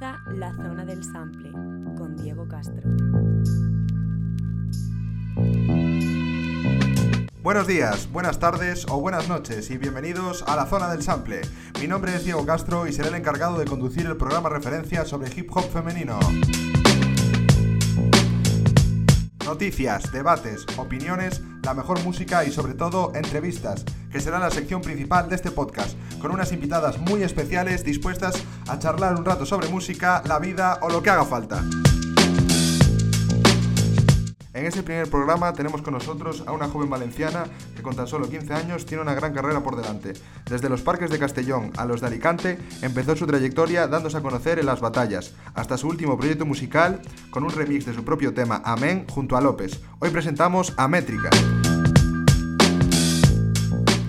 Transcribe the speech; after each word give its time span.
La 0.00 0.52
Zona 0.56 0.84
del 0.84 1.04
Sample 1.04 1.52
con 1.96 2.16
Diego 2.16 2.48
Castro. 2.48 2.82
Buenos 7.42 7.66
días, 7.66 8.10
buenas 8.10 8.38
tardes 8.40 8.86
o 8.88 9.00
buenas 9.00 9.28
noches 9.28 9.70
y 9.70 9.78
bienvenidos 9.78 10.42
a 10.48 10.56
la 10.56 10.66
Zona 10.66 10.90
del 10.90 11.02
Sample. 11.02 11.42
Mi 11.80 11.86
nombre 11.86 12.14
es 12.14 12.24
Diego 12.24 12.44
Castro 12.44 12.88
y 12.88 12.92
seré 12.92 13.10
el 13.10 13.14
encargado 13.14 13.58
de 13.58 13.66
conducir 13.66 14.06
el 14.06 14.16
programa 14.16 14.48
referencia 14.48 15.04
sobre 15.04 15.30
hip 15.34 15.48
hop 15.54 15.70
femenino. 15.70 16.18
Noticias, 19.44 20.10
debates, 20.10 20.66
opiniones, 20.78 21.40
la 21.62 21.74
mejor 21.74 22.02
música 22.02 22.44
y 22.44 22.50
sobre 22.50 22.74
todo 22.74 23.12
entrevistas, 23.14 23.84
que 24.10 24.20
será 24.20 24.38
la 24.38 24.50
sección 24.50 24.80
principal 24.80 25.28
de 25.28 25.36
este 25.36 25.50
podcast, 25.50 25.96
con 26.20 26.30
unas 26.30 26.50
invitadas 26.50 26.98
muy 26.98 27.22
especiales 27.22 27.84
dispuestas 27.84 28.42
a 28.68 28.78
charlar 28.78 29.16
un 29.16 29.24
rato 29.24 29.44
sobre 29.44 29.68
música, 29.68 30.22
la 30.26 30.38
vida 30.38 30.78
o 30.82 30.88
lo 30.88 31.02
que 31.02 31.10
haga 31.10 31.24
falta. 31.24 31.62
En 34.54 34.66
este 34.66 34.84
primer 34.84 35.10
programa 35.10 35.52
tenemos 35.52 35.82
con 35.82 35.94
nosotros 35.94 36.44
a 36.46 36.52
una 36.52 36.68
joven 36.68 36.88
valenciana 36.88 37.44
que 37.74 37.82
con 37.82 37.96
tan 37.96 38.06
solo 38.06 38.28
15 38.28 38.54
años 38.54 38.86
tiene 38.86 39.02
una 39.02 39.12
gran 39.12 39.34
carrera 39.34 39.62
por 39.62 39.76
delante. 39.76 40.12
Desde 40.48 40.68
los 40.68 40.80
parques 40.80 41.10
de 41.10 41.18
Castellón 41.18 41.72
a 41.76 41.84
los 41.84 42.00
de 42.00 42.06
Alicante 42.06 42.58
empezó 42.80 43.16
su 43.16 43.26
trayectoria 43.26 43.88
dándose 43.88 44.16
a 44.16 44.22
conocer 44.22 44.60
en 44.60 44.66
las 44.66 44.80
batallas, 44.80 45.34
hasta 45.54 45.76
su 45.76 45.88
último 45.88 46.16
proyecto 46.16 46.46
musical 46.46 47.02
con 47.30 47.42
un 47.42 47.50
remix 47.50 47.84
de 47.84 47.94
su 47.94 48.04
propio 48.04 48.32
tema 48.32 48.62
Amén 48.64 49.06
junto 49.10 49.36
a 49.36 49.40
López. 49.40 49.80
Hoy 49.98 50.10
presentamos 50.10 50.72
a 50.76 50.86
Métrica. 50.86 51.30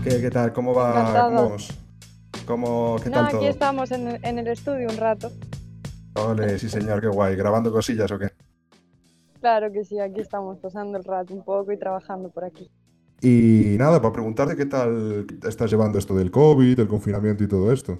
¿Qué, 0.03 0.29
tal? 0.29 0.53
¿Cómo 0.53 0.75
va? 0.75 0.93
¿Cómo 0.93 1.13
vamos? 1.13 1.84
¿Cómo, 2.45 2.97
¿Qué 3.03 3.09
tal 3.09 3.29
todo? 3.29 3.37
Aquí 3.39 3.47
estamos 3.47 3.91
en 3.91 4.07
el, 4.07 4.25
en 4.25 4.39
el 4.39 4.47
estudio 4.47 4.87
un 4.89 4.97
rato. 4.97 5.31
Ole, 6.15 6.57
sí 6.59 6.69
señor, 6.69 7.01
qué 7.01 7.07
guay. 7.07 7.35
¿Grabando 7.35 7.71
cosillas 7.71 8.11
o 8.11 8.19
qué? 8.19 8.29
Claro 9.41 9.71
que 9.71 9.83
sí, 9.83 9.99
aquí 9.99 10.21
estamos 10.21 10.57
pasando 10.59 10.97
el 10.97 11.03
rato 11.03 11.33
un 11.33 11.43
poco 11.43 11.71
y 11.71 11.77
trabajando 11.77 12.29
por 12.29 12.45
aquí. 12.45 12.69
Y 13.21 13.75
nada, 13.77 14.01
para 14.01 14.13
preguntarte 14.13 14.55
qué 14.55 14.65
tal 14.65 15.25
estás 15.47 15.71
llevando 15.71 15.97
esto 15.97 16.15
del 16.15 16.31
COVID, 16.31 16.79
el 16.79 16.87
confinamiento 16.87 17.43
y 17.43 17.47
todo 17.47 17.71
esto. 17.71 17.99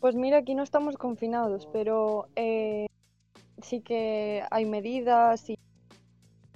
Pues 0.00 0.14
mira, 0.14 0.38
aquí 0.38 0.54
no 0.54 0.62
estamos 0.62 0.96
confinados, 0.96 1.68
pero 1.72 2.28
eh, 2.36 2.86
sí 3.62 3.80
que 3.80 4.42
hay 4.50 4.64
medidas 4.64 5.48
y, 5.48 5.58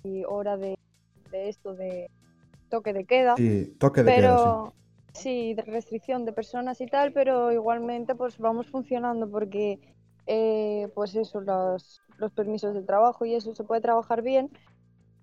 y 0.02 0.24
hora 0.24 0.56
de, 0.56 0.76
de, 1.30 1.48
esto, 1.48 1.74
de 1.74 2.10
toque 2.68 2.92
de 2.92 3.04
queda. 3.04 3.36
Sí, 3.36 3.74
toque 3.78 4.02
de 4.02 4.12
pero, 4.12 4.28
queda. 4.28 4.64
Sí. 4.66 4.72
Sí, 5.18 5.54
de 5.54 5.62
restricción 5.62 6.24
de 6.24 6.32
personas 6.32 6.80
y 6.80 6.86
tal, 6.86 7.12
pero 7.12 7.52
igualmente 7.52 8.14
pues 8.14 8.38
vamos 8.38 8.66
funcionando 8.68 9.30
porque 9.30 9.80
eh, 10.26 10.88
pues 10.94 11.14
eso, 11.14 11.40
los, 11.40 12.00
los 12.18 12.32
permisos 12.32 12.74
de 12.74 12.82
trabajo 12.82 13.24
y 13.24 13.34
eso 13.34 13.54
se 13.54 13.64
puede 13.64 13.80
trabajar 13.80 14.22
bien, 14.22 14.50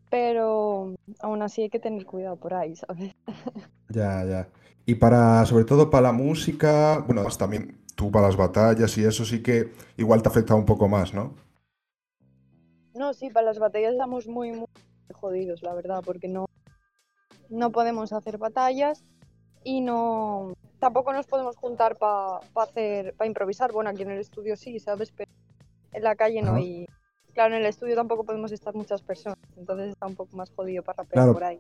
pero 0.10 0.96
aún 1.20 1.42
así 1.42 1.64
hay 1.64 1.70
que 1.70 1.80
tener 1.80 2.06
cuidado 2.06 2.38
por 2.38 2.54
ahí, 2.54 2.76
¿sabes? 2.76 3.14
Ya, 3.90 4.24
ya. 4.26 4.50
Y 4.86 4.96
para, 4.96 5.46
sobre 5.46 5.66
todo 5.66 5.90
para 5.90 6.04
la 6.04 6.12
música, 6.12 7.00
bueno, 7.06 7.24
también 7.38 7.80
tú 7.96 8.12
para 8.12 8.28
las 8.28 8.38
batallas 8.38 8.98
y 8.98 9.06
eso 9.06 9.26
sí 9.26 9.42
que 9.42 9.72
igual 9.98 10.22
te 10.22 10.30
afecta 10.30 10.56
un 10.56 10.66
poco 10.66 10.88
más, 10.88 11.14
¿no? 11.14 11.34
No, 12.94 13.14
sí, 13.14 13.30
para 13.30 13.48
las 13.48 13.60
batallas 13.60 13.94
estamos 13.94 14.28
muy, 14.28 14.52
muy 14.52 14.68
jodidos, 15.14 15.62
la 15.64 15.74
verdad, 15.74 16.02
porque 16.06 16.28
no, 16.28 16.46
no 17.50 17.72
podemos 17.72 18.14
hacer 18.14 18.38
batallas 18.38 19.04
y 19.66 19.82
no 19.82 20.54
tampoco 20.80 21.12
nos 21.12 21.26
podemos 21.28 21.58
juntar 21.58 21.98
para 21.98 22.40
pa 22.54 22.64
hacer 22.64 23.14
para 23.16 23.28
improvisar 23.28 23.74
bueno 23.74 23.90
aquí 23.90 24.04
en 24.04 24.12
el 24.12 24.20
estudio 24.20 24.56
sí 24.56 24.80
sabes 24.80 25.12
pero 25.12 25.30
en 25.92 26.04
la 26.04 26.16
calle 26.16 26.42
no 26.42 26.52
Ajá. 26.52 26.62
y 26.62 26.86
claro 27.34 27.56
en 27.56 27.62
el 27.62 27.66
estudio 27.68 27.96
tampoco 27.96 28.24
podemos 28.24 28.52
estar 28.54 28.74
muchas 28.76 29.02
personas 29.02 29.38
entonces 29.58 29.90
está 29.90 30.06
un 30.06 30.16
poco 30.16 30.38
más 30.38 30.52
jodido 30.52 30.84
para 30.84 30.98
rapear 31.04 31.26
Claro. 31.26 31.34
por 31.34 31.44
ahí 31.44 31.60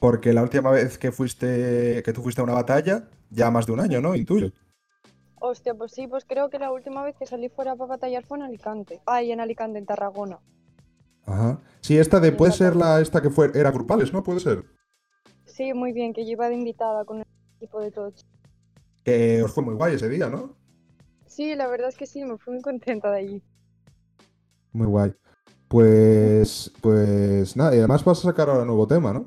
Porque 0.00 0.32
la 0.32 0.42
última 0.42 0.70
vez 0.70 0.98
que 0.98 1.12
fuiste, 1.12 2.02
que 2.02 2.12
tú 2.12 2.22
fuiste 2.22 2.40
a 2.40 2.44
una 2.44 2.52
batalla, 2.54 3.08
ya 3.30 3.50
más 3.50 3.64
de 3.66 3.72
un 3.72 3.80
año, 3.80 4.00
¿no? 4.00 4.14
Intuyo. 4.14 4.50
hostia 5.40 5.74
pues 5.74 5.92
sí 5.92 6.06
pues 6.06 6.24
creo 6.24 6.48
que 6.50 6.58
la 6.58 6.72
última 6.72 7.02
vez 7.04 7.14
que 7.16 7.26
salí 7.26 7.48
fuera 7.50 7.76
para 7.76 7.88
batallar 7.90 8.24
fue 8.24 8.38
en 8.38 8.44
Alicante 8.44 9.00
ay 9.06 9.32
en 9.32 9.40
Alicante 9.40 9.78
en 9.78 9.86
Tarragona 9.86 10.38
Ajá. 11.26 11.58
Sí, 11.80 11.98
esta 11.98 12.20
de 12.20 12.30
puede 12.32 12.52
ser 12.52 12.76
la 12.76 13.00
esta 13.00 13.20
que 13.20 13.30
fue 13.30 13.50
era 13.54 13.72
grupales, 13.72 14.12
¿no? 14.12 14.22
Puede 14.22 14.38
ser. 14.40 14.64
Sí 15.56 15.72
muy 15.74 15.92
bien 15.92 16.12
que 16.12 16.24
yo 16.24 16.32
iba 16.32 16.48
de 16.48 16.54
invitada 16.56 17.04
con 17.04 17.18
el 17.18 17.24
equipo 17.56 17.80
de 17.80 17.90
todos 17.90 18.26
Que 19.04 19.42
os 19.42 19.52
fue 19.54 19.64
muy 19.64 19.74
guay 19.74 19.94
ese 19.94 20.08
día, 20.08 20.28
¿no? 20.28 20.54
sí 21.26 21.54
la 21.54 21.68
verdad 21.68 21.88
es 21.88 21.96
que 21.96 22.06
sí 22.06 22.24
me 22.24 22.36
fui 22.38 22.54
muy 22.54 22.62
contenta 22.62 23.10
de 23.10 23.18
allí 23.18 23.42
Muy 24.72 24.86
guay. 24.86 25.12
Pues, 25.68 26.72
pues 26.80 27.56
nada, 27.56 27.74
y 27.74 27.78
además 27.78 28.04
vas 28.04 28.20
a 28.20 28.22
sacar 28.30 28.48
ahora 28.48 28.64
nuevo 28.64 28.86
tema, 28.86 29.12
¿no? 29.12 29.26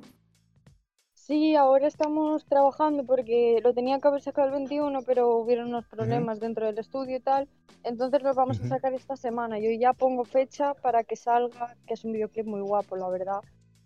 Sí, 1.13 1.55
ahora 1.55 1.87
estamos 1.87 2.45
trabajando 2.47 3.05
porque 3.05 3.59
lo 3.63 3.73
tenía 3.73 3.99
que 3.99 4.07
haber 4.07 4.21
sacado 4.21 4.47
el 4.47 4.53
21, 4.53 5.03
pero 5.03 5.37
hubieron 5.37 5.67
unos 5.69 5.85
problemas 5.87 6.39
dentro 6.39 6.65
del 6.65 6.79
estudio 6.79 7.17
y 7.17 7.19
tal. 7.21 7.47
Entonces 7.83 8.23
lo 8.23 8.33
vamos 8.33 8.59
a 8.61 8.65
sacar 8.65 8.93
esta 8.93 9.15
semana. 9.15 9.59
Yo 9.59 9.69
ya 9.79 9.93
pongo 9.93 10.25
fecha 10.25 10.73
para 10.75 11.03
que 11.03 11.15
salga, 11.15 11.77
que 11.85 11.93
es 11.93 12.03
un 12.03 12.13
videoclip 12.13 12.47
muy 12.47 12.61
guapo, 12.61 12.97
la 12.97 13.09
verdad. 13.09 13.41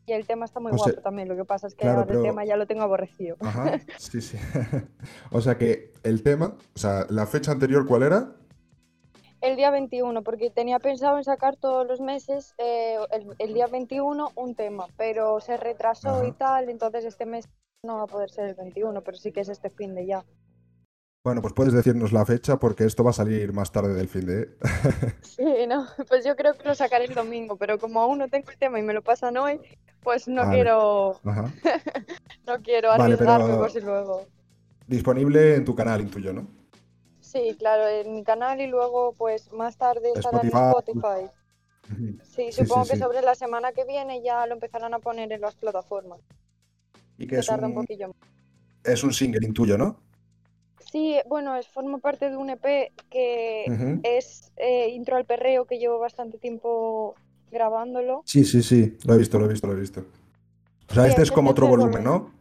Y 0.06 0.12
el 0.14 0.28
tema 0.28 0.46
está 0.46 0.60
muy 0.60 0.72
O 0.74 0.78
sea, 0.78 0.92
guapo 0.92 1.02
también. 1.02 1.28
Lo 1.30 1.36
que 1.36 1.46
pasa 1.46 1.68
es 1.68 1.76
que 1.76 1.82
claro, 1.82 2.00
ahora 2.00 2.08
pero- 2.08 2.20
el 2.20 2.26
tema 2.26 2.44
ya 2.46 2.58
lo 2.58 2.68
tengo 2.68 2.82
aborrecido. 2.84 3.38
Ajá, 3.40 3.80
sí, 3.98 4.22
sí. 4.22 4.38
O 5.32 5.40
sea 5.42 5.58
que 5.58 5.92
el 6.04 6.24
tema, 6.24 6.56
o 6.76 6.80
sea, 6.80 7.06
la 7.10 7.26
fecha 7.26 7.52
anterior, 7.52 7.86
¿cuál 7.88 8.04
era? 8.04 8.36
El 9.42 9.56
día 9.58 9.72
21, 9.72 10.24
porque 10.24 10.50
tenía 10.50 10.80
pensado 10.80 11.18
en 11.18 11.24
sacar 11.26 11.58
todos 11.58 11.86
los 11.86 12.00
meses 12.00 12.54
eh, 12.58 12.98
el, 13.12 13.28
el 13.40 13.54
día 13.54 13.68
21 13.68 14.32
un 14.36 14.56
tema, 14.56 14.88
pero 14.98 15.40
se 15.42 15.58
retrasó 15.58 16.10
Ajá. 16.16 16.26
y 16.28 16.32
tal. 16.32 16.70
Entonces 16.70 17.04
este 17.06 17.26
mes 17.26 17.50
no 17.86 17.98
va 17.98 18.04
a 18.04 18.08
poder 18.08 18.30
ser 18.30 18.48
el 18.50 18.56
21, 18.56 19.02
pero 19.02 19.18
sí 19.18 19.32
que 19.34 19.42
es 19.42 19.50
este 19.50 19.70
fin 19.70 19.96
de 19.96 20.06
ya. 20.06 20.24
Bueno, 21.26 21.42
pues 21.42 21.54
puedes 21.54 21.72
decirnos 21.72 22.12
la 22.12 22.26
fecha 22.26 22.60
porque 22.60 22.84
esto 22.84 23.02
va 23.02 23.12
a 23.12 23.14
salir 23.14 23.54
más 23.54 23.72
tarde 23.72 23.94
del 23.94 24.10
fin 24.10 24.26
de... 24.26 24.58
Sí, 25.22 25.46
no, 25.70 25.88
pues 26.10 26.26
yo 26.26 26.36
creo 26.36 26.54
que 26.54 26.68
lo 26.68 26.76
sacaré 26.76 27.06
el 27.06 27.14
domingo, 27.16 27.56
pero 27.56 27.80
como 27.80 28.02
aún 28.02 28.18
no 28.18 28.28
tengo 28.28 28.52
el 28.52 28.58
tema 28.58 28.78
y 28.78 28.82
me 28.84 28.94
lo 28.94 29.02
pasan 29.02 29.38
hoy, 29.38 29.58
pues 30.02 30.28
no 30.28 30.42
Vale. 30.42 30.54
quiero, 30.56 31.20
Ajá. 31.24 31.46
no 32.46 32.62
quiero 32.62 32.90
Vale, 32.90 33.04
arriesgarme 33.06 33.46
pero- 33.46 33.58
por 33.58 33.72
si 33.72 33.80
luego. 33.80 34.28
Disponible 34.86 35.56
en 35.56 35.64
tu 35.64 35.74
canal, 35.74 36.02
intuyo, 36.02 36.34
¿no? 36.34 36.46
Sí, 37.22 37.56
claro, 37.58 37.88
en 37.88 38.14
mi 38.16 38.24
canal 38.26 38.60
y 38.60 38.68
luego 38.68 39.14
pues 39.18 39.50
más 39.54 39.78
tarde 39.78 40.10
estará 40.14 40.42
en 40.42 40.48
Spotify. 40.50 41.32
Sí, 41.88 42.52
Sí, 42.52 42.52
supongo 42.52 42.84
sí, 42.84 42.90
que 42.92 42.96
sí. 42.98 43.02
sobre 43.02 43.22
la 43.22 43.34
semana 43.36 43.72
que 43.72 43.86
viene 43.86 44.22
ya 44.22 44.46
lo 44.46 44.56
empezarán 44.56 44.94
a 44.94 45.00
poner 45.00 45.32
en 45.32 45.40
las 45.40 45.56
plataformas. 45.56 46.20
Y 47.18 47.28
que 47.28 47.36
Que 47.36 47.40
es 47.40 47.46
tarda 47.48 47.68
un 47.68 47.78
un, 47.78 47.82
poquillo 47.82 48.10
más. 48.10 48.18
es 48.84 49.04
un 49.06 49.14
single 49.14 49.48
intuyo, 49.48 49.78
¿no? 49.78 50.02
Sí, 50.94 51.16
bueno, 51.28 51.58
es, 51.58 51.68
forma 51.68 51.98
parte 51.98 52.30
de 52.30 52.38
un 52.38 52.52
EP 52.52 52.92
que 53.10 53.66
es 54.04 54.52
eh, 54.58 54.90
Intro 54.90 55.16
al 55.16 55.26
Perreo, 55.26 55.66
que 55.66 55.80
llevo 55.80 55.98
bastante 55.98 56.38
tiempo 56.38 57.16
grabándolo. 57.52 58.22
Sí, 58.26 58.46
sí, 58.46 58.62
sí, 58.62 58.96
lo 59.04 59.16
he 59.16 59.18
visto, 59.18 59.40
lo 59.40 59.46
he 59.46 59.48
visto, 59.48 59.66
lo 59.66 59.74
he 59.74 59.80
visto. 59.80 60.06
O 60.88 60.94
sea, 60.94 61.06
Sí, 61.06 61.10
este 61.10 61.24
es 61.24 61.32
como 61.32 61.50
otro 61.50 61.66
volumen, 61.66 62.04
volumen. 62.04 62.04
¿no? 62.04 62.32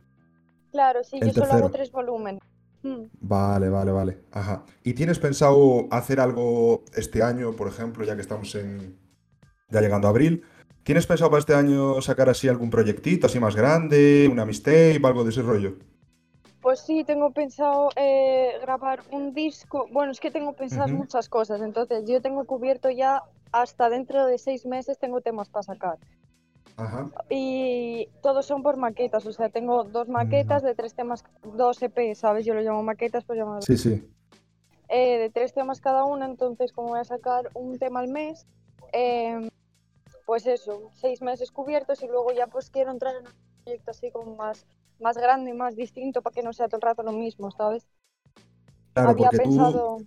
Claro, 0.70 1.02
sí, 1.02 1.16
El 1.18 1.28
yo 1.28 1.32
solo 1.32 1.46
hago 1.46 1.52
tercero. 1.54 1.70
tres 1.70 1.92
volúmenes. 1.92 2.42
Mm. 2.82 3.04
Vale, 3.22 3.70
vale, 3.70 3.90
vale. 3.90 4.18
Ajá. 4.32 4.66
¿Y 4.84 4.92
tienes 4.92 5.18
pensado 5.18 5.86
hacer 5.90 6.20
algo 6.20 6.84
este 6.94 7.22
año, 7.22 7.52
por 7.56 7.68
ejemplo, 7.68 8.04
ya 8.04 8.16
que 8.16 8.20
estamos 8.20 8.54
en... 8.54 8.98
ya 9.70 9.80
llegando 9.80 10.08
a 10.08 10.10
abril? 10.10 10.42
¿Tienes 10.82 11.06
pensado 11.06 11.30
para 11.30 11.40
este 11.40 11.54
año 11.54 12.02
sacar 12.02 12.28
así 12.28 12.48
algún 12.48 12.68
proyectito 12.68 13.28
así 13.28 13.40
más 13.40 13.56
grande, 13.56 14.28
una 14.30 14.44
mixtape, 14.44 15.00
algo 15.02 15.24
de 15.24 15.30
ese 15.30 15.40
rollo? 15.40 15.78
Pues 16.62 16.78
sí, 16.80 17.02
tengo 17.02 17.32
pensado 17.32 17.90
eh, 17.96 18.52
grabar 18.62 19.02
un 19.10 19.34
disco. 19.34 19.88
Bueno, 19.90 20.12
es 20.12 20.20
que 20.20 20.30
tengo 20.30 20.52
pensadas 20.52 20.92
muchas 20.92 21.28
cosas, 21.28 21.60
entonces 21.60 22.04
yo 22.06 22.22
tengo 22.22 22.44
cubierto 22.44 22.88
ya 22.88 23.24
hasta 23.50 23.90
dentro 23.90 24.24
de 24.26 24.38
seis 24.38 24.64
meses 24.64 24.96
tengo 24.98 25.20
temas 25.20 25.48
para 25.48 25.64
sacar. 25.64 25.98
Ajá. 26.76 27.10
Y 27.28 28.08
todos 28.22 28.46
son 28.46 28.62
por 28.62 28.76
maquetas, 28.76 29.26
o 29.26 29.32
sea, 29.32 29.48
tengo 29.48 29.82
dos 29.84 30.08
maquetas 30.08 30.62
de 30.62 30.74
tres 30.74 30.94
temas, 30.94 31.24
dos 31.42 31.82
EP, 31.82 32.14
¿sabes? 32.14 32.46
Yo 32.46 32.54
lo 32.54 32.60
llamo 32.60 32.82
maquetas, 32.82 33.24
pues 33.24 33.38
llamo 33.38 33.60
Sí, 33.60 33.76
sí. 33.76 34.08
eh, 34.88 35.18
de 35.18 35.30
tres 35.30 35.52
temas 35.52 35.80
cada 35.80 36.04
una, 36.04 36.26
entonces 36.26 36.72
como 36.72 36.90
voy 36.90 37.00
a 37.00 37.04
sacar 37.04 37.50
un 37.54 37.78
tema 37.78 38.00
al 38.00 38.08
mes, 38.08 38.46
em, 38.92 39.50
pues 40.26 40.46
eso, 40.46 40.90
seis 40.92 41.20
meses 41.22 41.50
cubiertos 41.50 42.02
y 42.02 42.06
luego 42.06 42.32
ya 42.32 42.46
pues 42.46 42.70
quiero 42.70 42.90
entrar 42.92 43.16
en 43.16 43.26
un 43.26 43.32
proyecto 43.64 43.90
así 43.90 44.10
como 44.10 44.36
más, 44.36 44.64
más 45.00 45.16
grande 45.16 45.50
y 45.50 45.54
más 45.54 45.76
distinto 45.76 46.22
para 46.22 46.34
que 46.34 46.42
no 46.42 46.52
sea 46.52 46.68
todo 46.68 46.76
el 46.76 46.82
rato 46.82 47.02
lo 47.02 47.12
mismo, 47.12 47.50
¿sabes? 47.50 47.86
Claro, 48.92 49.10
había 49.10 49.30
porque 49.30 49.44
tú... 49.44 49.50
pensado... 49.50 49.98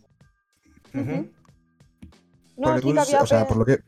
No, 2.57 2.69
Porque 2.69 2.81
sí 2.81 2.93
tú, 2.93 2.99
había 2.99 3.21
o 3.21 3.27
sea, 3.27 3.47
por 3.47 3.57
lo 3.57 3.65
que... 3.65 3.79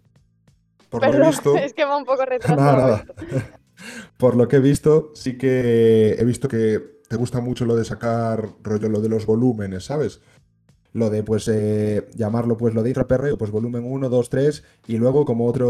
Por 0.90 1.02
lo 1.02 1.12
que 1.12 1.18
he 1.18 1.20
Perdón, 1.20 1.30
visto... 1.32 1.56
es 1.58 1.74
que 1.74 1.86
va 1.86 1.98
un 1.98 2.06
poco 2.06 2.26
retrasado. 2.26 2.62
Nada, 2.62 2.78
nada. 2.78 2.98
esto. 2.98 3.58
Por 4.18 4.36
lo 4.36 4.48
que 4.48 4.56
he 4.56 4.60
visto, 4.60 5.12
sí 5.14 5.38
que 5.38 6.14
he 6.18 6.26
visto 6.26 6.48
que 6.48 6.98
te 7.08 7.16
gusta 7.16 7.42
mucho 7.42 7.66
lo 7.66 7.76
de 7.76 7.86
sacar 7.86 8.50
rollo, 8.64 8.90
lo 8.90 9.02
de 9.02 9.10
los 9.10 9.28
volúmenes, 9.28 9.86
¿sabes? 9.86 10.22
Lo 10.94 11.10
de 11.10 11.24
pues 11.24 11.48
eh, 11.48 12.08
llamarlo 12.16 12.58
pues 12.58 12.74
lo 12.74 12.84
de 12.84 12.90
intraperreo, 12.90 13.38
pues 13.38 13.52
volumen 13.52 13.84
1, 13.86 14.10
2, 14.10 14.30
3 14.30 14.64
y 14.88 14.98
luego 14.98 15.26
como 15.26 15.46
otro 15.46 15.70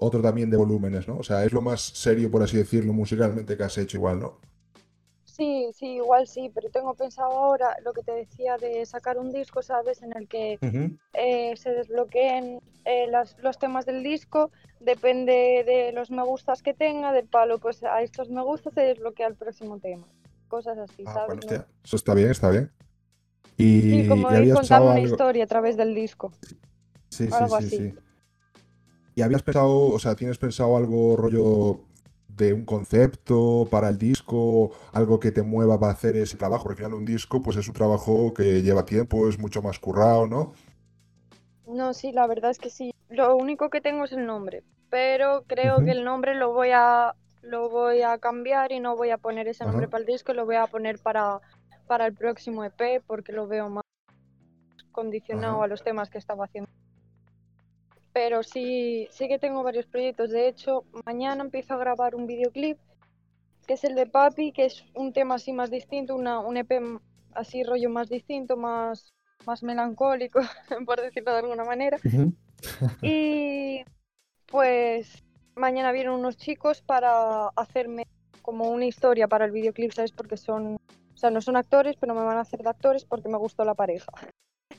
otro 0.00 0.22
también 0.22 0.50
de 0.50 0.56
volúmenes, 0.56 1.06
¿no? 1.08 1.18
O 1.18 1.22
sea, 1.22 1.44
es 1.44 1.52
lo 1.52 1.60
más 1.60 1.80
serio, 1.80 2.30
por 2.30 2.42
así 2.42 2.56
decirlo, 2.56 2.92
musicalmente 2.92 3.56
que 3.56 3.62
has 3.62 3.78
hecho 3.78 3.96
igual, 3.96 4.20
¿no? 4.20 4.38
Sí, 5.24 5.70
sí, 5.74 5.94
igual 5.94 6.26
sí, 6.26 6.50
pero 6.54 6.68
tengo 6.68 6.92
pensado 6.92 7.30
ahora 7.30 7.74
lo 7.82 7.94
que 7.94 8.02
te 8.02 8.12
decía 8.12 8.58
de 8.58 8.84
sacar 8.84 9.16
un 9.16 9.32
disco, 9.32 9.62
¿sabes? 9.62 10.02
En 10.02 10.14
el 10.14 10.28
que 10.28 10.58
eh, 11.14 11.56
se 11.56 11.70
desbloqueen 11.70 12.60
eh, 12.84 13.06
los 13.42 13.58
temas 13.58 13.86
del 13.86 14.02
disco, 14.02 14.50
depende 14.80 15.64
de 15.64 15.92
los 15.92 16.10
me 16.10 16.22
gustas 16.24 16.62
que 16.62 16.74
tenga, 16.74 17.12
del 17.12 17.26
palo, 17.26 17.58
pues 17.58 17.82
a 17.84 18.02
estos 18.02 18.28
me 18.28 18.42
gustas 18.42 18.74
se 18.74 18.82
desbloquea 18.82 19.28
el 19.28 19.34
próximo 19.34 19.78
tema. 19.78 20.06
Cosas 20.48 20.76
así, 20.76 21.04
ah, 21.06 21.14
¿sabes? 21.14 21.64
Eso 21.84 21.96
está 21.96 22.12
bien, 22.12 22.30
está 22.30 22.50
bien. 22.50 22.70
Y, 23.60 23.82
sí, 23.82 24.06
como 24.08 24.32
ir 24.32 24.54
contando 24.54 24.90
una 24.90 25.00
historia 25.00 25.44
a 25.44 25.46
través 25.46 25.76
del 25.76 25.94
disco. 25.94 26.32
Sí, 27.10 27.28
sí, 27.28 27.44
sí, 27.58 27.68
sí. 27.68 27.94
¿Y 29.14 29.22
habías 29.22 29.42
pensado, 29.42 29.88
o 29.88 29.98
sea, 29.98 30.14
tienes 30.14 30.38
pensado 30.38 30.76
algo 30.76 31.16
rollo 31.16 31.80
de 32.28 32.54
un 32.54 32.64
concepto 32.64 33.68
para 33.70 33.90
el 33.90 33.98
disco, 33.98 34.70
algo 34.92 35.20
que 35.20 35.30
te 35.30 35.42
mueva 35.42 35.78
para 35.78 35.92
hacer 35.92 36.16
ese 36.16 36.38
trabajo, 36.38 36.64
porque 36.64 36.84
al 36.84 36.94
un 36.94 37.04
disco 37.04 37.42
pues 37.42 37.58
es 37.58 37.68
un 37.68 37.74
trabajo 37.74 38.32
que 38.32 38.62
lleva 38.62 38.86
tiempo, 38.86 39.28
es 39.28 39.38
mucho 39.38 39.60
más 39.60 39.78
currado, 39.78 40.26
¿no? 40.26 40.54
No, 41.66 41.92
sí, 41.92 42.12
la 42.12 42.26
verdad 42.26 42.50
es 42.50 42.58
que 42.58 42.70
sí. 42.70 42.94
Lo 43.10 43.36
único 43.36 43.68
que 43.68 43.82
tengo 43.82 44.04
es 44.04 44.12
el 44.12 44.24
nombre, 44.24 44.62
pero 44.88 45.44
creo 45.46 45.84
que 45.84 45.90
el 45.90 46.04
nombre 46.04 46.34
lo 46.34 46.54
voy 46.54 46.70
a 46.72 47.14
lo 47.42 47.68
voy 47.68 48.02
a 48.02 48.18
cambiar 48.18 48.72
y 48.72 48.80
no 48.80 48.96
voy 48.96 49.10
a 49.10 49.18
poner 49.18 49.48
ese 49.48 49.64
nombre 49.64 49.88
para 49.88 50.02
el 50.02 50.06
disco, 50.06 50.32
lo 50.34 50.44
voy 50.46 50.56
a 50.56 50.66
poner 50.66 50.98
para, 50.98 51.40
para 51.90 52.06
el 52.06 52.14
próximo 52.14 52.62
EP 52.62 53.02
porque 53.04 53.32
lo 53.32 53.48
veo 53.48 53.68
más 53.68 53.82
condicionado 54.92 55.60
a 55.60 55.66
los 55.66 55.82
temas 55.82 56.08
que 56.08 56.18
estaba 56.18 56.44
haciendo 56.44 56.70
pero 58.12 58.44
sí, 58.44 59.08
sí 59.10 59.26
que 59.26 59.40
tengo 59.40 59.64
varios 59.64 59.86
proyectos. 59.86 60.30
De 60.30 60.46
hecho, 60.46 60.84
mañana 61.04 61.42
empiezo 61.42 61.74
a 61.74 61.78
grabar 61.78 62.14
un 62.14 62.28
videoclip, 62.28 62.78
que 63.66 63.74
es 63.74 63.82
el 63.82 63.96
de 63.96 64.06
Papi, 64.06 64.52
que 64.52 64.66
es 64.66 64.84
un 64.94 65.12
tema 65.12 65.34
así 65.34 65.52
más 65.52 65.68
distinto, 65.68 66.14
una, 66.14 66.38
un 66.38 66.56
EP 66.56 66.70
así 67.34 67.64
rollo 67.64 67.90
más 67.90 68.08
distinto, 68.08 68.56
más, 68.56 69.12
más 69.44 69.64
melancólico, 69.64 70.40
por 70.86 71.00
decirlo 71.00 71.32
de 71.32 71.38
alguna 71.38 71.64
manera. 71.64 71.98
y 73.02 73.84
pues 74.46 75.24
mañana 75.56 75.90
vienen 75.90 76.12
unos 76.12 76.36
chicos 76.36 76.82
para 76.82 77.48
hacerme 77.56 78.06
como 78.42 78.70
una 78.70 78.84
historia 78.84 79.26
para 79.26 79.44
el 79.44 79.50
videoclip, 79.50 79.92
¿sabes? 79.92 80.12
Porque 80.12 80.36
son, 80.36 80.78
sea, 81.20 81.30
no 81.30 81.40
son 81.40 81.56
actores, 81.56 81.96
pero 82.00 82.14
me 82.14 82.22
van 82.22 82.38
a 82.38 82.40
hacer 82.40 82.62
de 82.62 82.70
actores 82.70 83.04
porque 83.04 83.28
me 83.28 83.38
gustó 83.38 83.64
la 83.64 83.74
pareja. 83.74 84.10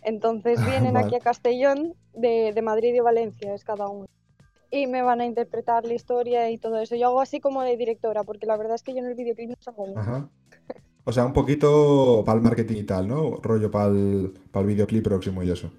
Entonces 0.01 0.59
vienen 0.65 0.97
aquí 0.97 1.15
a 1.15 1.19
Castellón 1.19 1.93
de, 2.13 2.59
Madrid 2.61 2.93
y 2.93 2.99
Valencia, 2.99 3.53
es 3.53 3.63
cada 3.63 3.87
uno. 3.87 4.07
Y 4.69 4.87
me 4.87 5.01
van 5.01 5.21
a 5.21 5.25
interpretar 5.25 5.85
la 5.85 5.93
historia 5.93 6.49
y 6.49 6.57
todo 6.57 6.79
eso. 6.79 6.95
Yo 6.95 7.07
hago 7.07 7.21
así 7.21 7.39
como 7.39 7.61
de 7.61 7.77
directora, 7.77 8.23
porque 8.23 8.45
la 8.45 8.57
verdad 8.57 8.75
es 8.75 8.83
que 8.83 8.93
yo 8.93 8.99
en 8.99 9.07
el 9.07 9.15
videoclip 9.15 9.49
no 9.49 9.55
salgo 9.59 9.85
Ajá. 9.97 10.29
O 11.03 11.11
sea, 11.11 11.25
un 11.25 11.33
poquito 11.33 12.23
para 12.25 12.37
el 12.37 12.43
marketing 12.43 12.77
y 12.77 12.83
tal, 12.83 13.07
¿no? 13.07 13.37
Rollo 13.41 13.69
para 13.69 13.87
el, 13.87 14.33
para 14.51 14.61
el 14.61 14.73
videoclip 14.73 15.03
próximo 15.03 15.43
y 15.43 15.49
eso. 15.49 15.71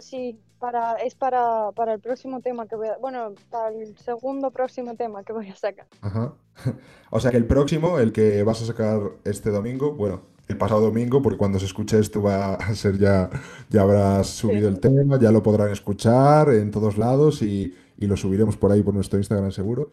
Sí. 0.00 0.38
Para, 0.58 0.94
es 0.94 1.14
para, 1.14 1.72
para 1.72 1.94
el 1.94 2.00
próximo 2.00 2.40
tema 2.40 2.66
que 2.66 2.76
voy 2.76 2.88
a... 2.88 2.96
Bueno, 2.98 3.34
para 3.50 3.70
el 3.70 3.96
segundo 3.98 4.50
próximo 4.52 4.94
tema 4.94 5.24
que 5.24 5.32
voy 5.32 5.48
a 5.48 5.56
sacar. 5.56 5.86
Ajá. 6.00 6.34
O 7.14 7.20
sea 7.20 7.30
que 7.30 7.36
el 7.36 7.44
próximo, 7.44 7.98
el 7.98 8.10
que 8.10 8.42
vas 8.42 8.62
a 8.62 8.66
sacar 8.66 9.00
este 9.24 9.50
domingo, 9.50 9.92
bueno, 9.92 10.22
el 10.48 10.56
pasado 10.56 10.80
domingo, 10.80 11.20
porque 11.20 11.38
cuando 11.38 11.58
se 11.58 11.66
escuche 11.66 11.98
esto 11.98 12.22
va 12.22 12.54
a 12.54 12.74
ser 12.74 12.98
ya, 12.98 13.28
ya 13.68 13.82
habrás 13.82 14.28
subido 14.28 14.68
el 14.68 14.80
tema, 14.80 15.18
ya 15.18 15.30
lo 15.30 15.42
podrán 15.42 15.70
escuchar 15.70 16.50
en 16.50 16.70
todos 16.70 16.96
lados 16.96 17.42
y, 17.42 17.74
lo 17.98 18.16
subiremos 18.16 18.56
por 18.56 18.72
ahí 18.72 18.82
por 18.82 18.94
nuestro 18.94 19.20
Instagram 19.20 19.52
seguro. 19.52 19.92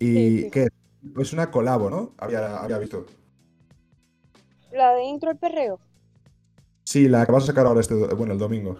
¿Y 0.00 0.50
qué? 0.50 0.66
Es 1.20 1.32
una 1.32 1.52
colabo, 1.52 1.88
¿no? 1.88 2.10
Había, 2.18 2.56
había 2.56 2.76
visto. 2.78 3.06
¿La 4.72 4.94
de 4.94 5.04
intro 5.04 5.30
el 5.30 5.36
perreo? 5.36 5.78
Sí, 6.82 7.06
la 7.06 7.24
que 7.24 7.30
vas 7.30 7.44
a 7.44 7.46
sacar 7.46 7.66
ahora 7.66 7.80
este, 7.80 7.94
bueno, 7.94 8.32
el 8.32 8.38
domingo. 8.40 8.78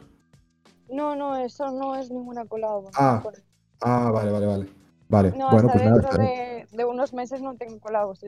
No, 0.93 1.17
no, 1.17 1.37
eso 1.37 1.71
no 1.71 1.95
es 1.97 2.11
ninguna 2.11 2.45
colabo. 2.45 2.91
Ah, 2.95 3.23
ah 3.81 4.11
vale, 4.11 4.31
vale, 4.31 4.47
vale. 4.47 4.67
Vale, 5.09 5.33
no, 5.37 5.51
bueno, 5.51 5.69
pues 5.73 5.83
dentro 5.83 6.19
de, 6.19 6.69
de, 6.71 6.85
unos 6.85 7.13
meses 7.13 7.43
no 7.43 7.57
tengo 7.57 7.81
colabos. 7.81 8.25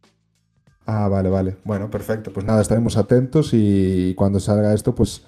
Ah, 0.85 1.07
vale, 1.07 1.31
vale. 1.31 1.57
Bueno, 1.63 1.89
perfecto. 1.89 2.33
Pues 2.33 2.45
nada, 2.45 2.61
estaremos 2.61 2.97
atentos 2.97 3.51
y 3.53 4.15
cuando 4.17 4.41
salga 4.41 4.75
esto, 4.75 4.93
pues, 4.93 5.25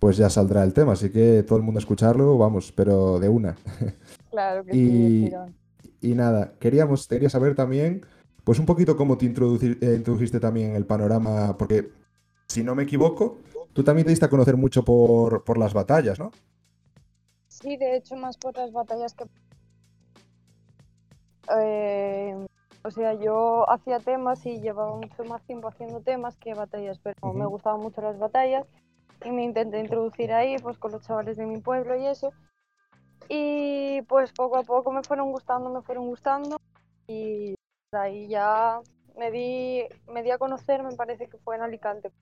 pues 0.00 0.16
ya 0.16 0.28
saldrá 0.28 0.64
el 0.64 0.72
tema. 0.72 0.94
Así 0.94 1.10
que 1.10 1.44
todo 1.44 1.56
el 1.56 1.64
mundo 1.64 1.78
escucharlo, 1.78 2.36
vamos, 2.36 2.72
pero 2.72 3.18
de 3.18 3.28
una. 3.28 3.56
Claro 4.30 4.62
que 4.62 4.76
y, 4.76 5.30
sí. 5.30 5.34
Y 6.00 6.14
nada, 6.14 6.52
queríamos, 6.60 7.08
quería 7.08 7.30
saber 7.30 7.54
también, 7.54 8.04
pues 8.44 8.58
un 8.58 8.66
poquito 8.66 8.96
cómo 8.96 9.16
te 9.16 9.26
eh, 9.26 9.94
introdujiste 9.96 10.38
también 10.38 10.70
en 10.70 10.76
el 10.76 10.86
panorama, 10.86 11.56
porque 11.56 11.90
si 12.46 12.62
no 12.62 12.74
me 12.74 12.84
equivoco, 12.84 13.38
tú 13.72 13.82
también 13.82 14.04
te 14.04 14.10
diste 14.10 14.26
a 14.26 14.30
conocer 14.30 14.56
mucho 14.56 14.84
por, 14.84 15.44
por 15.44 15.58
las 15.58 15.72
batallas, 15.72 16.18
¿no? 16.18 16.30
Sí, 17.60 17.76
de 17.76 17.96
hecho, 17.96 18.16
más 18.16 18.36
por 18.36 18.56
las 18.56 18.72
batallas 18.72 19.14
que... 19.14 19.24
Eh, 21.60 22.46
o 22.84 22.90
sea, 22.90 23.14
yo 23.14 23.68
hacía 23.70 23.98
temas 23.98 24.44
y 24.46 24.60
llevaba 24.60 24.94
mucho 24.94 25.24
más 25.24 25.42
tiempo 25.42 25.68
haciendo 25.68 26.00
temas 26.00 26.36
que 26.36 26.54
batallas, 26.54 26.98
pero 26.98 27.32
me 27.32 27.46
gustaban 27.46 27.80
mucho 27.80 28.00
las 28.00 28.18
batallas 28.18 28.66
y 29.24 29.30
me 29.30 29.44
intenté 29.44 29.80
introducir 29.80 30.32
ahí 30.32 30.56
pues 30.58 30.78
con 30.78 30.92
los 30.92 31.02
chavales 31.02 31.36
de 31.36 31.46
mi 31.46 31.58
pueblo 31.60 31.96
y 31.96 32.06
eso. 32.06 32.32
Y 33.28 34.02
pues 34.02 34.32
poco 34.32 34.56
a 34.56 34.62
poco 34.62 34.92
me 34.92 35.02
fueron 35.02 35.32
gustando, 35.32 35.70
me 35.70 35.82
fueron 35.82 36.06
gustando 36.06 36.58
y 37.06 37.54
de 37.92 37.98
ahí 37.98 38.28
ya 38.28 38.80
me 39.18 39.30
di, 39.30 39.84
me 40.12 40.22
di 40.22 40.30
a 40.30 40.38
conocer, 40.38 40.82
me 40.82 40.94
parece 40.94 41.28
que 41.28 41.38
fue 41.38 41.56
en 41.56 41.62
Alicante. 41.62 42.12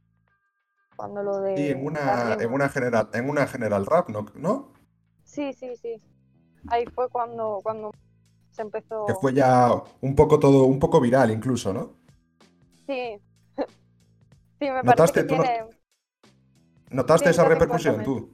Cuando 0.97 1.23
lo 1.23 1.41
de... 1.41 1.57
Sí, 1.57 1.71
en 1.71 1.85
una, 1.85 2.35
en 2.41 2.53
una, 2.53 2.69
general, 2.71 3.11
en 3.13 3.29
una 3.29 3.47
general 3.47 3.85
rap, 3.85 4.09
¿no? 4.09 4.27
¿no? 4.35 4.76
Sí, 5.27 5.53
sí, 5.53 5.77
sí. 5.77 6.01
Ahí 6.69 6.87
fue 6.87 7.11
cuando, 7.11 7.61
cuando 7.63 7.93
empezó... 8.57 9.05
Que 9.07 9.15
fue 9.15 9.35
ya 9.35 9.71
un 10.01 10.15
poco 10.15 10.39
todo, 10.39 10.65
un 10.65 10.79
poco 10.79 11.01
viral 11.01 11.31
incluso, 11.31 11.73
¿no? 11.75 11.91
Sí. 12.87 13.21
sí, 14.59 14.71
me 14.71 14.83
¿Notaste, 14.83 15.25
parece 15.25 15.69
que 15.69 16.95
¿Notaste 16.95 17.31
esa 17.31 17.45
repercusión 17.45 18.03
tú? 18.03 18.33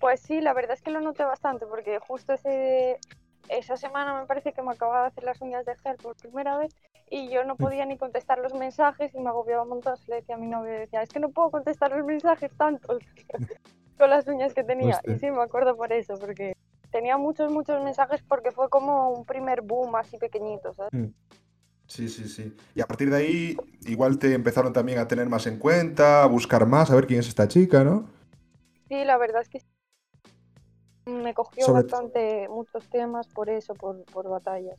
Pues 0.00 0.20
sí, 0.20 0.40
la 0.40 0.54
verdad 0.54 0.72
es 0.72 0.82
que 0.82 0.90
lo 0.90 1.00
noté 1.00 1.24
bastante, 1.24 1.66
porque 1.66 1.98
justo 1.98 2.32
ese, 2.32 2.98
esa 3.48 3.76
semana 3.76 4.18
me 4.18 4.26
parece 4.26 4.52
que 4.52 4.62
me 4.62 4.72
acababa 4.72 5.02
de 5.02 5.08
hacer 5.08 5.24
las 5.24 5.40
uñas 5.40 5.66
de 5.66 5.76
gel 5.76 5.96
por 5.96 6.16
primera 6.16 6.56
vez 6.56 6.74
y 7.10 7.28
yo 7.30 7.44
no 7.44 7.54
mm. 7.54 7.58
podía 7.58 7.84
ni 7.84 7.98
contestar 7.98 8.38
los 8.38 8.54
mensajes 8.54 9.14
y 9.14 9.20
me 9.20 9.28
agobiaba 9.28 9.62
un 9.62 9.70
montón. 9.70 9.96
Le 10.06 10.16
decía 10.16 10.36
a 10.36 10.38
mi 10.38 10.46
novio, 10.46 10.72
decía, 10.72 11.02
es 11.02 11.10
que 11.10 11.20
no 11.20 11.30
puedo 11.30 11.50
contestar 11.50 11.90
los 11.92 12.04
mensajes 12.06 12.50
tantos 12.56 12.98
con 13.98 14.10
las 14.10 14.26
uñas 14.26 14.54
que 14.54 14.64
tenía. 14.64 15.00
Y 15.04 15.18
sí, 15.18 15.30
me 15.30 15.42
acuerdo 15.42 15.76
por 15.76 15.92
eso, 15.92 16.18
porque 16.18 16.54
tenía 16.90 17.18
muchos, 17.18 17.50
muchos 17.50 17.82
mensajes 17.82 18.22
porque 18.26 18.50
fue 18.50 18.68
como 18.70 19.10
un 19.10 19.24
primer 19.24 19.62
boom 19.62 19.96
así 19.96 20.16
pequeñito, 20.16 20.72
¿sabes? 20.74 20.92
Mm. 20.92 21.12
Sí, 21.86 22.08
sí, 22.08 22.28
sí. 22.28 22.54
Y 22.74 22.82
a 22.82 22.86
partir 22.86 23.10
de 23.10 23.16
ahí, 23.16 23.56
igual 23.86 24.18
te 24.18 24.34
empezaron 24.34 24.74
también 24.74 24.98
a 24.98 25.08
tener 25.08 25.26
más 25.28 25.46
en 25.46 25.58
cuenta, 25.58 26.22
a 26.22 26.26
buscar 26.26 26.66
más, 26.66 26.90
a 26.90 26.94
ver 26.94 27.06
quién 27.06 27.20
es 27.20 27.28
esta 27.28 27.48
chica, 27.48 27.82
¿no? 27.82 28.06
Sí, 28.88 29.04
la 29.04 29.16
verdad 29.16 29.40
es 29.40 29.48
que 29.48 29.62
me 31.06 31.32
cogió 31.32 31.72
bastante 31.72 32.46
muchos 32.48 32.86
temas 32.90 33.26
por 33.28 33.48
eso, 33.48 33.74
por, 33.74 34.04
por 34.04 34.28
batallas. 34.28 34.78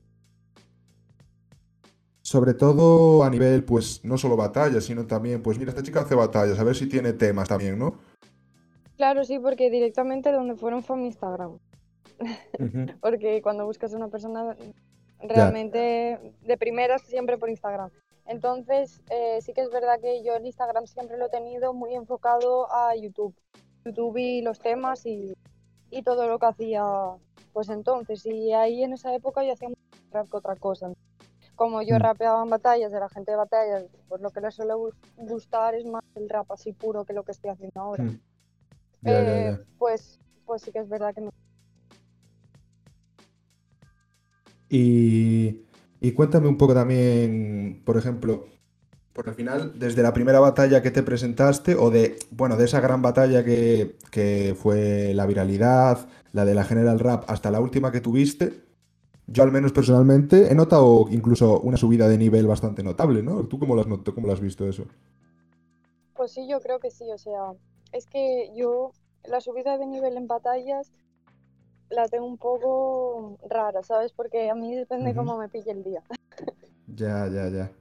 Sobre 2.22 2.54
todo 2.54 3.24
a 3.24 3.30
nivel, 3.32 3.64
pues, 3.64 4.06
no 4.06 4.16
solo 4.18 4.38
batallas, 4.38 4.84
sino 4.84 5.08
también, 5.08 5.42
pues 5.42 5.58
mira, 5.58 5.72
esta 5.72 5.82
chica 5.82 6.02
hace 6.02 6.14
batallas, 6.14 6.60
a 6.60 6.64
ver 6.64 6.76
si 6.76 6.88
tiene 6.88 7.14
temas 7.14 7.48
también, 7.50 7.80
¿no? 7.80 7.98
Claro, 9.00 9.24
sí, 9.24 9.40
porque 9.40 9.70
directamente 9.70 10.30
donde 10.30 10.58
fueron 10.58 10.84
fue 10.84 10.98
mi 10.98 11.06
Instagram. 11.06 11.58
Porque 13.00 13.42
cuando 13.42 13.66
buscas 13.66 13.94
a 13.94 13.96
una 13.96 14.10
persona, 14.10 14.58
realmente 15.22 16.20
de 16.42 16.58
primeras 16.58 17.04
siempre 17.04 17.38
por 17.38 17.50
Instagram. 17.50 17.92
Entonces, 18.26 19.02
eh, 19.10 19.40
sí 19.42 19.54
que 19.54 19.62
es 19.62 19.72
verdad 19.72 20.02
que 20.02 20.22
yo 20.22 20.36
el 20.36 20.46
Instagram 20.46 20.86
siempre 20.86 21.18
lo 21.18 21.28
he 21.28 21.30
tenido 21.30 21.74
muy 21.74 21.96
enfocado 21.96 22.70
a 22.74 22.94
YouTube. 22.94 23.34
YouTube 23.86 24.18
y 24.18 24.42
los 24.42 24.60
temas 24.60 25.06
y, 25.06 25.34
y 25.90 26.04
todo 26.04 26.28
lo 26.28 26.38
que 26.38 26.48
hacía 26.48 26.84
pues 27.54 27.70
entonces. 27.70 28.26
Y 28.26 28.52
ahí 28.52 28.84
en 28.84 28.92
esa 28.92 29.16
época 29.16 29.46
yo 29.46 29.54
hacía 29.54 29.70
más 29.70 29.78
rap 30.12 30.30
que 30.30 30.36
otra 30.36 30.58
cosa. 30.58 30.92
Como 31.56 31.82
yo 31.84 31.96
mm. 31.96 32.00
rapeaba 32.00 32.44
en 32.44 32.50
batallas 32.50 32.92
de 32.92 33.00
la 33.00 33.08
gente 33.08 33.32
de 33.32 33.38
batallas, 33.38 33.86
pues 34.10 34.20
lo 34.20 34.30
que 34.32 34.42
les 34.42 34.56
suele 34.56 34.74
gustar 35.16 35.76
es 35.76 35.86
más 35.86 36.04
el 36.16 36.28
rap 36.28 36.52
así 36.52 36.74
puro 36.74 37.06
que 37.06 37.14
lo 37.14 37.24
que 37.24 37.32
estoy 37.32 37.52
haciendo 37.52 37.80
ahora. 37.80 38.04
Mm. 38.04 38.20
Eh, 39.06 39.58
pues, 39.78 40.20
pues 40.46 40.62
sí 40.62 40.72
que 40.72 40.80
es 40.80 40.90
verdad 40.90 41.14
que 41.14 41.22
me 41.22 41.30
Y, 44.70 46.12
cuéntame 46.14 46.48
un 46.48 46.58
poco 46.58 46.74
también, 46.74 47.82
por 47.86 47.98
ejemplo, 47.98 48.46
Porque 49.14 49.32
al 49.32 49.36
final, 49.36 49.80
desde 49.80 50.04
la 50.04 50.14
primera 50.14 50.40
batalla 50.40 50.82
que 50.82 50.92
te 50.92 51.04
presentaste, 51.04 51.76
o 51.76 51.90
de, 51.90 52.18
bueno, 52.32 52.56
de 52.56 52.66
esa 52.66 52.80
gran 52.80 53.02
batalla 53.02 53.44
que, 53.44 53.98
que 54.12 54.56
fue 54.58 55.14
la 55.14 55.26
viralidad, 55.26 56.08
la 56.32 56.46
de 56.46 56.54
la 56.54 56.64
General 56.64 57.00
Rap, 57.00 57.24
hasta 57.28 57.52
la 57.52 57.60
última 57.60 57.92
que 57.92 58.02
tuviste, 58.02 58.70
yo 59.32 59.44
al 59.44 59.52
menos 59.52 59.72
personalmente 59.72 60.52
he 60.52 60.56
notado 60.56 61.06
incluso 61.10 61.60
una 61.62 61.78
subida 61.78 62.08
de 62.08 62.18
nivel 62.18 62.48
bastante 62.48 62.84
notable, 62.84 63.22
¿no? 63.22 63.46
¿Tú 63.46 63.60
cómo 63.60 63.76
lo 63.76 63.82
has, 63.82 63.88
cómo 63.88 64.28
lo 64.28 64.34
has 64.34 64.40
visto 64.40 64.68
eso? 64.68 64.86
Pues 66.16 66.32
sí, 66.32 66.48
yo 66.50 66.60
creo 66.60 66.80
que 66.80 66.90
sí, 66.90 67.06
o 67.14 67.18
sea, 67.18 67.54
es 67.92 68.08
que 68.08 68.52
yo 68.56 68.96
la 69.24 69.42
subida 69.42 69.78
de 69.78 69.88
nivel 69.88 70.18
en 70.18 70.28
batallas 70.28 70.92
la 71.90 72.08
tengo 72.10 72.26
un 72.28 72.38
poco 72.40 73.38
rara, 73.50 73.84
¿sabes? 73.84 74.14
Porque 74.14 74.50
a 74.50 74.56
mí 74.56 74.76
depende 74.76 75.16
cómo 75.16 75.38
me 75.38 75.50
pille 75.50 75.72
el 75.72 75.84
día. 75.84 76.04
Ya, 76.88 77.28
ya, 77.28 77.48
ya. 77.50 77.72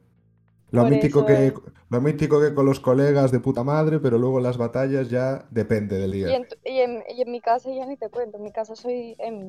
Lo 0.72 0.84
Por 0.84 0.92
mítico 0.92 1.24
que, 1.26 1.52
es. 1.52 1.54
lo 1.90 2.00
mítico 2.02 2.40
que 2.40 2.54
con 2.54 2.66
los 2.66 2.80
colegas 2.80 3.32
de 3.32 3.40
puta 3.40 3.64
madre, 3.64 4.00
pero 4.00 4.18
luego 4.18 4.38
en 4.38 4.44
las 4.44 4.58
batallas 4.58 5.10
ya 5.10 5.46
depende 5.50 5.98
del 5.98 6.12
Y 6.20 6.32
día. 6.32 6.34
en, 6.34 6.46
tu- 6.46 6.56
y 6.64 6.80
en, 6.80 7.02
y 7.08 7.22
en 7.22 7.30
mi 7.32 7.40
casa 7.40 7.70
ya 7.72 7.86
ni 7.86 7.96
te 7.96 8.08
cuento, 8.10 8.36
en 8.38 8.44
mi 8.44 8.52
casa 8.52 8.76
soy 8.76 9.16
Emi, 9.18 9.48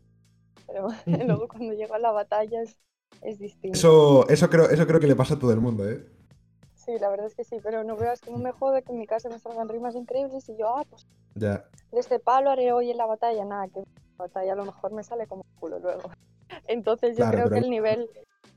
pero 0.67 0.89
luego 1.25 1.47
cuando 1.49 1.73
llego 1.73 1.95
a 1.95 1.99
la 1.99 2.11
batalla 2.13 2.61
es, 2.63 2.77
es 3.21 3.39
distinto. 3.39 3.95
Eso, 3.95 4.27
eso 4.29 4.49
creo, 4.49 4.69
eso 4.69 4.85
creo 4.87 4.99
que 4.99 5.07
le 5.07 5.15
pasa 5.15 5.35
a 5.35 5.39
todo 5.39 5.51
el 5.53 5.59
mundo, 5.59 5.87
¿eh? 5.89 6.05
Sí, 6.89 6.97
la 6.97 7.09
verdad 7.09 7.27
es 7.27 7.35
que 7.35 7.43
sí, 7.43 7.57
pero 7.61 7.83
no 7.83 7.95
veas 7.95 8.19
cómo 8.19 8.39
me 8.39 8.51
jode 8.51 8.81
que 8.81 8.91
en 8.91 8.97
mi 8.97 9.05
casa 9.05 9.29
me 9.29 9.37
salgan 9.37 9.69
rimas 9.69 9.93
increíbles 9.93 10.49
y 10.49 10.57
yo, 10.57 10.75
ah, 10.75 10.83
pues 10.89 11.05
Ya. 11.35 11.63
de 11.91 11.99
este 11.99 12.17
palo 12.19 12.49
haré 12.49 12.71
hoy 12.71 12.89
en 12.89 12.97
la 12.97 13.05
batalla, 13.05 13.45
nada, 13.45 13.67
que 13.67 13.81
la 13.81 13.85
batalla 14.25 14.53
a 14.53 14.55
lo 14.55 14.65
mejor 14.65 14.91
me 14.91 15.03
sale 15.03 15.27
como 15.27 15.43
culo 15.59 15.77
luego. 15.77 16.09
Entonces 16.67 17.11
yo 17.15 17.25
Claro, 17.25 17.31
creo 17.37 17.43
pero- 17.49 17.55
que 17.57 17.59
el 17.59 17.69
nivel, 17.69 18.09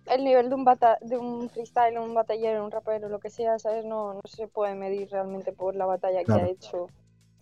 el 0.06 0.24
nivel 0.24 0.48
de 0.48 0.54
un 0.54 0.64
bata, 0.64 0.96
de 1.02 1.18
un 1.18 1.50
freestyle, 1.50 1.98
un 1.98 2.14
batallero, 2.14 2.64
un 2.64 2.70
rapero, 2.70 3.10
lo 3.10 3.20
que 3.20 3.28
sea, 3.28 3.58
¿sabes? 3.58 3.84
No, 3.84 4.14
no 4.14 4.20
se 4.24 4.48
puede 4.48 4.74
medir 4.76 5.10
realmente 5.10 5.52
por 5.52 5.74
la 5.76 5.84
batalla 5.84 6.20
que 6.20 6.24
Claro. 6.24 6.44
ha 6.44 6.48
hecho, 6.48 6.86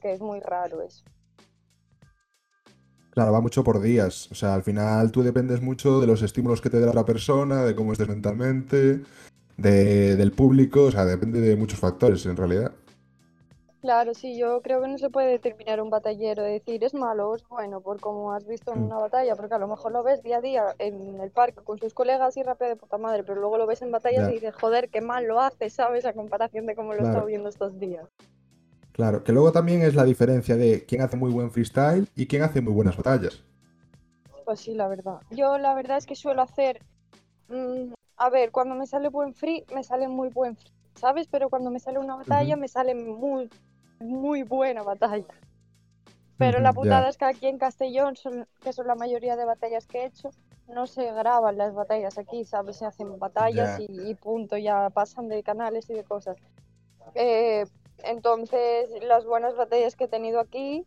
que 0.02 0.12
es 0.12 0.20
muy 0.20 0.40
raro 0.40 0.82
eso. 0.82 1.04
Claro, 3.10 3.30
va 3.32 3.40
mucho 3.40 3.62
por 3.62 3.80
días. 3.80 4.28
O 4.32 4.34
sea, 4.34 4.54
al 4.54 4.64
final 4.64 5.12
tú 5.12 5.22
dependes 5.22 5.60
mucho 5.62 6.00
de 6.00 6.08
los 6.08 6.22
estímulos 6.22 6.60
que 6.60 6.70
te 6.70 6.80
da 6.80 6.86
la 6.86 6.90
otra 6.92 7.04
persona, 7.04 7.64
de 7.64 7.76
cómo 7.76 7.92
estés 7.92 8.08
mentalmente, 8.08 9.02
de- 9.60 10.16
del 10.16 10.32
público. 10.32 10.84
O 10.84 10.90
sea, 10.90 11.04
depende 11.04 11.40
de 11.40 11.56
muchos 11.56 11.78
factores 11.78 12.24
en 12.26 12.36
realidad. 12.36 12.72
Claro, 13.80 14.12
sí, 14.12 14.36
yo 14.36 14.60
creo 14.60 14.82
que 14.82 14.88
no 14.88 14.98
se 14.98 15.08
puede 15.08 15.28
determinar 15.30 15.80
un 15.80 15.88
batallero, 15.88 16.42
de 16.42 16.50
decir 16.52 16.84
es 16.84 16.92
malo 16.92 17.30
o 17.30 17.34
es 17.36 17.48
bueno 17.48 17.80
por 17.80 17.98
como 17.98 18.34
has 18.34 18.46
visto 18.46 18.72
en 18.74 18.80
Mm. 18.80 18.84
una 18.86 18.98
batalla, 18.98 19.34
porque 19.36 19.54
a 19.54 19.58
lo 19.58 19.68
mejor 19.68 19.92
lo 19.92 20.02
ves 20.02 20.22
día 20.22 20.36
a 20.36 20.40
día 20.42 20.64
en 20.78 21.18
el 21.18 21.30
parque 21.30 21.62
con 21.64 21.78
sus 21.78 21.94
colegas 21.94 22.36
y 22.36 22.42
rapea 22.42 22.68
de 22.68 22.76
puta 22.76 22.98
madre, 22.98 23.24
pero 23.24 23.40
luego 23.40 23.56
lo 23.56 23.66
ves 23.66 23.80
en 23.80 23.90
batallas 23.90 24.24
Ya. 24.24 24.30
y 24.30 24.34
dices, 24.34 24.54
joder, 24.54 24.90
qué 24.90 25.00
mal 25.00 25.24
lo 25.26 25.40
hace, 25.40 25.70
¿sabes? 25.70 26.04
A 26.04 26.12
comparación 26.12 26.66
de 26.66 26.74
cómo 26.74 26.88
lo 26.92 26.96
he 26.96 26.98
Claro. 26.98 27.10
estado 27.12 27.26
viendo 27.26 27.48
estos 27.48 27.80
días. 27.80 28.04
Claro, 28.92 29.24
que 29.24 29.32
luego 29.32 29.50
también 29.50 29.80
es 29.80 29.94
la 29.94 30.04
diferencia 30.04 30.56
de 30.56 30.84
quién 30.84 31.00
hace 31.00 31.16
muy 31.16 31.30
buen 31.32 31.50
freestyle 31.50 32.06
y 32.14 32.26
quién 32.26 32.42
hace 32.42 32.60
muy 32.60 32.74
buenas 32.74 32.98
batallas. 32.98 33.42
Pues 34.44 34.60
sí, 34.60 34.74
la 34.74 34.88
verdad. 34.88 35.20
Yo 35.30 35.56
la 35.56 35.74
verdad 35.74 35.96
es 35.96 36.04
que 36.04 36.16
suelo 36.16 36.42
hacer, 36.42 36.82
mm, 37.48 37.94
a 38.20 38.30
ver, 38.30 38.52
cuando 38.52 38.76
me 38.76 38.86
sale 38.86 39.10
buen 39.10 39.34
free, 39.34 39.66
me 39.74 39.84
sale 39.84 40.08
muy 40.08 40.30
buen 40.30 40.56
free, 40.56 40.72
¿sabes? 40.94 41.28
Pero 41.28 41.50
cuando 41.50 41.70
me 41.72 41.80
sale 41.80 41.98
una 42.00 42.16
batalla, 42.16 42.54
Ujú. 42.54 42.58
me 42.58 42.68
sale 42.68 42.94
muy, 42.94 43.52
muy 44.00 44.44
buena 44.44 44.84
batalla. 44.84 45.26
Pero 46.38 46.60
la 46.60 46.72
Ujú, 46.72 46.74
putada 46.74 47.08
ya. 47.08 47.08
es 47.08 47.16
que 47.18 47.24
aquí 47.26 47.46
en 47.46 47.58
Castellón, 47.58 48.16
son- 48.16 48.48
que 48.62 48.72
son 48.72 48.86
la 48.86 48.94
mayoría 48.96 49.36
de 49.36 49.44
batallas 49.44 49.86
que 49.86 49.98
he 50.02 50.06
hecho, 50.06 50.30
no 50.66 50.86
se 50.86 51.12
graban 51.12 51.58
las 51.58 51.74
batallas 51.74 52.18
aquí, 52.18 52.44
¿sabes? 52.44 52.78
Se 52.78 52.86
hacen 52.86 53.18
batallas 53.18 53.74
Ya. 53.74 53.78
y, 53.78 53.86
y 54.10 54.14
punto, 54.16 54.56
ya 54.56 54.90
pasan 54.90 55.28
de 55.28 55.42
canales 55.42 55.88
y 55.90 55.94
de 55.94 56.04
cosas. 56.04 56.38
Eh, 57.14 57.66
entonces, 57.98 58.90
las 59.04 59.26
buenas 59.26 59.56
batallas 59.56 59.96
que 59.96 60.04
he 60.04 60.08
tenido 60.08 60.40
aquí, 60.40 60.86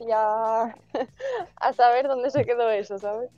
ya 0.00 0.74
a 1.56 1.72
saber 1.72 2.08
dónde 2.08 2.30
se 2.30 2.44
quedó 2.44 2.70
eso, 2.70 2.98
¿sabes? 2.98 3.30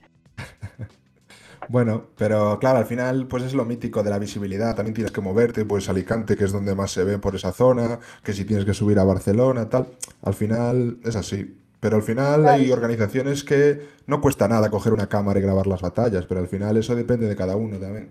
Bueno, 1.68 2.08
pero 2.16 2.58
claro, 2.58 2.78
al 2.78 2.86
final 2.86 3.26
pues 3.26 3.42
es 3.42 3.54
lo 3.54 3.64
mítico 3.64 4.02
de 4.02 4.10
la 4.10 4.18
visibilidad. 4.18 4.74
También 4.74 4.94
tienes 4.94 5.12
que 5.12 5.20
moverte, 5.20 5.64
pues 5.64 5.88
Alicante, 5.88 6.36
que 6.36 6.44
es 6.44 6.52
donde 6.52 6.74
más 6.74 6.90
se 6.90 7.04
ve 7.04 7.18
por 7.18 7.34
esa 7.34 7.52
zona, 7.52 7.98
que 8.22 8.32
si 8.32 8.44
tienes 8.44 8.64
que 8.64 8.74
subir 8.74 8.98
a 8.98 9.04
Barcelona, 9.04 9.68
tal. 9.68 9.88
Al 10.22 10.34
final 10.34 10.98
es 11.04 11.16
así. 11.16 11.60
Pero 11.80 11.96
al 11.96 12.02
final 12.02 12.42
Claro, 12.42 12.62
hay 12.62 12.72
organizaciones 12.72 13.44
que 13.44 13.86
no 14.06 14.20
cuesta 14.20 14.48
nada 14.48 14.70
coger 14.70 14.92
una 14.92 15.08
cámara 15.08 15.38
y 15.38 15.42
grabar 15.42 15.66
las 15.66 15.82
batallas, 15.82 16.24
pero 16.26 16.40
al 16.40 16.48
final 16.48 16.76
eso 16.78 16.94
depende 16.94 17.26
de 17.28 17.36
cada 17.36 17.56
uno 17.56 17.78
también. 17.78 18.10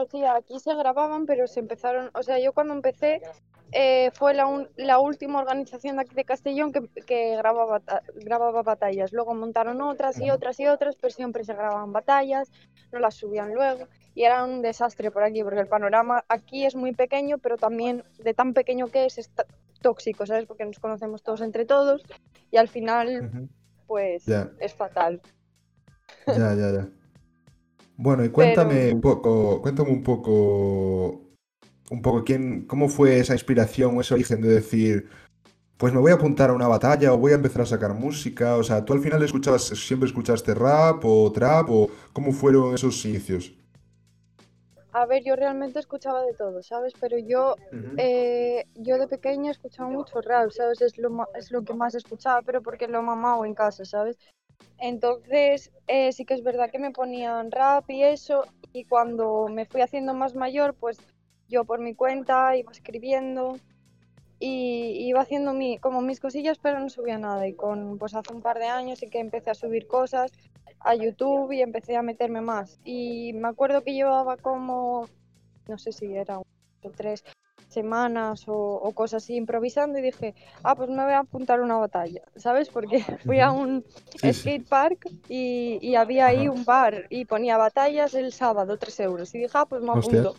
Aquí 0.00 0.58
se 0.60 0.74
grababan, 0.74 1.26
pero 1.26 1.46
se 1.46 1.60
empezaron, 1.60 2.10
o 2.14 2.22
sea, 2.22 2.38
yo 2.38 2.52
cuando 2.52 2.74
empecé 2.74 3.20
eh, 3.72 4.10
fue 4.14 4.32
la, 4.32 4.46
un- 4.46 4.68
la 4.76 4.98
última 4.98 5.40
organización 5.40 5.96
de 5.96 6.02
aquí 6.02 6.14
de 6.14 6.24
Castellón 6.24 6.72
que, 6.72 6.88
que 7.06 7.36
grababa, 7.36 7.82
grababa 8.14 8.62
batallas. 8.62 9.12
Luego 9.12 9.34
montaron 9.34 9.82
otras 9.82 10.18
y 10.20 10.30
otras 10.30 10.58
y 10.60 10.66
otras, 10.66 10.96
pero 10.96 11.10
siempre 11.12 11.44
se 11.44 11.52
grababan 11.52 11.92
batallas, 11.92 12.50
no 12.92 12.98
las 12.98 13.14
subían 13.16 13.52
luego. 13.54 13.86
Y 14.14 14.24
era 14.24 14.42
un 14.44 14.62
desastre 14.62 15.10
por 15.10 15.22
aquí, 15.22 15.42
porque 15.44 15.60
el 15.60 15.66
panorama 15.68 16.24
aquí 16.28 16.64
es 16.64 16.74
muy 16.74 16.92
pequeño, 16.94 17.38
pero 17.38 17.56
también 17.58 18.04
de 18.18 18.32
tan 18.34 18.54
pequeño 18.54 18.88
que 18.88 19.04
es, 19.04 19.18
es 19.18 19.30
tóxico, 19.82 20.24
¿sabes? 20.26 20.46
Porque 20.46 20.64
nos 20.64 20.78
conocemos 20.80 21.22
todos 21.22 21.40
entre 21.42 21.66
todos 21.66 22.02
y 22.50 22.56
al 22.56 22.68
final, 22.68 23.26
Ujú. 23.32 23.48
pues, 23.86 24.24
Ya. 24.24 24.50
es 24.60 24.72
fatal. 24.74 25.20
Ya, 26.26 26.54
ya, 26.54 26.70
ya. 26.72 26.88
Bueno, 27.98 28.24
y 28.24 28.30
cuéntame 28.30 28.92
un 28.92 29.00
poco, 29.00 29.60
cuéntame 29.62 29.90
un 29.90 30.04
poco, 30.04 31.20
un 31.90 32.02
poco 32.02 32.24
quién, 32.24 32.66
cómo 32.66 32.88
fue 32.88 33.18
esa 33.20 33.34
inspiración 33.34 33.96
o 33.98 34.00
ese 34.02 34.14
origen 34.14 34.40
de 34.42 34.48
decir, 34.50 35.08
pues 35.78 35.92
me 35.94 36.00
voy 36.00 36.12
a 36.12 36.16
apuntar 36.16 36.50
a 36.50 36.54
una 36.54 36.68
batalla 36.68 37.12
o 37.14 37.18
voy 37.18 37.32
a 37.32 37.36
empezar 37.36 37.62
a 37.62 37.66
sacar 37.66 37.94
música. 37.94 38.56
O 38.56 38.64
sea, 38.64 38.84
¿tú 38.84 38.92
al 38.94 39.00
final 39.00 39.22
escuchabas, 39.22 39.64
siempre 39.66 40.08
escuchaste 40.08 40.54
rap 40.54 41.04
o 41.04 41.32
trap 41.32 41.68
o 41.70 41.90
cómo 42.14 42.32
fueron 42.32 42.74
esos 42.74 43.04
inicios? 43.06 43.52
A 44.92 45.06
ver, 45.06 45.22
yo 45.24 45.34
realmente 45.36 45.78
escuchaba 45.78 46.22
de 46.22 46.34
todo, 46.34 46.62
¿sabes? 46.62 46.94
Pero 47.00 47.18
yo 47.18 47.58
Eh, 48.00 48.64
yo 48.74 48.96
de 48.98 49.08
pequeña 49.08 49.50
escuchaba 49.50 49.88
mucho 49.90 50.20
rap, 50.20 50.50
¿sabes? 50.52 50.80
Es 50.82 50.98
lo, 50.98 51.10
ma- 51.10 51.28
es 51.34 51.50
lo 51.50 51.64
que 51.64 51.74
más 51.74 51.94
escuchaba, 51.96 52.42
pero 52.42 52.62
porque 52.62 52.86
lo 52.86 53.02
mamaba 53.02 53.44
en 53.46 53.54
casa, 53.54 53.84
¿sabes? 53.84 54.16
Entonces, 54.78 55.72
eh, 55.88 56.12
sí 56.12 56.24
que 56.24 56.34
es 56.34 56.42
verdad 56.42 56.70
que 56.70 56.78
me 56.78 56.92
ponían 56.92 57.50
rap 57.50 57.90
y 57.90 58.04
eso, 58.04 58.44
y 58.72 58.84
cuando 58.84 59.48
me 59.48 59.66
fui 59.66 59.80
haciendo 59.80 60.14
más 60.14 60.34
mayor, 60.34 60.74
pues 60.74 60.98
yo 61.48 61.64
por 61.64 61.80
mi 61.80 61.94
cuenta 61.94 62.56
iba 62.56 62.70
escribiendo 62.70 63.58
y 64.38 65.08
iba 65.08 65.20
haciendo 65.20 65.52
mi, 65.52 65.78
como 65.78 66.00
mis 66.00 66.20
cosillas, 66.20 66.58
pero 66.58 66.78
no 66.78 66.88
subía 66.90 67.18
nada. 67.18 67.48
Y 67.48 67.54
con, 67.54 67.98
pues 67.98 68.14
hace 68.14 68.32
un 68.32 68.42
par 68.42 68.58
de 68.58 68.66
años 68.66 69.00
sí 69.00 69.08
que 69.10 69.18
empecé 69.18 69.50
a 69.50 69.54
subir 69.54 69.88
cosas 69.88 70.30
a 70.80 70.94
YouTube 70.94 71.52
y 71.52 71.62
empecé 71.62 71.96
a 71.96 72.02
meterme 72.02 72.40
más. 72.40 72.78
Y 72.84 73.32
me 73.34 73.48
acuerdo 73.48 73.82
que 73.82 73.94
llevaba 73.94 74.36
como, 74.36 75.08
no 75.66 75.78
sé 75.78 75.92
si 75.92 76.14
era 76.14 76.38
un 76.38 76.44
o 76.84 76.90
tres 76.90 77.24
semanas 77.68 78.44
o, 78.48 78.54
o 78.54 78.92
cosas 78.94 79.22
así 79.24 79.36
improvisando 79.36 79.98
y 79.98 80.02
dije, 80.02 80.34
ah, 80.62 80.74
pues 80.76 80.88
me 80.90 81.04
voy 81.04 81.12
a 81.12 81.20
apuntar 81.20 81.60
a 81.60 81.62
una 81.64 81.76
batalla, 81.76 82.22
¿sabes? 82.36 82.70
Porque 82.70 82.98
fui 83.24 83.40
a 83.40 83.50
un 83.50 83.84
Sí, 84.20 84.32
skate 84.32 84.66
park 84.68 85.06
y, 85.28 85.78
y 85.82 85.94
había 85.96 86.26
ahí 86.26 86.40
Ajá. 86.42 86.52
un 86.52 86.64
bar 86.64 87.06
y 87.10 87.24
ponía 87.26 87.56
batallas 87.58 88.14
el 88.14 88.32
sábado, 88.32 88.78
3 88.78 88.98
euros. 89.00 89.34
Y 89.34 89.38
dije, 89.38 89.50
ah, 89.54 89.66
pues 89.66 89.82
me 89.82 89.92
apunto. 89.92 90.34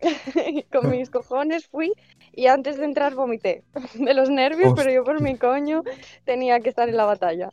Con 0.72 0.90
mis 0.90 1.10
cojones 1.10 1.66
fui 1.68 1.92
y 2.32 2.46
antes 2.46 2.76
de 2.78 2.84
entrar 2.84 3.14
vomité 3.14 3.64
de 3.94 4.14
los 4.14 4.30
nervios, 4.30 4.72
pero 4.74 4.90
yo 4.92 5.04
por 5.04 5.20
mi 5.20 5.38
coño 5.38 5.82
tenía 6.24 6.60
que 6.60 6.70
estar 6.70 6.88
en 6.88 6.96
la 6.96 7.04
batalla. 7.04 7.48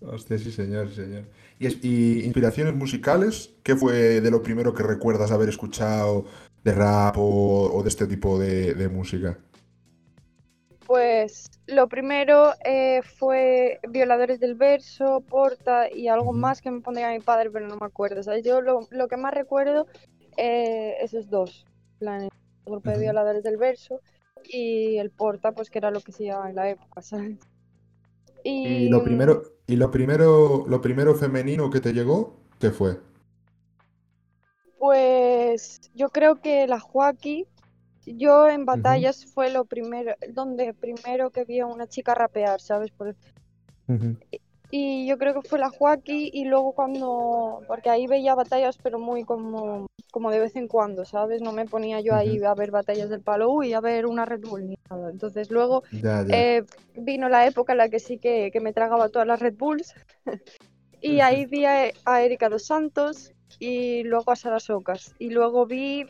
Hostia, 0.00 0.38
sí, 0.38 0.52
señor, 0.52 0.88
sí, 0.90 0.96
señor. 0.96 1.24
¿Y, 1.58 1.66
es- 1.66 1.82
y 1.82 2.24
inspiraciones 2.24 2.74
musicales? 2.74 3.54
¿Qué 3.62 3.76
fue 3.76 4.20
de 4.20 4.30
lo 4.30 4.42
primero 4.42 4.74
que 4.74 4.82
recuerdas 4.82 5.30
haber 5.30 5.48
escuchado 5.48 6.26
de 6.66 6.72
rap 6.74 7.16
o, 7.18 7.70
o 7.76 7.82
de 7.82 7.88
este 7.88 8.06
tipo 8.08 8.38
de, 8.38 8.74
de 8.74 8.88
música? 8.88 9.38
Pues 10.86 11.50
lo 11.66 11.88
primero 11.88 12.52
eh, 12.64 13.02
fue 13.02 13.80
Violadores 13.88 14.40
del 14.40 14.54
Verso, 14.54 15.20
Porta 15.28 15.88
y 15.92 16.08
algo 16.08 16.32
más 16.32 16.60
que 16.60 16.70
me 16.70 16.80
pondría 16.80 17.10
mi 17.10 17.20
padre, 17.20 17.50
pero 17.50 17.68
no 17.68 17.76
me 17.76 17.86
acuerdo. 17.86 18.22
¿sabes? 18.22 18.44
Yo 18.44 18.60
lo, 18.60 18.86
lo 18.90 19.08
que 19.08 19.16
más 19.16 19.34
recuerdo, 19.34 19.86
eh, 20.36 20.94
esos 21.00 21.28
dos, 21.30 21.66
el 22.00 22.28
grupo 22.64 22.90
de. 22.90 22.98
Violadores 22.98 23.42
del 23.44 23.56
Verso 23.56 24.00
y 24.44 24.98
el 24.98 25.10
Porta, 25.10 25.52
pues 25.52 25.70
que 25.70 25.78
era 25.78 25.90
lo 25.90 26.00
que 26.00 26.12
se 26.12 26.24
llevaba 26.24 26.50
en 26.50 26.56
la 26.56 26.68
época, 26.70 27.02
¿sabes? 27.02 27.38
Y 28.44 28.88
lo 28.88 29.00
mm, 29.00 29.04
primero, 29.04 29.42
y 29.66 29.76
lo 29.76 29.90
primero, 29.90 30.66
lo 30.68 30.80
primero 30.80 31.14
femenino 31.14 31.70
que 31.70 31.80
te 31.80 31.92
llegó, 31.92 32.36
¿qué 32.60 32.70
fue? 32.70 32.98
Pues 34.86 35.80
yo 35.94 36.10
creo 36.10 36.40
que 36.40 36.68
la 36.68 36.78
Joaquí, 36.78 37.44
yo 38.06 38.46
en 38.48 38.64
batallas 38.66 39.26
fue 39.34 39.50
lo 39.50 39.64
primero, 39.64 40.14
donde 40.32 40.74
primero 40.74 41.30
que 41.30 41.44
vi 41.44 41.58
a 41.58 41.66
una 41.66 41.88
chica 41.88 42.14
rapear, 42.14 42.60
¿sabes? 42.60 42.92
Por- 42.92 43.16
Y 44.70 45.08
yo 45.08 45.18
creo 45.18 45.34
que 45.34 45.48
fue 45.48 45.58
la 45.58 45.70
Joaquí 45.70 46.30
y 46.32 46.44
luego 46.44 46.72
cuando, 46.72 47.64
porque 47.66 47.90
ahí 47.90 48.06
veía 48.06 48.36
batallas 48.36 48.78
pero 48.80 49.00
muy 49.00 49.24
como 49.24 49.88
como 50.12 50.30
de 50.30 50.38
vez 50.38 50.54
en 50.54 50.68
cuando, 50.68 51.04
¿sabes? 51.04 51.42
No 51.42 51.50
me 51.50 51.66
ponía 51.66 52.00
yo 52.00 52.14
ahí 52.14 52.40
a 52.44 52.54
ver 52.54 52.70
batallas 52.70 53.10
del 53.10 53.22
palo 53.22 53.50
uy, 53.50 53.72
a 53.72 53.80
ver 53.80 54.06
una 54.06 54.24
Red 54.24 54.42
Bull 54.42 54.68
ni 54.68 54.76
nada. 54.88 55.10
Entonces 55.10 55.50
luego 55.50 55.82
eh, 56.30 56.62
vino 56.94 57.28
la 57.28 57.44
época 57.44 57.72
en 57.72 57.78
la 57.78 57.88
que 57.88 57.98
sí 57.98 58.18
que, 58.18 58.52
me 58.62 58.72
tragaba 58.72 59.08
todas 59.08 59.26
las 59.26 59.40
Red 59.40 59.56
Bulls 59.58 59.92
y 61.00 61.18
ahí 61.18 61.44
vi 61.46 61.64
a, 61.64 61.90
Erika 62.22 62.48
Dos 62.48 62.66
Santos 62.66 63.32
y 63.58 64.02
luego 64.04 64.32
a 64.32 64.36
Sara 64.36 64.60
Socas 64.60 65.14
y 65.18 65.30
luego 65.30 65.66
vi 65.66 66.06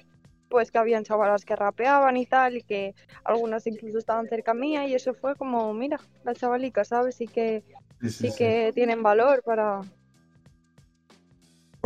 pues 0.49 0.71
que 0.71 0.79
habían 0.79 1.05
chavalas 1.05 1.45
que 1.45 1.57
rapeaban 1.57 2.17
y 2.17 2.27
tal 2.27 2.57
y 2.57 2.63
que 2.63 2.95
algunas 3.25 3.67
incluso 3.67 3.99
estaban 3.99 4.29
cerca 4.29 4.55
mía 4.55 4.87
y 4.87 4.95
eso 4.95 5.13
fue 5.13 5.35
como, 5.35 5.75
mira, 5.75 5.99
las 6.25 6.39
chavalicas, 6.39 6.89
¿sabes? 6.89 7.21
Y 7.21 7.27
que 7.27 7.65
sí, 8.09 8.31
que 8.37 8.71
tienen 8.73 9.03
valor 9.03 9.43
para, 9.45 9.81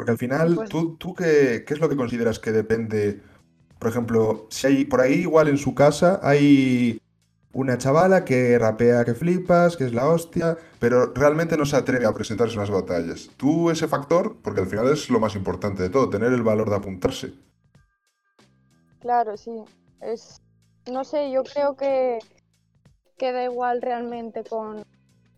porque 0.00 0.12
al 0.12 0.19
final, 0.19 0.55
pues 0.55 0.71
¿tú, 0.71 0.97
tú 0.97 1.14
qué, 1.14 1.62
qué, 1.67 1.75
es 1.75 1.81
lo 1.81 1.88
que 1.88 1.97
consideras 1.97 2.38
que 2.38 2.52
depende? 2.52 3.21
Por 3.79 3.90
ejemplo, 3.90 4.47
si 4.49 4.67
hay 4.67 4.85
por 4.87 5.02
ahí 5.02 5.21
igual 5.21 5.49
en 5.49 5.59
su 5.59 5.75
casa 5.75 6.21
hay 6.23 7.00
una 7.52 7.78
chavala 7.78 8.25
que 8.25 8.59
rapea 8.59 9.04
que 9.04 9.14
flipas, 9.14 9.76
que 9.76 9.85
es 9.85 9.92
la 9.92 10.09
hostia, 10.09 10.57
pero 10.78 11.12
realmente 11.12 11.57
no 11.57 11.66
se 11.66 11.76
atreve 11.76 12.07
a 12.07 12.12
presentarse 12.12 12.54
en 12.54 12.61
las 12.61 12.71
batallas. 12.71 13.30
¿Tú 13.37 13.71
ese 13.71 13.88
factor? 13.88 14.37
Porque 14.42 14.61
al 14.61 14.66
final 14.66 14.88
es 14.92 15.11
lo 15.11 15.21
más 15.21 15.35
importante 15.35 15.83
de 15.83 15.90
todo, 15.90 16.11
tener 16.11 16.33
el 16.33 16.42
valor 16.42 16.71
de 16.71 16.76
apuntarse. 16.76 17.35
Claro, 19.00 19.37
sí. 19.37 19.64
Es, 20.00 20.40
no 20.90 21.04
sé, 21.04 21.30
yo 21.30 21.42
creo 21.42 21.76
que 21.76 22.19
queda 23.16 23.45
igual 23.45 23.83
realmente 23.83 24.45
con 24.45 24.85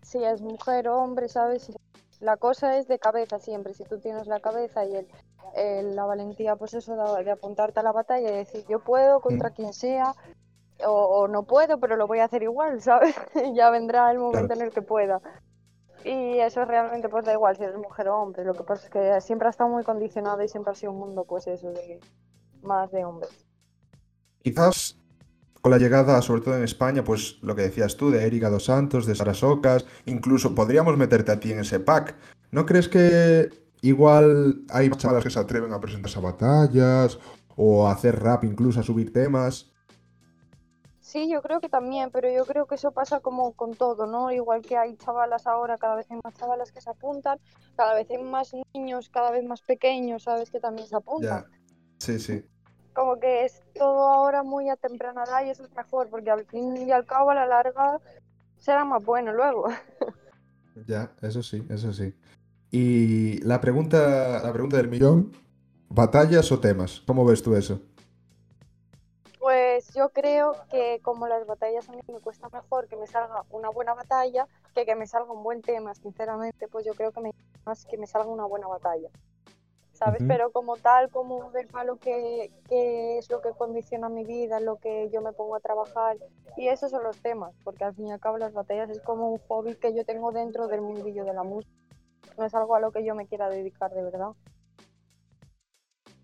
si 0.02 0.22
es 0.22 0.40
mujer 0.40 0.88
o 0.88 0.98
hombre, 0.98 1.28
¿sabes? 1.28 1.72
La 2.20 2.36
cosa 2.36 2.78
es 2.78 2.86
de 2.86 2.98
cabeza 2.98 3.38
siempre, 3.38 3.74
si 3.74 3.84
tú 3.84 3.98
tienes 3.98 4.26
la 4.26 4.40
cabeza 4.40 4.84
y 4.84 4.94
el, 5.56 5.96
la 5.96 6.04
valentía, 6.04 6.56
pues 6.56 6.74
eso, 6.74 6.94
de, 6.94 7.30
apuntarte 7.30 7.80
a 7.80 7.82
la 7.82 7.92
batalla 7.92 8.30
y 8.30 8.36
decir, 8.36 8.64
yo 8.68 8.80
puedo 8.80 9.20
contra 9.20 9.50
mm. 9.50 9.54
quien 9.54 9.72
sea, 9.72 10.14
o, 10.86 11.28
no 11.28 11.44
puedo, 11.44 11.78
pero 11.78 11.96
lo 11.96 12.06
voy 12.06 12.20
a 12.20 12.24
hacer 12.24 12.42
igual, 12.42 12.80
¿sabes? 12.82 13.14
ya 13.54 13.70
vendrá 13.70 14.10
el 14.10 14.18
momento 14.18 14.54
en 14.54 14.62
el 14.62 14.70
que 14.70 14.82
pueda. 14.82 15.20
Y 16.04 16.40
eso 16.40 16.64
realmente 16.64 17.08
pues 17.08 17.24
da 17.24 17.32
igual 17.32 17.56
si 17.56 17.62
eres 17.62 17.76
mujer 17.76 18.08
o 18.08 18.20
hombre, 18.20 18.44
lo 18.44 18.54
que 18.54 18.64
pasa 18.64 18.84
es 18.84 18.90
que 18.90 19.20
siempre 19.20 19.46
ha 19.46 19.50
estado 19.50 19.70
muy 19.70 19.84
condicionado 19.84 20.42
y 20.42 20.48
siempre 20.48 20.72
ha 20.72 20.74
sido 20.74 20.92
un 20.92 20.98
mundo 20.98 21.24
pues 21.24 21.46
eso, 21.46 21.70
de 21.70 22.00
más 22.62 22.90
de 22.90 23.04
hombres. 23.04 23.46
Quizás 24.42 24.98
con 25.62 25.70
la 25.70 25.78
llegada, 25.78 26.20
sobre 26.22 26.40
todo 26.40 26.56
en 26.56 26.64
España, 26.64 27.04
pues 27.04 27.38
lo 27.40 27.54
que 27.54 27.62
decías 27.62 27.96
tú, 27.96 28.10
de 28.10 28.26
Erika 28.26 28.50
Dos 28.50 28.64
Santos, 28.64 29.06
de 29.06 29.14
Sara 29.14 29.32
Socas, 29.32 29.86
incluso 30.06 30.56
podríamos 30.56 30.98
meterte 30.98 31.30
a 31.30 31.38
ti 31.38 31.52
en 31.52 31.60
ese 31.60 31.78
pack. 31.78 32.16
¿No 32.50 32.66
crees 32.66 32.88
que 32.88 33.48
igual 33.80 34.64
hay 34.70 34.90
chavalas 34.90 35.22
que 35.22 35.30
se 35.30 35.38
atreven 35.38 35.72
a 35.72 35.80
presentarse 35.80 36.18
a 36.18 36.22
batallas 36.22 37.18
o 37.54 37.86
a 37.86 37.92
hacer 37.92 38.20
rap, 38.20 38.42
incluso 38.42 38.80
a 38.80 38.82
subir 38.82 39.12
temas? 39.12 39.71
Sí, 41.12 41.28
yo 41.30 41.42
creo 41.42 41.60
que 41.60 41.68
también, 41.68 42.10
pero 42.10 42.32
yo 42.32 42.46
creo 42.46 42.64
que 42.64 42.76
eso 42.76 42.90
pasa 42.90 43.20
como 43.20 43.52
con 43.52 43.74
todo, 43.74 44.06
¿no? 44.06 44.32
Igual 44.32 44.62
que 44.62 44.78
hay 44.78 44.96
chavalas 44.96 45.46
ahora, 45.46 45.76
cada 45.76 45.94
vez 45.94 46.10
hay 46.10 46.18
más 46.24 46.32
chavalas 46.32 46.72
que 46.72 46.80
se 46.80 46.88
apuntan, 46.88 47.38
cada 47.76 47.92
vez 47.92 48.10
hay 48.10 48.22
más 48.22 48.52
niños, 48.72 49.10
cada 49.10 49.30
vez 49.30 49.44
más 49.44 49.60
pequeños, 49.60 50.22
¿sabes? 50.22 50.50
Que 50.50 50.58
también 50.58 50.88
se 50.88 50.96
apuntan. 50.96 51.44
Sí, 51.98 52.18
sí 52.18 52.42
como 52.94 53.18
que 53.18 53.44
es 53.44 53.62
todo 53.74 54.08
ahora 54.08 54.42
muy 54.42 54.68
a 54.68 54.76
temprana 54.76 55.24
edad 55.24 55.44
y 55.46 55.50
eso 55.50 55.64
es 55.64 55.74
mejor, 55.74 56.08
porque 56.08 56.30
al 56.30 56.44
fin 56.46 56.76
y 56.76 56.90
al 56.90 57.06
cabo 57.06 57.30
a 57.30 57.34
la 57.34 57.46
larga 57.46 57.98
será 58.58 58.84
más 58.84 59.04
bueno 59.04 59.32
luego. 59.32 59.68
Ya, 60.86 61.12
eso 61.20 61.42
sí, 61.42 61.62
eso 61.68 61.92
sí. 61.92 62.14
Y 62.70 63.36
la 63.42 63.60
pregunta, 63.60 64.40
la 64.42 64.50
pregunta 64.54 64.78
del 64.78 64.88
millón, 64.88 65.30
¿batallas 65.90 66.50
o 66.50 66.60
temas? 66.60 67.02
¿Cómo 67.06 67.26
ves 67.26 67.42
tú 67.42 67.54
eso? 67.54 67.82
Pues 69.42 69.92
yo 69.92 70.10
creo 70.10 70.54
que 70.70 71.00
como 71.02 71.26
las 71.26 71.44
batallas 71.48 71.88
a 71.88 71.92
mí 71.92 72.00
me 72.06 72.20
cuesta 72.20 72.48
mejor 72.50 72.86
que 72.86 72.94
me 72.94 73.08
salga 73.08 73.42
una 73.50 73.70
buena 73.70 73.92
batalla 73.92 74.46
que 74.72 74.86
que 74.86 74.94
me 74.94 75.08
salga 75.08 75.32
un 75.32 75.42
buen 75.42 75.62
tema, 75.62 75.96
sinceramente, 75.96 76.68
pues 76.68 76.86
yo 76.86 76.94
creo 76.94 77.10
que 77.10 77.22
me 77.22 77.32
más 77.66 77.84
que 77.84 77.98
me 77.98 78.06
salga 78.06 78.28
una 78.28 78.44
buena 78.44 78.68
batalla. 78.68 79.08
¿sabes? 79.94 80.22
Pero 80.28 80.52
como 80.52 80.76
tal, 80.76 81.10
como 81.10 81.50
del 81.50 81.66
palo 81.66 81.96
que, 81.96 82.52
es 82.70 83.28
lo 83.30 83.40
que 83.40 83.50
condiciona 83.50 84.08
mi 84.08 84.24
vida, 84.24 84.60
lo 84.60 84.76
que 84.76 85.10
yo 85.12 85.20
me 85.22 85.32
pongo 85.32 85.56
a 85.56 85.60
trabajar. 85.60 86.18
Y 86.56 86.68
esos 86.68 86.92
son 86.92 87.02
los 87.02 87.16
temas, 87.16 87.52
porque 87.64 87.82
al 87.82 87.96
fin 87.96 88.06
y 88.06 88.12
al 88.12 88.20
cabo 88.20 88.38
las 88.38 88.52
batallas 88.52 88.90
es 88.90 89.00
como 89.00 89.32
un 89.32 89.38
hobby 89.48 89.74
que 89.74 89.92
yo 89.92 90.04
tengo 90.04 90.30
dentro 90.30 90.68
del 90.68 90.82
mundillo 90.82 91.24
de 91.24 91.34
la 91.34 91.42
música. 91.42 91.74
No 92.38 92.44
es 92.44 92.54
algo 92.54 92.76
a 92.76 92.80
lo 92.80 92.92
que 92.92 93.04
yo 93.04 93.16
me 93.16 93.26
quiera 93.26 93.50
dedicar 93.50 93.92
de 93.92 94.04
verdad. 94.04 94.30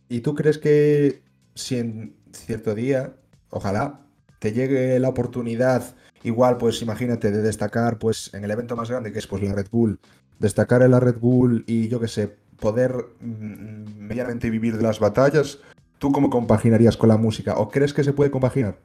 ¿Y 0.08 0.20
tú 0.20 0.36
crees 0.36 0.58
que 0.58 1.27
si 1.58 1.78
en 1.78 2.16
cierto 2.32 2.74
día, 2.74 3.14
ojalá, 3.50 4.00
te 4.38 4.52
llegue 4.52 4.98
la 5.00 5.08
oportunidad, 5.08 5.96
igual 6.22 6.56
pues 6.56 6.80
imagínate, 6.82 7.30
de 7.30 7.42
destacar 7.42 7.98
pues 7.98 8.32
en 8.32 8.44
el 8.44 8.50
evento 8.50 8.76
más 8.76 8.88
grande 8.88 9.12
que 9.12 9.18
es 9.18 9.26
pues 9.26 9.42
la 9.42 9.54
Red 9.54 9.68
Bull, 9.70 9.98
destacar 10.38 10.82
en 10.82 10.92
la 10.92 11.00
Red 11.00 11.18
Bull 11.18 11.64
y 11.66 11.88
yo 11.88 11.98
qué 12.00 12.08
sé, 12.08 12.36
poder 12.60 12.92
mm, 13.20 13.98
medianamente 13.98 14.50
vivir 14.50 14.76
de 14.76 14.84
las 14.84 15.00
batallas, 15.00 15.58
¿tú 15.98 16.12
cómo 16.12 16.30
compaginarías 16.30 16.96
con 16.96 17.08
la 17.08 17.16
música? 17.16 17.58
¿O 17.58 17.68
crees 17.68 17.92
que 17.92 18.04
se 18.04 18.12
puede 18.12 18.30
compaginar? 18.30 18.78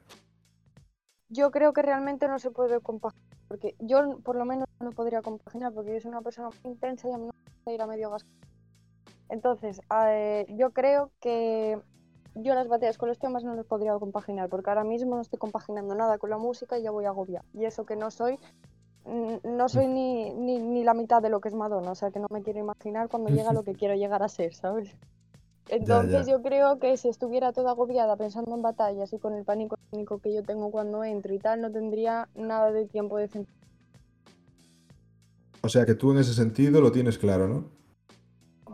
Yo 1.28 1.50
creo 1.50 1.72
que 1.72 1.82
realmente 1.82 2.28
no 2.28 2.38
se 2.38 2.50
puede 2.50 2.80
compaginar, 2.80 3.38
porque 3.48 3.76
yo 3.78 4.18
por 4.22 4.36
lo 4.36 4.44
menos 4.44 4.66
no 4.80 4.90
podría 4.90 5.22
compaginar, 5.22 5.72
porque 5.72 5.94
yo 5.94 6.00
soy 6.00 6.10
una 6.10 6.22
persona 6.22 6.48
muy 6.48 6.72
intensa 6.72 7.08
y 7.08 7.12
a 7.12 7.18
mí 7.18 7.26
no 7.26 7.32
me 7.32 7.52
gusta 7.54 7.72
ir 7.72 7.82
a 7.82 7.86
medio 7.86 8.10
gas. 8.10 8.26
Entonces, 9.30 9.80
eh, 10.08 10.46
yo 10.50 10.70
creo 10.70 11.10
que 11.20 11.78
yo 12.34 12.54
las 12.54 12.68
batallas 12.68 12.98
con 12.98 13.08
los 13.08 13.18
temas 13.18 13.44
no 13.44 13.54
los 13.54 13.66
podría 13.66 13.98
compaginar, 13.98 14.48
porque 14.48 14.70
ahora 14.70 14.84
mismo 14.84 15.16
no 15.16 15.22
estoy 15.22 15.38
compaginando 15.38 15.94
nada 15.94 16.18
con 16.18 16.30
la 16.30 16.38
música 16.38 16.78
y 16.78 16.82
ya 16.82 16.90
voy 16.90 17.04
a 17.04 17.08
agobiar. 17.08 17.44
Y 17.54 17.64
eso 17.64 17.84
que 17.86 17.96
no 17.96 18.10
soy 18.10 18.38
no 19.06 19.68
soy 19.68 19.86
ni, 19.86 20.32
ni, 20.32 20.82
la 20.82 20.94
mitad 20.94 21.20
de 21.20 21.28
lo 21.28 21.40
que 21.40 21.48
es 21.48 21.54
Madonna, 21.54 21.90
o 21.90 21.94
sea 21.94 22.10
que 22.10 22.18
no 22.18 22.26
me 22.30 22.42
quiero 22.42 22.58
imaginar 22.58 23.08
cuando 23.08 23.30
llega 23.30 23.52
lo 23.52 23.62
que 23.62 23.74
quiero 23.78 23.94
llegar 23.94 24.22
a 24.22 24.28
ser, 24.28 24.54
¿sabes? 24.54 24.90
Entonces 25.68 26.26
yo 26.26 26.42
creo 26.42 26.78
que 26.78 26.96
si 26.96 27.08
estuviera 27.08 27.52
toda 27.52 27.70
agobiada 27.70 28.16
pensando 28.16 28.54
en 28.54 28.62
batallas 28.62 29.12
y 29.12 29.18
con 29.18 29.34
el 29.34 29.44
pánico 29.44 29.76
que 30.22 30.34
yo 30.34 30.42
tengo 30.42 30.70
cuando 30.70 31.04
entro 31.04 31.32
y 31.32 31.38
tal, 31.38 31.62
no 31.62 31.70
tendría 31.70 32.28
nada 32.34 32.70
de 32.70 32.86
tiempo 32.86 33.16
de 33.16 33.28
sentir. 33.28 33.54
O 35.62 35.68
sea 35.70 35.86
que 35.86 35.94
tú 35.94 36.12
en 36.12 36.18
ese 36.18 36.34
sentido 36.34 36.82
lo 36.82 36.92
tienes 36.92 37.16
claro, 37.16 37.48
¿no? 37.48 37.64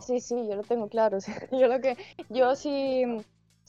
Sí, 0.01 0.19
sí, 0.19 0.35
yo 0.49 0.57
lo 0.57 0.63
tengo 0.63 0.89
claro. 0.89 1.19
Yo 1.53 1.69
lo 1.69 1.81
que, 1.81 1.97
yo 2.31 2.57
si, 2.57 3.05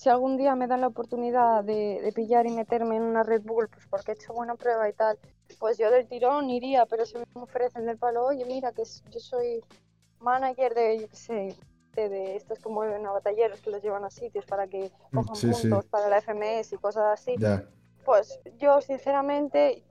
si 0.02 0.10
algún 0.10 0.36
día 0.36 0.56
me 0.56 0.66
dan 0.66 0.82
la 0.82 0.88
oportunidad 0.88 1.64
de, 1.64 2.02
de 2.02 2.12
pillar 2.12 2.48
y 2.48 2.50
meterme 2.50 2.96
en 2.96 3.04
una 3.04 3.22
Red 3.22 3.44
Bull, 3.44 3.68
pues 3.68 3.86
porque 3.88 4.12
he 4.12 4.16
hecho 4.16 4.34
buena 4.34 4.56
prueba 4.56 4.90
y 4.90 4.94
tal, 4.94 5.20
pues 5.60 5.78
yo 5.78 5.92
del 5.92 6.08
tirón 6.08 6.50
iría, 6.50 6.88
pero 6.88 7.06
si 7.06 7.20
me 7.20 7.24
ofrecen 7.36 7.86
del 7.86 8.00
palo, 8.00 8.26
oye, 8.26 8.44
mira, 8.46 8.72
que 8.72 8.82
yo 8.82 9.20
soy 9.20 9.64
manager 10.20 10.74
de, 10.74 11.02
yo 11.02 11.08
qué 11.08 11.16
sé, 11.16 11.56
de, 11.94 12.36
estos 12.36 12.58
como 12.58 12.84
en 12.84 13.04
batalleros 13.04 13.62
que 13.62 13.70
los 13.70 13.84
llevan 13.84 14.04
a 14.04 14.10
sitios 14.10 14.44
para 14.48 14.66
que 14.66 14.92
mm, 15.12 15.18
cojan 15.18 15.52
puntos 15.52 15.86
para 15.86 16.10
la 16.10 16.18
FMS 16.18 16.74
y 16.74 16.78
cosas 16.80 17.20
así. 17.20 17.36
Pues 18.04 18.40
yo, 18.58 18.82
sinceramente, 18.82 19.84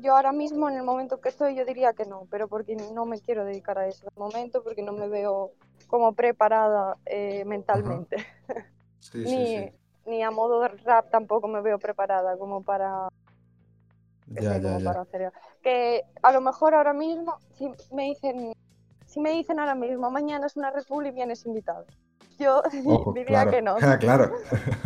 yo 0.00 0.14
ahora 0.14 0.32
mismo, 0.32 0.68
en 0.68 0.76
el 0.76 0.82
momento 0.82 1.22
que 1.22 1.30
estoy, 1.30 1.54
yo 1.54 1.64
diría 1.64 1.94
que 1.94 2.04
no, 2.04 2.26
pero 2.30 2.48
porque 2.48 2.76
no 2.76 3.06
me 3.06 3.18
quiero 3.18 3.46
dedicar 3.46 3.78
a 3.78 3.88
eso 3.88 4.04
de 4.04 4.20
momento, 4.20 4.62
porque 4.62 4.82
no 4.82 4.92
me 4.92 5.08
veo 5.08 5.52
como 5.86 6.12
preparada 6.12 6.98
eh, 7.06 7.46
mentalmente. 7.46 8.16
ni, 9.14 9.72
ni 10.06 10.22
a 10.22 10.30
modo 10.30 10.60
de 10.60 10.68
rap 10.68 11.10
tampoco 11.10 11.48
me 11.48 11.60
veo 11.60 11.78
preparada 11.78 12.36
como 12.36 12.62
para 12.62 13.08
ya, 14.28 14.58
ya, 14.58 14.78
ya. 14.78 15.32
Que 15.62 16.04
a 16.22 16.32
lo 16.32 16.40
mejor 16.40 16.74
ahora 16.74 16.92
mismo, 16.92 17.36
si 17.54 17.70
me 17.92 18.04
dicen, 18.04 18.52
si 19.06 19.20
me 19.20 19.30
dicen 19.32 19.58
ahora 19.58 19.74
mismo, 19.74 20.10
mañana 20.10 20.46
es 20.46 20.56
una 20.56 20.70
Red 20.70 20.84
Bull 20.88 21.06
y 21.06 21.10
vienes 21.10 21.44
invitado, 21.44 21.84
yo 22.38 22.62
diría 23.14 23.48
que 23.48 23.62
no. 23.62 23.76
Ah, 23.82 23.98
claro. 23.98 24.32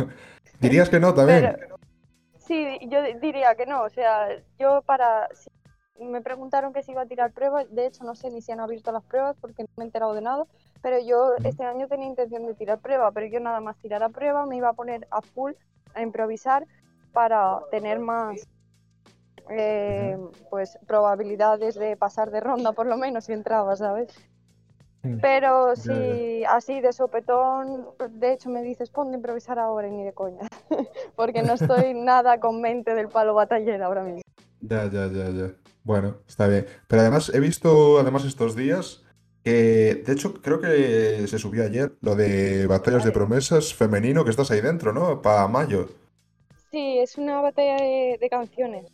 ¿Dirías 0.59 0.89
que 0.89 0.99
no 0.99 1.13
también? 1.13 1.57
sí, 2.39 2.79
yo 2.89 3.01
diría 3.21 3.55
que 3.55 3.65
no. 3.65 3.83
O 3.83 3.89
sea, 3.89 4.29
yo 4.59 4.81
para. 4.81 5.29
me 5.99 6.21
preguntaron 6.21 6.73
que 6.73 6.81
si 6.81 6.91
iba 6.91 7.03
a 7.03 7.05
tirar 7.05 7.31
pruebas. 7.31 7.67
De 7.73 7.85
hecho, 7.85 8.03
no 8.03 8.15
sé 8.15 8.31
ni 8.31 8.41
si 8.41 8.51
han 8.51 8.59
abierto 8.59 8.91
las 8.91 9.03
pruebas 9.03 9.35
porque 9.39 9.63
no 9.63 9.69
me 9.77 9.83
he 9.83 9.87
enterado 9.87 10.13
de 10.13 10.21
nada. 10.21 10.45
Pero 10.81 10.99
yo 10.99 11.33
este 11.43 11.63
año 11.63 11.87
tenía 11.87 12.07
intención 12.07 12.45
de 12.45 12.53
tirar 12.53 12.79
prueba, 12.79 13.11
pero 13.11 13.27
yo 13.27 13.39
nada 13.39 13.59
más 13.59 13.77
tirar 13.77 14.03
a 14.03 14.09
prueba 14.09 14.45
me 14.45 14.57
iba 14.57 14.69
a 14.69 14.73
poner 14.73 15.07
a 15.11 15.21
full 15.21 15.53
a 15.93 16.01
improvisar 16.01 16.65
para 17.13 17.59
tener 17.71 17.99
más 17.99 18.47
eh, 19.49 20.17
pues 20.49 20.77
probabilidades 20.85 21.75
de 21.75 21.95
pasar 21.95 22.31
de 22.31 22.41
ronda 22.41 22.73
por 22.73 22.85
lo 22.85 22.97
menos 22.97 23.25
si 23.25 23.33
entraba, 23.33 23.75
¿sabes? 23.75 24.13
Pero 25.21 25.75
si 25.75 26.43
así 26.45 26.81
de 26.81 26.91
sopetón, 26.91 27.87
de 28.09 28.33
hecho 28.33 28.49
me 28.49 28.61
dices, 28.61 28.89
ponte 28.89 29.13
a 29.13 29.15
improvisar 29.17 29.57
ahora 29.57 29.87
y 29.87 29.91
ni 29.91 30.03
de 30.03 30.13
coña, 30.13 30.47
porque 31.15 31.43
no 31.43 31.53
estoy 31.53 31.93
nada 31.95 32.39
con 32.39 32.61
mente 32.61 32.93
del 32.93 33.07
palo 33.07 33.33
batallera 33.33 33.85
ahora 33.85 34.03
mismo. 34.03 34.21
Ya, 34.59 34.85
ya, 34.85 35.07
ya, 35.07 35.29
ya. 35.29 35.51
Bueno, 35.83 36.17
está 36.27 36.47
bien. 36.47 36.65
Pero 36.87 37.01
además 37.01 37.31
he 37.33 37.39
visto, 37.39 37.99
además 37.99 38.25
estos 38.25 38.55
días, 38.55 39.05
Que 39.47 40.03
de 40.05 40.11
hecho 40.13 40.33
creo 40.41 40.59
que 40.59 41.25
se 41.27 41.39
subió 41.39 41.63
ayer 41.63 41.97
lo 42.01 42.15
de 42.15 42.67
Batallas 42.67 43.05
de 43.05 43.13
Promesas 43.13 43.73
femenino, 43.73 44.23
que 44.25 44.31
estás 44.31 44.51
ahí 44.51 44.61
dentro, 44.61 44.91
¿no? 44.93 45.21
Para 45.21 45.47
mayo. 45.47 45.87
Sí, 46.71 46.99
es 46.99 47.17
una 47.17 47.41
batalla 47.41 47.77
de, 47.77 48.17
de 48.19 48.29
canciones. 48.29 48.91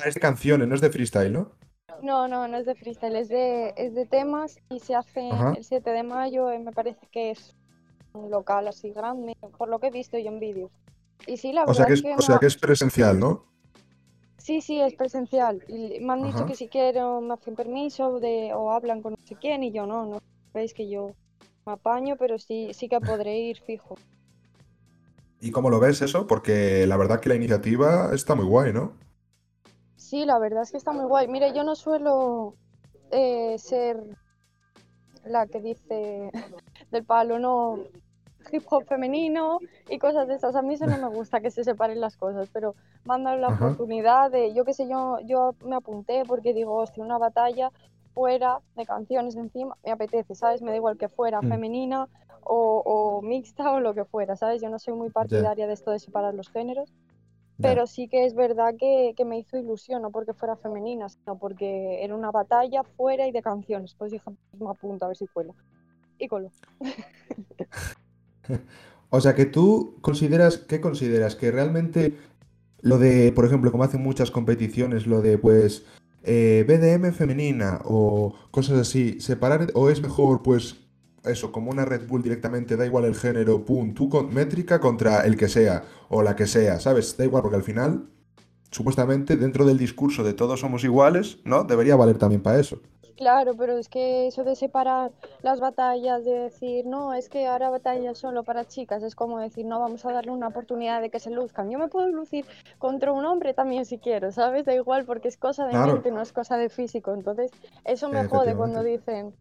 Ah, 0.00 0.08
Es 0.08 0.14
de 0.14 0.20
canciones, 0.20 0.66
no 0.68 0.74
es 0.74 0.80
de 0.80 0.90
freestyle, 0.90 1.32
¿no? 1.32 1.52
No, 2.02 2.28
no, 2.28 2.46
no 2.48 2.58
es 2.58 2.66
de 2.66 2.74
freestyle, 2.74 3.16
es 3.16 3.28
de, 3.28 3.74
es 3.76 3.94
de 3.94 4.06
temas 4.06 4.58
y 4.70 4.80
se 4.80 4.94
hace 4.94 5.30
Ajá. 5.30 5.52
el 5.52 5.64
7 5.64 5.90
de 5.90 6.02
mayo, 6.02 6.50
eh, 6.50 6.58
me 6.58 6.72
parece 6.72 7.06
que 7.10 7.30
es 7.32 7.56
un 8.12 8.30
local 8.30 8.68
así 8.68 8.90
grande, 8.92 9.34
por 9.58 9.68
lo 9.68 9.80
que 9.80 9.88
he 9.88 9.90
visto 9.90 10.18
yo 10.18 10.28
en 10.28 10.40
vídeos. 10.40 10.70
Y 11.26 11.36
sí, 11.38 11.52
la 11.52 11.66
O 11.66 11.74
sea 11.74 11.84
verdad 11.84 11.86
que 11.86 11.94
es, 11.94 12.02
que 12.02 12.14
o 12.16 12.22
sea 12.22 12.38
que 12.38 12.46
es 12.46 12.56
presencial, 12.56 13.18
¿no? 13.18 13.46
Sí, 14.38 14.60
sí, 14.60 14.80
es 14.80 14.94
presencial. 14.94 15.62
Y 15.68 16.00
me 16.00 16.12
han 16.12 16.22
dicho 16.22 16.46
que 16.46 16.54
si 16.54 16.68
quiero 16.68 17.20
me 17.20 17.34
hacen 17.34 17.54
permiso 17.54 18.20
de, 18.20 18.52
o 18.54 18.72
hablan 18.72 19.02
con 19.02 19.12
no 19.12 19.18
sé 19.26 19.36
quién 19.36 19.62
y 19.62 19.72
yo 19.72 19.86
no, 19.86 20.06
no. 20.06 20.22
Veis 20.54 20.72
que 20.72 20.88
yo 20.88 21.14
me 21.66 21.72
apaño, 21.72 22.16
pero 22.16 22.38
sí, 22.38 22.70
sí 22.72 22.88
que 22.88 23.00
podré 23.00 23.38
ir 23.38 23.60
fijo. 23.60 23.96
¿Y 25.40 25.50
cómo 25.50 25.70
lo 25.70 25.78
ves 25.78 26.02
eso? 26.02 26.26
Porque 26.26 26.86
la 26.86 26.96
verdad 26.96 27.20
que 27.20 27.28
la 27.28 27.34
iniciativa 27.36 28.10
está 28.12 28.34
muy 28.34 28.46
guay, 28.46 28.72
¿no? 28.72 28.92
Sí, 29.96 30.24
la 30.24 30.38
verdad 30.38 30.62
es 30.62 30.70
que 30.70 30.78
está 30.78 30.92
muy 30.92 31.04
guay. 31.04 31.28
Mire, 31.28 31.52
yo 31.54 31.62
no 31.64 31.76
suelo 31.76 32.54
eh, 33.10 33.56
ser 33.58 34.02
la 35.24 35.46
que 35.46 35.60
dice 35.60 36.30
del 36.90 37.04
palo, 37.04 37.38
no, 37.38 37.84
hip 38.52 38.64
hop 38.70 38.86
femenino 38.86 39.58
y 39.88 39.98
cosas 39.98 40.28
de 40.28 40.34
esas. 40.34 40.54
A 40.56 40.62
mí 40.62 40.74
eso 40.74 40.86
no 40.86 40.98
me 40.98 41.08
gusta 41.08 41.40
que 41.40 41.50
se 41.50 41.64
separen 41.64 42.00
las 42.00 42.16
cosas, 42.16 42.48
pero 42.52 42.76
me 43.04 43.14
han 43.14 43.24
dado 43.24 43.36
la 43.38 43.50
Ajá. 43.50 43.76
oportunidad 43.76 44.30
de, 44.30 44.54
yo 44.54 44.64
qué 44.64 44.74
sé, 44.74 44.88
yo, 44.88 45.18
yo 45.24 45.56
me 45.60 45.76
apunté 45.76 46.24
porque 46.26 46.54
digo, 46.54 46.74
hostia, 46.76 47.04
una 47.04 47.18
batalla 47.18 47.70
fuera 48.14 48.60
de 48.74 48.86
canciones 48.86 49.36
encima, 49.36 49.76
me 49.84 49.92
apetece, 49.92 50.34
¿sabes? 50.34 50.62
Me 50.62 50.70
da 50.72 50.76
igual 50.76 50.96
que 50.98 51.08
fuera 51.08 51.42
Mm. 51.42 51.48
femenina 51.48 52.08
o, 52.40 52.82
o 52.84 53.22
mixta 53.22 53.72
o 53.72 53.80
lo 53.80 53.94
que 53.94 54.04
fuera, 54.04 54.36
¿sabes? 54.36 54.60
Yo 54.62 54.70
no 54.70 54.78
soy 54.78 54.94
muy 54.94 55.10
partidaria 55.10 55.66
de 55.66 55.72
esto 55.74 55.90
de 55.90 55.98
separar 56.00 56.34
los 56.34 56.50
géneros. 56.50 56.92
Pero 57.60 57.86
sí 57.88 58.08
que 58.08 58.24
es 58.24 58.34
verdad 58.34 58.74
que, 58.78 59.14
que 59.16 59.24
me 59.24 59.38
hizo 59.38 59.56
ilusión, 59.58 60.02
no 60.02 60.12
porque 60.12 60.32
fuera 60.34 60.56
femenina, 60.56 61.08
sino 61.08 61.38
porque 61.38 62.04
era 62.04 62.14
una 62.14 62.30
batalla 62.30 62.84
fuera 62.84 63.26
y 63.26 63.32
de 63.32 63.42
canciones. 63.42 63.94
Pues 63.96 64.12
dije, 64.12 64.30
me 64.52 64.70
apunto 64.70 65.04
a 65.04 65.08
ver 65.08 65.16
si 65.16 65.26
cuelo. 65.28 65.56
Y 66.18 66.28
colo. 66.28 66.52
O 69.10 69.22
sea 69.22 69.34
que 69.34 69.46
tú 69.46 69.96
consideras, 70.02 70.58
¿qué 70.58 70.82
consideras? 70.82 71.34
Que 71.34 71.50
realmente 71.50 72.18
lo 72.82 72.98
de, 72.98 73.32
por 73.32 73.46
ejemplo, 73.46 73.72
como 73.72 73.84
hacen 73.84 74.02
muchas 74.02 74.30
competiciones, 74.30 75.06
lo 75.06 75.22
de 75.22 75.38
pues 75.38 75.84
eh, 76.24 76.64
BDM 76.68 77.12
femenina 77.12 77.80
o 77.84 78.34
cosas 78.50 78.78
así, 78.78 79.18
separar 79.20 79.68
o 79.74 79.88
es 79.88 80.02
mejor 80.02 80.42
pues 80.42 80.76
eso, 81.24 81.52
como 81.52 81.70
una 81.70 81.84
Red 81.84 82.06
Bull 82.06 82.22
directamente, 82.22 82.76
da 82.76 82.86
igual 82.86 83.04
el 83.04 83.14
género, 83.14 83.64
pum, 83.64 83.94
tú 83.94 84.08
métrica 84.30 84.80
contra 84.80 85.22
el 85.22 85.36
que 85.36 85.48
sea 85.48 85.84
o 86.08 86.22
la 86.22 86.36
que 86.36 86.46
sea, 86.46 86.80
¿sabes? 86.80 87.16
Da 87.16 87.24
igual 87.24 87.42
porque 87.42 87.56
al 87.56 87.62
final, 87.62 88.08
supuestamente 88.70 89.36
dentro 89.36 89.64
del 89.64 89.78
discurso 89.78 90.22
de 90.22 90.34
todos 90.34 90.60
somos 90.60 90.84
iguales, 90.84 91.38
¿no? 91.44 91.64
Debería 91.64 91.96
valer 91.96 92.18
también 92.18 92.42
para 92.42 92.60
eso. 92.60 92.80
Claro, 93.18 93.56
pero 93.56 93.76
es 93.76 93.88
que 93.88 94.28
eso 94.28 94.44
de 94.44 94.54
separar 94.54 95.10
las 95.42 95.58
batallas, 95.58 96.24
de 96.24 96.38
decir, 96.38 96.86
no, 96.86 97.14
es 97.14 97.28
que 97.28 97.48
ahora 97.48 97.68
batalla 97.68 98.14
solo 98.14 98.44
para 98.44 98.64
chicas, 98.64 99.02
es 99.02 99.16
como 99.16 99.40
decir, 99.40 99.66
no, 99.66 99.80
vamos 99.80 100.04
a 100.06 100.12
darle 100.12 100.30
una 100.30 100.46
oportunidad 100.46 101.02
de 101.02 101.10
que 101.10 101.18
se 101.18 101.32
luzcan. 101.32 101.68
Yo 101.68 101.80
me 101.80 101.88
puedo 101.88 102.06
lucir 102.10 102.46
contra 102.78 103.10
un 103.10 103.24
hombre 103.24 103.54
también 103.54 103.86
si 103.86 103.98
quiero, 103.98 104.30
¿sabes? 104.30 104.66
Da 104.66 104.72
igual 104.72 105.04
porque 105.04 105.26
es 105.26 105.36
cosa 105.36 105.66
de 105.66 105.72
Claro. 105.72 105.94
mente, 105.94 106.12
no 106.12 106.22
es 106.22 106.32
cosa 106.32 106.56
de 106.58 106.68
físico. 106.68 107.12
Entonces, 107.12 107.50
eso 107.84 108.08
me 108.08 108.24
jode 108.28 108.54
cuando 108.54 108.84
dicen, 108.84 109.34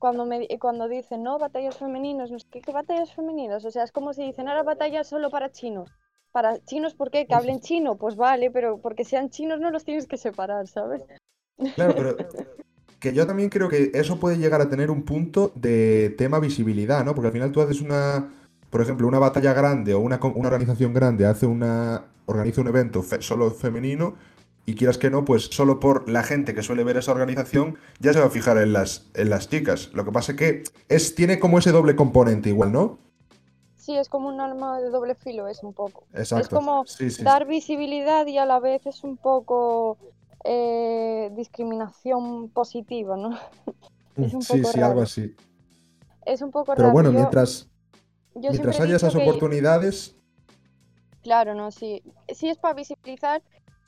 cuando 0.00 0.26
me 0.26 0.48
cuando 0.58 0.88
dicen, 0.88 1.22
no, 1.22 1.38
batallas 1.38 1.76
femeninas, 1.76 2.32
no 2.32 2.40
sé 2.40 2.48
qué, 2.50 2.60
¿qué 2.60 2.72
batallas 2.72 3.14
femeninas? 3.14 3.64
O 3.64 3.70
sea, 3.70 3.84
es 3.84 3.92
como 3.92 4.14
si 4.14 4.24
dicen, 4.24 4.48
ahora 4.48 4.64
batallas 4.64 5.06
solo 5.06 5.30
para 5.30 5.48
chinos. 5.52 5.88
Para 6.32 6.58
chinos, 6.64 6.94
¿por 6.94 7.12
qué? 7.12 7.28
Que 7.28 7.36
hablen 7.36 7.60
chino, 7.60 7.94
pues 7.94 8.16
vale, 8.16 8.50
pero 8.50 8.78
porque 8.78 9.04
sean 9.04 9.30
chinos 9.30 9.60
no 9.60 9.70
los 9.70 9.84
tienes 9.84 10.08
que 10.08 10.16
separar, 10.16 10.66
¿sabes? 10.66 11.02
Claro, 11.76 11.94
pero 11.94 12.16
que 13.02 13.12
yo 13.12 13.26
también 13.26 13.50
creo 13.50 13.68
que 13.68 13.90
eso 13.94 14.20
puede 14.20 14.38
llegar 14.38 14.60
a 14.60 14.68
tener 14.70 14.90
un 14.90 15.02
punto 15.02 15.52
de 15.56 16.14
tema 16.16 16.38
visibilidad, 16.38 17.04
¿no? 17.04 17.14
Porque 17.14 17.26
al 17.28 17.32
final 17.32 17.52
tú 17.52 17.60
haces 17.60 17.80
una, 17.80 18.32
por 18.70 18.80
ejemplo, 18.80 19.08
una 19.08 19.18
batalla 19.18 19.52
grande 19.52 19.92
o 19.92 19.98
una, 20.00 20.20
una 20.22 20.48
organización 20.48 20.94
grande 20.94 21.26
hace 21.26 21.46
una, 21.46 22.04
organiza 22.26 22.60
un 22.60 22.68
evento 22.68 23.02
fe- 23.02 23.20
solo 23.20 23.50
femenino 23.50 24.14
y 24.66 24.76
quieras 24.76 24.98
que 24.98 25.10
no, 25.10 25.24
pues 25.24 25.46
solo 25.46 25.80
por 25.80 26.08
la 26.08 26.22
gente 26.22 26.54
que 26.54 26.62
suele 26.62 26.84
ver 26.84 26.96
esa 26.96 27.10
organización 27.10 27.76
ya 27.98 28.12
se 28.12 28.20
va 28.20 28.26
a 28.26 28.30
fijar 28.30 28.56
en 28.58 28.72
las, 28.72 29.10
en 29.14 29.30
las 29.30 29.48
chicas. 29.48 29.90
Lo 29.94 30.04
que 30.04 30.12
pasa 30.12 30.32
es 30.32 30.38
que 30.38 30.62
es, 30.88 31.16
tiene 31.16 31.40
como 31.40 31.58
ese 31.58 31.72
doble 31.72 31.96
componente 31.96 32.50
igual, 32.50 32.70
¿no? 32.70 32.98
Sí, 33.76 33.96
es 33.96 34.08
como 34.08 34.28
un 34.28 34.40
arma 34.40 34.80
de 34.80 34.90
doble 34.90 35.16
filo, 35.16 35.48
es 35.48 35.64
un 35.64 35.72
poco. 35.72 36.04
Exacto. 36.14 36.44
Es 36.44 36.48
como 36.48 36.86
Sí, 36.86 37.10
sí, 37.10 37.24
dar 37.24 37.46
visibilidad 37.46 38.24
y 38.28 38.38
a 38.38 38.46
la 38.46 38.60
vez 38.60 38.86
es 38.86 39.02
un 39.02 39.16
poco 39.16 39.98
eh, 40.44 41.30
discriminación 41.34 42.48
positiva, 42.50 43.16
¿no? 43.16 43.30
es 44.16 44.34
un 44.34 44.42
sí, 44.42 44.58
poco 44.60 44.72
sí, 44.72 44.78
algo 44.80 44.90
raro. 44.94 45.02
así. 45.02 45.34
Es 46.24 46.42
un 46.42 46.50
poco 46.50 46.74
Pero 46.74 46.88
raro. 46.88 46.92
bueno, 46.94 47.10
Yo- 47.10 47.18
mientras, 47.18 47.68
yo 48.34 48.50
mientras 48.50 48.80
haya 48.80 48.96
esas 48.96 49.14
que- 49.14 49.22
oportunidades, 49.22 50.16
Claro, 51.22 51.54
no, 51.54 51.70
sí. 51.70 52.02
Sí 52.34 52.48
es 52.48 52.58
para 52.58 52.74
visibilizar 52.74 53.42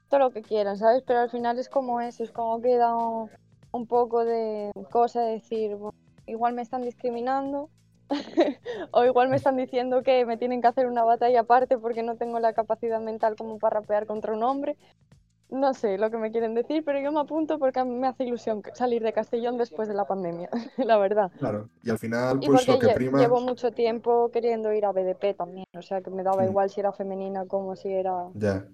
todo 0.08 0.20
lo 0.20 0.30
que 0.30 0.42
quieran, 0.42 0.76
¿sabes? 0.78 1.02
Pero 1.04 1.18
al 1.20 1.30
final 1.30 1.58
es 1.58 1.68
como 1.68 2.00
eso, 2.00 2.22
es 2.22 2.30
como 2.30 2.60
queda 2.62 2.96
un, 2.96 3.28
un 3.72 3.86
poco 3.88 4.24
de 4.24 4.70
cosa 4.92 5.20
de 5.22 5.32
decir, 5.32 5.74
bueno, 5.74 5.90
igual 6.26 6.54
me 6.54 6.62
están 6.62 6.82
discriminando 6.82 7.70
o 8.92 9.04
igual 9.04 9.30
me 9.30 9.36
están 9.36 9.56
diciendo 9.56 10.04
que 10.04 10.24
me 10.26 10.36
tienen 10.36 10.60
que 10.62 10.68
hacer 10.68 10.86
una 10.86 11.02
batalla 11.02 11.40
aparte 11.40 11.76
porque 11.76 12.04
no 12.04 12.14
tengo 12.14 12.38
la 12.38 12.52
capacidad 12.52 13.00
mental 13.00 13.34
como 13.34 13.58
para 13.58 13.80
rapear 13.80 14.06
contra 14.06 14.32
un 14.32 14.44
hombre. 14.44 14.76
No 15.48 15.72
sé 15.72 15.96
lo 15.98 16.11
que 16.11 16.18
me 16.18 16.30
quieren 16.30 16.54
decir, 16.54 16.85
pero 16.85 17.00
yo 17.00 17.11
me 17.12 17.20
apunto 17.20 17.59
porque 17.59 17.80
a 17.80 17.85
mí 17.87 17.94
me 17.96 18.09
hace 18.09 18.24
ilusión 18.24 18.62
salir 18.74 19.02
de 19.02 19.12
Castellón 19.14 19.57
después 19.57 19.88
de 19.88 19.94
la 19.94 20.07
pandemia, 20.07 20.50
la 20.76 20.98
verdad. 20.98 21.33
claro, 21.38 21.70
y 21.83 21.90
al 21.90 21.98
final, 21.98 22.40
Y 22.40 22.48
pues 22.48 22.66
porque 22.66 22.72
lo 22.72 22.78
que 22.78 22.87
lle- 22.87 22.94
prima. 22.94 23.18
llevo 23.18 23.40
mucho 23.40 23.72
tiempo 23.72 24.30
queriendo 24.30 24.72
ir 24.72 24.85
a 24.85 24.92
BDP 24.92 25.35
también, 25.35 25.66
o 25.76 25.83
sea 25.83 26.02
que 26.02 26.11
me 26.11 26.22
daba 26.22 26.42
Mm. 26.42 26.46
igual 26.46 26.70
si 26.70 26.80
era 26.80 26.92
femenina 26.92 27.46
como 27.46 27.74
si 27.76 27.88
era... 27.92 28.12
Ya. 28.35 28.66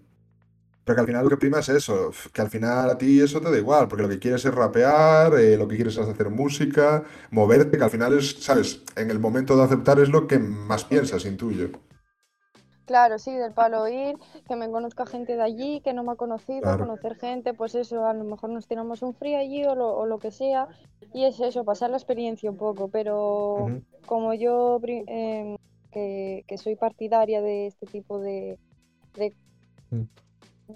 Pero 0.84 0.96
que 0.96 1.00
al 1.02 1.06
final 1.08 1.24
lo 1.24 1.30
que 1.30 1.36
prima 1.38 1.60
es 1.60 1.68
eso, 1.70 2.10
que 2.32 2.42
al 2.42 2.50
final 2.50 2.90
a 2.90 2.98
ti 2.98 3.20
eso 3.20 3.40
te 3.40 3.50
da 3.50 3.58
igual, 3.58 3.88
porque 3.88 4.02
lo 4.04 4.08
que 4.08 4.18
quieres 4.18 4.44
es 4.44 4.54
rapear, 4.54 5.34
eh, 5.34 5.56
lo 5.56 5.68
que 5.68 5.76
quieres 5.76 5.96
es 5.98 6.08
hacer 6.08 6.30
música, 6.30 7.04
moverte, 7.30 7.78
que 7.78 7.84
al 7.84 7.90
final 7.90 8.14
es, 8.18 8.42
¿sabes? 8.42 8.82
En 8.96 9.10
el 9.10 9.20
momento 9.20 9.56
de 9.56 9.64
aceptar 9.64 10.00
es 10.00 10.08
lo 10.10 10.26
que 10.26 10.38
más 10.38 10.84
piensas, 10.84 11.24
intuyo. 11.26 11.70
Claro, 12.90 13.20
sí, 13.20 13.32
del 13.32 13.52
palo 13.52 13.86
ir, 13.86 14.16
que 14.48 14.56
me 14.56 14.68
conozca 14.68 15.06
gente 15.06 15.36
de 15.36 15.42
allí, 15.42 15.80
que 15.80 15.92
no 15.92 16.02
me 16.02 16.10
ha 16.10 16.16
conocido, 16.16 16.60
Claro. 16.62 16.78
conocer 16.78 17.14
gente, 17.14 17.54
pues 17.54 17.76
eso, 17.76 18.04
a 18.04 18.14
lo 18.14 18.24
mejor 18.24 18.50
nos 18.50 18.66
tiramos 18.66 19.02
un 19.02 19.14
frío 19.14 19.38
allí 19.38 19.64
o 19.64 19.76
lo, 19.76 19.94
o 19.96 20.06
lo 20.06 20.18
que 20.18 20.32
sea, 20.32 20.66
y 21.14 21.24
es 21.24 21.38
eso, 21.38 21.64
pasar 21.64 21.90
la 21.90 21.98
experiencia 21.98 22.50
un 22.50 22.56
poco, 22.56 22.88
pero 22.88 23.68
como 24.06 24.34
yo 24.34 24.80
em, 24.82 25.54
que, 25.92 26.42
que 26.48 26.58
soy 26.58 26.74
partidaria 26.74 27.40
de 27.40 27.68
este 27.68 27.86
tipo 27.86 28.18
de... 28.18 28.58
de, 29.14 29.36
Mm. 29.92 30.06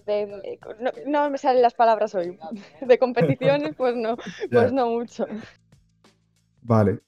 de- 0.06 0.58
no, 0.80 0.90
no 1.06 1.30
me 1.30 1.38
salen 1.38 1.62
las 1.62 1.74
palabras 1.74 2.14
hoy, 2.14 2.38
de 2.80 2.98
competiciones, 2.98 3.74
pues 3.76 3.96
no, 3.96 4.16
pues 4.52 4.72
no 4.72 4.86
mucho. 4.88 5.26
Vale. 6.62 7.00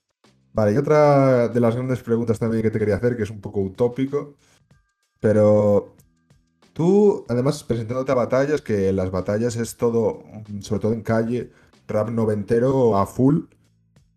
Vale, 0.53 0.73
y 0.73 0.79
otra 0.79 1.49
de 1.49 1.61
las 1.61 1.77
grandes 1.77 2.03
preguntas 2.03 2.39
también 2.39 2.63
que 2.63 2.71
te 2.71 2.79
quería 2.79 2.97
hacer, 2.97 3.17
que 3.17 3.25
es 3.25 3.31
un 3.31 3.41
poco 3.41 3.61
utópico, 3.61 4.35
pero 5.21 5.95
tú, 6.73 7.25
además, 7.29 7.65
presentándote 7.65 8.13
a 8.13 8.17
batallas, 8.17 8.63
que 8.63 8.93
las 8.93 9.11
batallas 9.11 9.57
es 9.57 9.77
todo, 9.77 10.25
sobre 10.61 10.81
todo 10.81 10.93
en 10.93 11.03
calle, 11.03 11.51
rap 11.89 12.11
noventero 12.11 12.97
a 12.99 13.07
full, 13.07 13.45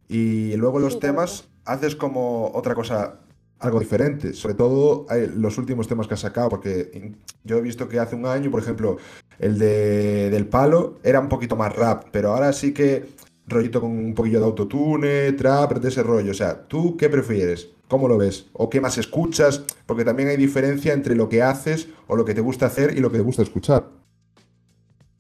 y 0.07 0.55
luego 0.57 0.79
los 0.79 0.95
Sí, 0.95 0.99
temas 0.99 1.47
haces 1.65 1.95
como 1.95 2.51
otra 2.53 2.75
cosa, 2.75 3.19
algo 3.59 3.79
diferente, 3.79 4.33
sobre 4.33 4.55
todo 4.55 5.05
eh, 5.12 5.29
los 5.35 5.57
últimos 5.57 5.88
temas 5.88 6.07
que 6.07 6.15
has 6.15 6.21
sacado, 6.21 6.49
porque 6.49 7.13
yo 7.43 7.57
he 7.57 7.62
visto 7.62 7.88
que 7.88 7.99
hace 7.99 8.15
un 8.15 8.25
año, 8.25 8.49
por 8.51 8.62
ejemplo, 8.62 8.97
el 9.38 9.59
de, 9.59 10.29
del 10.29 10.47
palo 10.47 10.99
era 11.03 11.19
un 11.19 11.29
poquito 11.29 11.55
más 11.55 11.75
rap, 11.75 12.05
pero 12.12 12.33
ahora 12.33 12.53
sí 12.53 12.73
que 12.73 13.09
rollito 13.49 13.81
con 13.81 13.91
un 13.91 14.13
poquillo 14.15 14.39
de 14.39 14.45
autotune, 14.45 15.33
trap, 15.33 15.73
de 15.79 15.89
ese 15.89 16.03
rollo. 16.03 16.31
O 16.31 16.35
sea, 16.35 16.67
¿tú 16.67 16.97
qué 16.97 17.09
prefieres? 17.09 17.69
¿Cómo 17.88 18.07
lo 18.07 18.17
ves? 18.17 18.47
¿O 18.53 18.69
qué 18.69 18.81
más 18.81 18.97
escuchas? 18.97 19.65
Porque 19.85 20.05
también 20.05 20.29
hay 20.29 20.38
diferencia 20.38 20.93
entre 20.93 21.15
lo 21.15 21.29
que 21.29 21.41
haces 21.41 21.89
o 22.07 22.15
lo 22.15 22.25
que 22.25 22.35
te 22.35 22.41
gusta 22.41 22.67
hacer 22.67 22.95
y 22.97 22.99
lo 23.01 23.12
que 23.12 23.17
te 23.17 23.23
gusta 23.23 23.41
escuchar. 23.43 23.88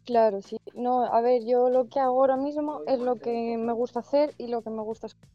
Claro, 0.05 0.41
sí. 0.41 0.57
No, 0.73 1.05
a 1.05 1.21
ver, 1.21 1.45
yo 1.45 1.69
lo 1.69 1.87
que 1.87 1.99
hago 1.99 2.19
ahora 2.19 2.35
mismo 2.37 2.81
es 2.87 2.99
lo 2.99 3.17
que 3.19 3.57
me 3.57 3.73
gusta 3.73 3.99
hacer 3.99 4.33
y 4.37 4.47
lo 4.47 4.61
que 4.61 4.69
me 4.71 4.81
gusta 4.81 5.07
escuchar. 5.07 5.29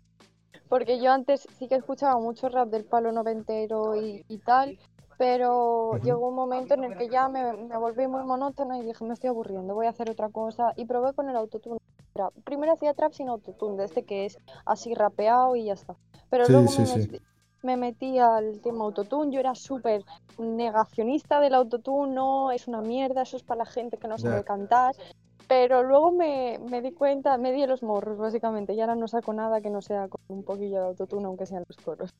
Porque 0.69 1.01
yo 1.01 1.13
antes 1.13 1.49
sí 1.59 1.69
que 1.69 1.77
escuchaba 1.77 2.21
mucho 2.21 2.49
rap 2.49 2.69
del 2.71 2.85
palo 2.87 3.13
noventero 3.13 3.97
y, 3.97 4.25
y 4.29 4.39
tal, 4.39 4.79
pero 5.19 5.99
llegó 5.99 6.29
un 6.29 6.35
momento 6.35 6.75
en 6.75 6.85
el 6.85 6.97
que 6.97 7.09
ya 7.09 7.29
me, 7.29 7.53
me 7.55 7.79
volví 7.79 8.07
muy 8.09 8.25
monótona 8.25 8.79
y 8.79 8.85
dije, 8.85 9.05
me 9.05 9.15
estoy 9.15 9.31
aburriendo, 9.31 9.75
voy 9.75 9.87
a 9.87 9.91
hacer 9.91 10.11
otra 10.11 10.31
cosa. 10.31 10.73
Y 10.77 10.87
probé 10.87 11.15
con 11.15 11.29
el 11.31 11.37
autotune. 11.37 11.79
Trap. 12.15 12.33
Primero 12.45 12.73
hacía 12.73 12.95
trap 12.95 13.13
sin 13.13 13.29
autotune, 13.29 13.77
de 13.77 13.85
este 13.85 14.05
que 14.05 14.25
es 14.25 14.39
así 14.65 14.95
rapeado 14.95 15.57
y 15.57 15.65
ya 15.67 15.75
está. 15.75 15.97
Pero 16.31 16.47
Sí, 16.47 16.53
luego 16.53 16.69
sí, 16.69 16.81
me, 16.81 16.87
sí. 16.87 16.99
metí, 16.99 17.21
me 17.63 17.77
metí 17.77 18.19
al 18.19 18.61
tema 18.61 18.85
autotune, 18.85 19.33
yo 19.33 19.41
era 19.41 19.55
súper 19.55 20.05
negacionista 20.39 21.41
del 21.41 21.55
autotune, 21.55 22.15
no, 22.15 22.51
es 22.53 22.69
una 22.69 22.81
mierda, 22.81 23.23
eso 23.23 23.37
es 23.37 23.43
para 23.43 23.59
la 23.59 23.67
gente 23.67 23.99
que 23.99 24.09
no 24.09 24.17
sabe 24.19 24.45
cantar. 24.45 24.95
Pero 25.47 25.83
luego 25.83 26.11
me, 26.11 26.59
me 26.71 26.81
di 26.81 26.93
cuenta, 26.93 27.37
me 27.37 27.53
di 27.53 27.67
los 27.67 27.83
morros 27.83 28.17
básicamente, 28.17 28.73
y 28.73 28.81
ahora 28.81 28.95
no 28.95 29.07
saco 29.09 29.35
nada 29.35 29.61
que 29.61 29.69
no 29.69 29.83
sea 29.83 30.09
con 30.09 30.21
un 30.29 30.43
poquillo 30.43 30.81
de 30.81 30.87
autotune, 30.87 31.27
aunque 31.27 31.45
sean 31.45 31.65
los 31.69 31.77
coros. 31.85 32.11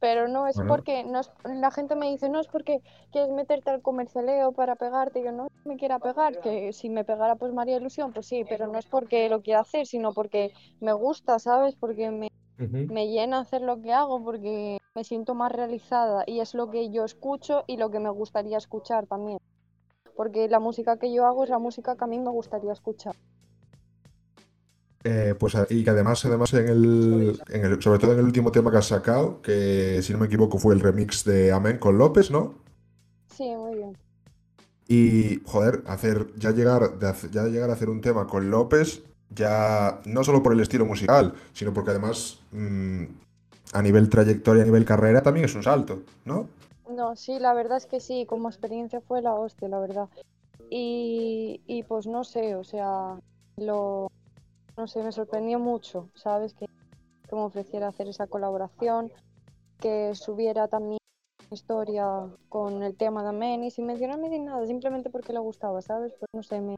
Pero 0.00 0.28
no 0.28 0.46
es 0.46 0.56
porque, 0.66 1.04
no 1.04 1.20
es, 1.20 1.30
la 1.44 1.70
gente 1.70 1.94
me 1.94 2.10
dice, 2.10 2.30
no 2.30 2.40
es 2.40 2.48
porque 2.48 2.80
quieres 3.12 3.30
meterte 3.30 3.70
al 3.70 3.82
comercialeo 3.82 4.52
para 4.52 4.74
pegarte, 4.74 5.20
y 5.20 5.24
yo 5.24 5.32
no 5.32 5.48
me 5.64 5.76
quiera 5.76 5.98
pegar, 5.98 6.40
que 6.40 6.72
si 6.72 6.88
me 6.88 7.04
pegara 7.04 7.36
pues 7.36 7.52
me 7.52 7.60
haría 7.60 7.76
ilusión, 7.76 8.12
pues 8.12 8.26
sí, 8.26 8.44
pero 8.48 8.66
no 8.66 8.78
es 8.78 8.86
porque 8.86 9.28
lo 9.28 9.42
quiera 9.42 9.60
hacer, 9.60 9.86
sino 9.86 10.14
porque 10.14 10.52
me 10.80 10.94
gusta, 10.94 11.38
¿sabes? 11.38 11.76
Porque 11.76 12.10
me, 12.10 12.28
me 12.56 13.08
llena 13.08 13.40
hacer 13.40 13.60
lo 13.60 13.80
que 13.82 13.92
hago, 13.92 14.24
porque 14.24 14.78
me 14.94 15.04
siento 15.04 15.34
más 15.34 15.52
realizada 15.52 16.24
y 16.26 16.40
es 16.40 16.54
lo 16.54 16.70
que 16.70 16.90
yo 16.90 17.04
escucho 17.04 17.64
y 17.66 17.76
lo 17.76 17.90
que 17.90 18.00
me 18.00 18.10
gustaría 18.10 18.56
escuchar 18.56 19.06
también. 19.06 19.38
Porque 20.16 20.48
la 20.48 20.60
música 20.60 20.98
que 20.98 21.12
yo 21.12 21.26
hago 21.26 21.44
es 21.44 21.50
la 21.50 21.58
música 21.58 21.96
que 21.96 22.04
a 22.04 22.08
mí 22.08 22.18
me 22.18 22.30
gustaría 22.30 22.72
escuchar. 22.72 23.16
Eh, 25.02 25.34
pues 25.38 25.54
y 25.70 25.82
que 25.82 25.90
además, 25.90 26.24
además 26.26 26.52
en 26.54 26.68
el, 26.68 27.40
en 27.48 27.64
el- 27.64 27.82
sobre 27.82 27.98
todo 27.98 28.12
en 28.12 28.18
el 28.18 28.24
último 28.26 28.52
tema 28.52 28.70
que 28.70 28.76
has 28.78 28.86
sacado, 28.88 29.40
que 29.42 30.00
si 30.02 30.12
no 30.12 30.18
me 30.18 30.26
equivoco 30.26 30.58
fue 30.58 30.74
el 30.74 30.80
remix 30.80 31.24
de 31.24 31.52
Amén 31.52 31.78
con 31.78 31.96
López, 31.96 32.30
¿no? 32.30 32.54
Sí, 33.28 33.56
muy 33.56 33.76
bien. 33.76 33.96
Y 34.88 35.40
joder, 35.44 35.82
hacer 35.86 36.26
ya 36.36 36.50
llegar 36.50 36.98
ya 37.30 37.44
llegar 37.44 37.70
a 37.70 37.74
hacer 37.74 37.88
un 37.90 38.00
tema 38.00 38.26
con 38.26 38.50
López, 38.50 39.02
ya 39.28 40.00
no 40.04 40.24
solo 40.24 40.42
por 40.42 40.52
el 40.52 40.60
estilo 40.60 40.84
musical, 40.84 41.34
sino 41.52 41.72
porque 41.72 41.90
además 41.90 42.40
mm, 42.52 43.04
a 43.72 43.82
nivel 43.82 44.08
trayectoria, 44.08 44.62
a 44.62 44.66
nivel 44.66 44.84
carrera 44.84 45.22
también 45.22 45.46
es 45.46 45.54
un 45.54 45.62
salto, 45.62 46.02
¿no? 46.24 46.48
No, 46.88 47.16
sí, 47.16 47.38
la 47.38 47.54
verdad 47.54 47.78
es 47.78 47.86
que 47.86 48.00
sí, 48.00 48.26
como 48.26 48.48
experiencia 48.48 49.00
fue 49.00 49.22
la 49.22 49.34
hostia, 49.34 49.68
la 49.68 49.78
verdad. 49.78 50.08
Y, 50.70 51.62
y 51.66 51.82
pues 51.84 52.06
no 52.06 52.24
sé, 52.24 52.54
o 52.56 52.64
sea, 52.64 53.18
lo, 53.56 54.08
no 54.80 54.88
sé, 54.88 55.02
me 55.02 55.12
sorprendió 55.12 55.58
mucho, 55.58 56.08
¿sabes? 56.14 56.54
Que, 56.54 56.64
que 56.66 57.36
me 57.36 57.42
ofreciera 57.42 57.88
hacer 57.88 58.08
esa 58.08 58.26
colaboración, 58.26 59.12
que 59.78 60.14
subiera 60.14 60.68
también 60.68 60.98
historia 61.50 62.06
con 62.48 62.82
el 62.82 62.96
tema 62.96 63.22
de 63.22 63.28
Amen 63.28 63.64
y 63.64 63.70
sin 63.70 63.86
mencionarme 63.86 64.30
ni 64.30 64.38
nada, 64.38 64.66
simplemente 64.66 65.10
porque 65.10 65.34
le 65.34 65.38
gustaba, 65.38 65.82
¿sabes? 65.82 66.14
Pues 66.18 66.30
no 66.32 66.42
sé, 66.42 66.60
me, 66.60 66.76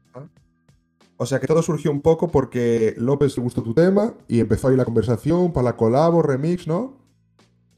O 1.15 1.25
sea 1.25 1.39
que 1.39 1.47
todo 1.47 1.61
surgió 1.61 1.91
un 1.91 2.01
poco 2.01 2.27
porque 2.27 2.93
López 2.97 3.37
le 3.37 3.43
gustó 3.43 3.63
tu 3.63 3.73
tema 3.73 4.15
y 4.27 4.41
empezó 4.41 4.67
ahí 4.67 4.75
la 4.75 4.85
conversación 4.85 5.53
para 5.53 5.65
la 5.65 5.77
colabo, 5.77 6.21
remix, 6.21 6.67
¿no? 6.67 6.97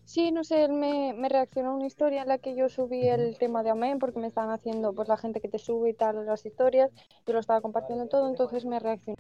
Sí, 0.05 0.31
no 0.31 0.43
sé, 0.43 0.63
él 0.63 0.73
me, 0.73 1.13
me 1.13 1.29
reaccionó 1.29 1.71
a 1.71 1.75
una 1.75 1.87
historia 1.87 2.21
en 2.23 2.29
la 2.29 2.37
que 2.37 2.55
yo 2.55 2.69
subí 2.69 3.07
el 3.07 3.37
tema 3.37 3.61
de 3.61 3.71
Amén 3.71 3.99
porque 3.99 4.19
me 4.19 4.27
estaban 4.27 4.51
haciendo, 4.51 4.93
pues 4.93 5.07
la 5.07 5.17
gente 5.17 5.41
que 5.41 5.49
te 5.49 5.59
sube 5.59 5.89
y 5.89 5.93
tal 5.93 6.25
las 6.25 6.45
historias, 6.45 6.91
yo 7.27 7.33
lo 7.33 7.39
estaba 7.39 7.61
compartiendo 7.61 8.07
todo, 8.07 8.27
entonces 8.27 8.65
me 8.65 8.79
reaccionó 8.79 9.17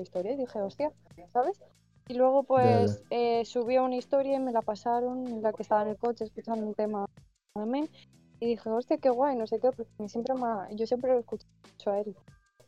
historia 0.00 0.32
y 0.32 0.36
dije, 0.36 0.60
hostia, 0.60 0.92
¿sabes? 1.32 1.60
Y 2.08 2.14
luego 2.14 2.42
pues 2.42 3.02
eh, 3.10 3.44
subió 3.44 3.84
una 3.84 3.96
historia 3.96 4.36
y 4.36 4.40
me 4.40 4.52
la 4.52 4.62
pasaron 4.62 5.26
en 5.26 5.42
la 5.42 5.52
que 5.52 5.62
estaba 5.62 5.82
en 5.82 5.88
el 5.88 5.98
coche 5.98 6.24
escuchando 6.24 6.66
un 6.66 6.74
tema 6.74 7.06
Amén 7.54 7.88
y 8.40 8.46
dije, 8.46 8.68
hostia, 8.70 8.98
qué 8.98 9.10
guay, 9.10 9.36
no 9.36 9.46
sé 9.46 9.58
qué, 9.58 9.70
porque 9.72 9.90
a 9.98 10.08
siempre 10.08 10.34
me 10.34 10.76
yo 10.76 10.86
siempre 10.86 11.12
lo 11.12 11.18
escucho 11.18 11.46
a 11.86 12.00
él. 12.00 12.16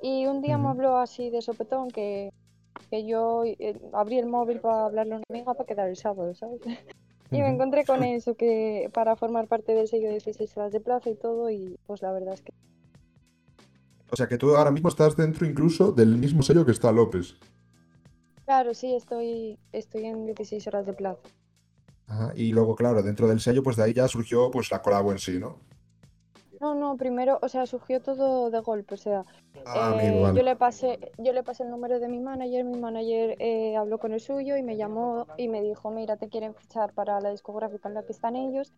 Y 0.02 0.26
un 0.26 0.40
día 0.40 0.58
me 0.58 0.68
habló 0.68 0.96
así 0.96 1.30
de 1.30 1.42
sopetón 1.42 1.90
que, 1.90 2.32
que 2.90 3.06
yo 3.06 3.44
eh, 3.44 3.80
abrí 3.92 4.18
el 4.18 4.26
móvil 4.26 4.60
para 4.60 4.86
hablarle 4.86 5.14
a 5.14 5.16
una 5.18 5.24
amiga 5.28 5.54
para 5.54 5.66
quedar 5.66 5.88
el 5.88 5.96
sábado, 5.96 6.34
¿sabes? 6.34 6.60
Y 7.32 7.40
me 7.40 7.48
encontré 7.48 7.84
con 7.84 8.02
eso, 8.02 8.34
que 8.34 8.90
para 8.92 9.14
formar 9.14 9.46
parte 9.46 9.72
del 9.72 9.86
sello 9.86 10.08
de 10.08 10.14
16 10.14 10.56
horas 10.56 10.72
de 10.72 10.80
plaza 10.80 11.10
y 11.10 11.14
todo, 11.14 11.48
y 11.48 11.78
pues 11.86 12.02
la 12.02 12.10
verdad 12.10 12.34
es 12.34 12.42
que 12.42 12.52
O 14.12 14.16
sea 14.16 14.28
que 14.28 14.38
tú 14.38 14.56
ahora 14.56 14.70
mismo 14.70 14.88
estás 14.88 15.16
dentro 15.16 15.46
incluso 15.46 15.92
del 15.92 16.16
mismo 16.18 16.42
sello 16.42 16.64
que 16.64 16.72
está 16.72 16.92
López. 16.92 17.36
claro, 18.44 18.74
sí, 18.74 18.94
estoy, 18.94 19.58
estoy 19.72 20.04
en 20.06 20.26
16 20.26 20.66
horas 20.66 20.84
de 20.86 20.92
plaza. 20.92 21.22
Ajá, 22.06 22.32
Y 22.36 22.52
luego, 22.52 22.74
claro, 22.76 23.02
dentro 23.02 23.26
del 23.28 23.40
sello, 23.40 23.62
pues 23.62 23.76
de 23.76 23.84
ahí 23.84 23.94
ya 23.94 24.06
surgió 24.08 24.50
pues 24.50 24.70
la 24.70 24.82
colabo 24.82 25.12
en 25.12 25.18
sí, 25.18 25.38
¿no? 25.38 25.60
No, 26.60 26.74
no, 26.74 26.96
primero, 26.96 27.38
o 27.42 27.48
sea, 27.48 27.66
surgió 27.66 28.02
todo 28.02 28.50
de 28.50 28.60
golpe, 28.60 28.94
o 28.94 28.98
sea, 28.98 29.24
Ah, 29.64 29.94
eh, 29.98 30.08
amigo, 30.08 30.20
vale. 30.20 30.38
yo 30.38 30.42
le 30.42 30.56
pasé, 30.56 30.98
yo 31.18 31.32
le 31.32 31.42
pasé 31.42 31.62
el 31.62 31.70
número 31.70 32.00
de 32.00 32.08
mi 32.08 32.20
manager, 32.20 32.64
mi 32.64 32.76
manager 32.78 33.36
eh, 33.38 33.76
habló 33.76 33.98
con 33.98 34.12
el 34.12 34.20
suyo 34.20 34.56
y 34.56 34.62
me 34.62 34.76
llamó 34.76 35.26
y 35.38 35.48
me 35.48 35.62
dijo, 35.62 35.90
mira, 35.90 36.16
te 36.18 36.28
quieren 36.28 36.54
fichar 36.54 36.92
para 36.92 37.20
la 37.20 37.30
discográfica 37.30 37.88
en 37.88 37.94
la 37.94 38.02
que 38.04 38.12
están 38.12 38.36
ellos, 38.36 38.72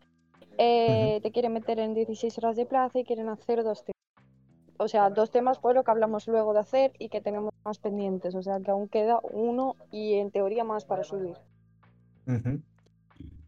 eh, 0.58 1.20
te 1.22 1.32
quieren 1.32 1.52
meter 1.54 1.80
en 1.80 1.94
16 1.94 2.38
horas 2.38 2.56
de 2.56 2.66
plaza 2.66 3.00
y 3.00 3.04
quieren 3.04 3.28
hacer 3.28 3.64
dos 3.64 3.84
temas. 3.84 4.01
O 4.82 4.88
sea, 4.88 5.10
dos 5.10 5.30
temas 5.30 5.58
fue 5.58 5.74
lo 5.74 5.84
que 5.84 5.90
hablamos 5.90 6.26
luego 6.26 6.52
de 6.52 6.60
hacer 6.60 6.92
y 6.98 7.08
que 7.08 7.20
tenemos 7.20 7.52
más 7.64 7.78
pendientes, 7.78 8.34
o 8.34 8.42
sea, 8.42 8.60
que 8.60 8.70
aún 8.70 8.88
queda 8.88 9.20
uno 9.32 9.76
y 9.90 10.14
en 10.14 10.30
teoría 10.30 10.64
más 10.64 10.84
para 10.84 11.04
subir. 11.04 11.36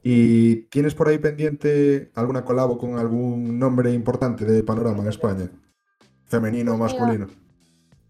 ¿Y 0.03 0.57
tienes 0.67 0.95
por 0.95 1.09
ahí 1.09 1.19
pendiente 1.19 2.11
alguna 2.15 2.45
colabo 2.45 2.79
con 2.79 2.99
algún 2.99 3.59
nombre 3.59 3.93
importante 3.93 4.45
de 4.45 4.63
panorama 4.63 5.03
en 5.03 5.09
España? 5.09 5.51
Femenino 6.25 6.75
o 6.75 6.79
Pues 6.79 6.93
mira, 6.93 7.05
masculino. 7.05 7.27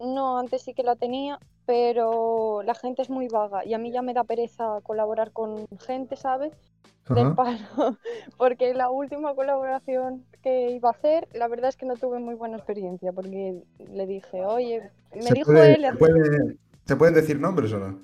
No, 0.00 0.38
antes 0.38 0.62
sí 0.62 0.74
que 0.74 0.82
la 0.82 0.96
tenía, 0.96 1.38
pero 1.66 2.62
la 2.62 2.74
gente 2.74 3.02
es 3.02 3.10
muy 3.10 3.28
vaga 3.28 3.64
y 3.64 3.74
a 3.74 3.78
mí 3.78 3.90
ya 3.92 4.02
me 4.02 4.14
da 4.14 4.24
pereza 4.24 4.80
colaborar 4.82 5.32
con 5.32 5.66
gente, 5.78 6.16
¿sabes? 6.16 6.52
Del 7.08 7.34
palo, 7.34 7.58
porque 8.38 8.72
la 8.72 8.88
última 8.90 9.34
colaboración 9.34 10.24
que 10.42 10.70
iba 10.70 10.88
a 10.88 10.92
hacer, 10.92 11.28
la 11.34 11.48
verdad 11.48 11.68
es 11.68 11.76
que 11.76 11.84
no 11.84 11.96
tuve 11.96 12.18
muy 12.18 12.34
buena 12.34 12.56
experiencia, 12.56 13.12
porque 13.12 13.62
le 13.78 14.06
dije, 14.06 14.44
oye, 14.46 14.90
me 15.14 15.22
¿Se, 15.22 15.34
dijo 15.34 15.52
puede- 15.52 15.74
él, 15.74 15.82
se 15.84 15.92
puede- 15.96 16.56
¿se 16.86 16.96
pueden 16.96 17.14
decir 17.14 17.38
nombres 17.38 17.72
o 17.74 17.78
no? 17.78 18.00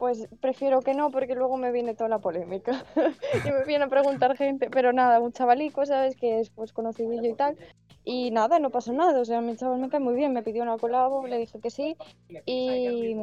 Pues 0.00 0.26
prefiero 0.40 0.80
que 0.80 0.94
no, 0.94 1.10
porque 1.10 1.34
luego 1.34 1.58
me 1.58 1.72
viene 1.72 1.94
toda 1.94 2.08
la 2.08 2.18
polémica. 2.18 2.84
Y 3.44 3.50
me 3.52 3.64
viene 3.66 3.84
a 3.84 3.88
preguntar 3.88 4.34
gente, 4.34 4.70
pero 4.70 4.94
nada, 4.94 5.20
un 5.20 5.30
chavalico, 5.30 5.84
¿sabes? 5.84 6.16
Que 6.16 6.40
es 6.40 6.48
pues 6.48 6.72
conocidillo 6.72 7.28
y 7.28 7.34
tal, 7.34 7.58
y 8.02 8.30
nada, 8.30 8.58
no 8.58 8.70
pasó 8.70 8.94
nada, 8.94 9.20
o 9.20 9.24
sea, 9.26 9.42
mi 9.42 9.56
chaval 9.56 9.78
me 9.78 9.90
cae 9.90 10.00
muy 10.00 10.14
bien, 10.14 10.32
me 10.32 10.42
pidió 10.42 10.62
una 10.62 10.78
colabo, 10.78 11.26
le 11.26 11.36
dije 11.36 11.60
que 11.60 11.70
sí, 11.70 11.96
y, 12.46 13.14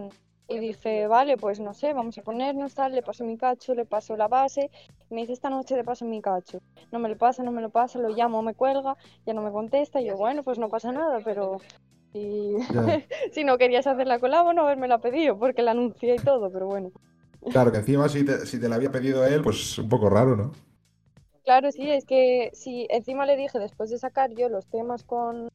y 0.48 0.60
dije, 0.60 1.08
vale, 1.08 1.36
pues 1.36 1.60
no 1.60 1.74
sé, 1.74 1.94
vamos 1.94 2.16
a 2.20 2.22
ponernos 2.22 2.76
tal, 2.76 2.94
le 2.94 3.02
paso 3.02 3.24
mi 3.26 3.38
cacho, 3.38 3.74
le 3.74 3.86
paso 3.86 4.16
la 4.16 4.28
base, 4.28 4.70
me 5.10 5.22
dice, 5.22 5.34
esta 5.34 5.50
noche 5.50 5.76
le 5.76 5.84
paso 5.84 6.06
mi 6.06 6.22
cacho, 6.22 6.60
no 6.92 7.00
me 7.00 7.10
lo 7.10 7.18
pasa, 7.18 7.42
no 7.42 7.52
me 7.52 7.64
lo 7.64 7.72
pasa, 7.72 7.98
lo 7.98 8.10
llamo, 8.10 8.44
me 8.44 8.54
cuelga, 8.54 8.98
ya 9.26 9.34
no 9.34 9.42
me 9.42 9.52
contesta, 9.52 10.00
y 10.00 10.06
yo, 10.06 10.16
bueno, 10.16 10.44
pues 10.44 10.60
no 10.60 10.70
pasa 10.70 10.92
nada, 10.92 11.22
pero... 11.26 11.58
Ya. 12.70 13.02
si 13.34 13.44
no 13.44 13.58
querías 13.58 13.88
hacer 13.88 14.08
la 14.08 14.20
colabo, 14.20 14.54
no 14.54 14.64
haberme 14.64 14.88
la 14.88 15.00
pedido, 15.00 15.38
porque 15.40 15.62
la 15.62 15.72
anuncié 15.72 16.16
y 16.16 16.20
todo, 16.20 16.52
pero 16.52 16.68
bueno. 16.68 16.92
Claro, 17.50 17.72
que 17.72 17.78
encima 17.80 18.08
si 18.10 18.24
te, 18.26 18.46
si 18.46 18.60
te 18.60 18.70
la 18.70 18.76
había 18.76 18.92
pedido 18.92 19.26
él, 19.26 19.42
pues 19.42 19.78
un 19.80 19.90
poco 19.90 20.10
raro, 20.10 20.36
¿no? 20.36 20.52
Claro, 21.44 21.72
sí, 21.72 21.90
es 21.90 22.06
que 22.06 22.50
si 22.54 22.88
encima 22.90 23.26
le 23.26 23.38
dije 23.38 23.58
después 23.60 23.90
de 23.90 23.98
sacar 23.98 24.32
yo 24.36 24.50
los 24.50 24.68
temas 24.68 25.04
con, 25.04 25.50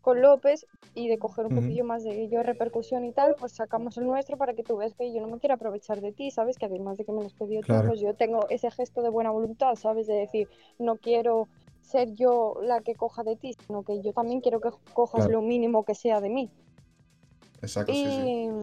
con 0.00 0.22
López 0.22 0.66
y 0.94 1.08
de 1.08 1.18
coger 1.18 1.46
un 1.46 1.54
poquillo 1.54 1.84
más 1.84 2.04
de 2.04 2.28
yo 2.28 2.42
repercusión 2.42 3.04
y 3.04 3.12
tal, 3.12 3.36
pues 3.38 3.52
sacamos 3.52 3.98
el 3.98 4.06
nuestro 4.06 4.36
para 4.38 4.54
que 4.54 4.64
tú 4.64 4.76
veas 4.78 4.94
que 4.94 5.12
yo 5.14 5.20
no 5.22 5.28
me 5.28 5.38
quiero 5.40 5.54
aprovechar 5.54 6.00
de 6.00 6.12
ti, 6.12 6.30
¿sabes? 6.32 6.58
Que 6.58 6.66
además 6.66 6.98
de 6.98 7.04
que 7.04 7.12
me 7.12 7.22
los 7.22 7.34
tú, 7.34 7.48
Claro. 7.62 7.88
pues 7.88 8.00
yo 8.00 8.14
tengo 8.14 8.48
ese 8.50 8.70
gesto 8.70 9.02
de 9.02 9.10
buena 9.10 9.30
voluntad, 9.30 9.74
¿sabes? 9.76 10.06
De 10.08 10.14
decir, 10.14 10.48
no 10.78 10.96
quiero 10.98 11.48
ser 11.88 12.14
yo 12.14 12.56
la 12.62 12.80
que 12.80 12.94
coja 12.94 13.22
de 13.24 13.36
ti, 13.36 13.54
sino 13.66 13.82
que 13.82 14.00
yo 14.02 14.12
también 14.12 14.40
quiero 14.40 14.60
que 14.60 14.70
cojas 14.94 15.26
Claro. 15.26 15.40
lo 15.40 15.42
mínimo 15.46 15.84
que 15.84 15.94
sea 15.94 16.20
de 16.20 16.28
mí. 16.30 16.50
Exacto, 17.62 17.92
sí, 17.92 18.04
sí. 18.10 18.60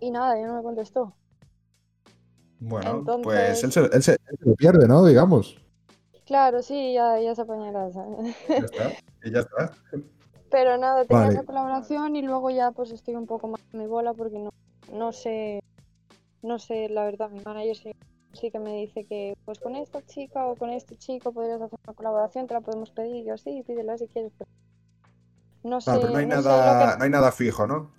Y, 0.00 0.06
y 0.06 0.10
nada, 0.10 0.38
ya 0.38 0.46
no 0.46 0.56
me 0.56 0.62
contestó. 0.62 1.14
Bueno, 2.60 2.98
entonces- 2.98 3.22
pues 3.24 3.64
él 3.64 3.72
se, 3.72 3.80
él 3.80 4.02
se- 4.02 4.12
él 4.12 4.38
se 4.38 4.48
lo 4.48 4.54
pierde, 4.54 4.88
¿no? 4.88 5.04
Digamos. 5.04 5.56
Claro, 6.26 6.62
sí, 6.62 6.94
ya, 6.94 7.20
ya 7.20 7.34
se 7.34 7.42
apañará, 7.42 7.92
¿sabes? 7.92 8.34
Ya 8.48 8.54
está. 8.56 8.92
Y 9.22 9.30
ya 9.32 9.40
está. 9.40 9.72
Pero 10.50 10.78
nada, 10.78 11.04
tenía 11.04 11.24
Vale. 11.24 11.34
esa 11.34 11.44
colaboración 11.44 12.16
y 12.16 12.22
luego 12.22 12.48
ya 12.50 12.70
pues 12.70 12.90
estoy 12.92 13.16
un 13.16 13.26
poco 13.26 13.48
más 13.48 13.60
en 13.72 13.80
mi 13.80 13.86
bola 13.86 14.14
porque 14.14 14.38
no, 14.38 14.50
no 14.92 15.12
sé, 15.12 15.60
no 16.42 16.58
sé, 16.58 16.88
la 16.88 17.04
verdad, 17.04 17.28
mi 17.30 17.40
manager 17.40 17.76
sí, 17.76 17.92
sí 18.34 18.50
que 18.50 18.58
me 18.58 18.74
dice 18.76 19.06
que 19.06 19.34
pues 19.44 19.58
con 19.60 19.76
esta 19.76 20.02
chica 20.02 20.46
o 20.46 20.56
con 20.56 20.70
este 20.70 20.96
chico 20.96 21.32
podrías 21.32 21.60
hacer 21.62 21.78
una 21.86 21.94
colaboración, 21.94 22.46
te 22.46 22.54
la 22.54 22.60
podemos 22.60 22.90
pedir, 22.90 23.16
y 23.16 23.24
yo 23.28 23.36
sí, 23.36 23.62
pídela 23.66 23.98
si 23.98 24.08
quieres. 24.08 24.32
pero 24.38 24.48
no 25.64 25.80
sé, 25.80 25.98
pero 26.00 26.12
no 26.12 26.18
hay 26.18 26.26
no 26.26 26.36
nada, 26.36 26.96
que- 26.96 26.98
no 26.98 27.04
hay 27.04 27.10
nada 27.10 27.32
fijo, 27.32 27.66
¿no? 27.66 27.90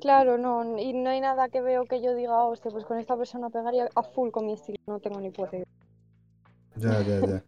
claro, 0.00 0.38
no, 0.38 0.78
y 0.78 0.92
no 0.92 1.10
hay 1.10 1.20
nada 1.20 1.48
que 1.48 1.60
veo 1.60 1.84
que 1.86 2.00
yo 2.00 2.14
diga, 2.14 2.44
hostia, 2.44 2.70
pues 2.70 2.84
con 2.84 2.98
esta 2.98 3.16
persona 3.16 3.50
pegaría 3.50 3.88
a 3.94 4.02
full 4.04 4.30
con 4.30 4.46
mi 4.46 4.52
estilo, 4.52 4.76
no 4.86 5.00
tengo 5.00 5.20
ni 5.20 5.30
puta 5.30 5.56
idea. 5.56 5.64
Ya, 6.76 7.00
ya, 7.02 7.20
ya. 7.20 7.44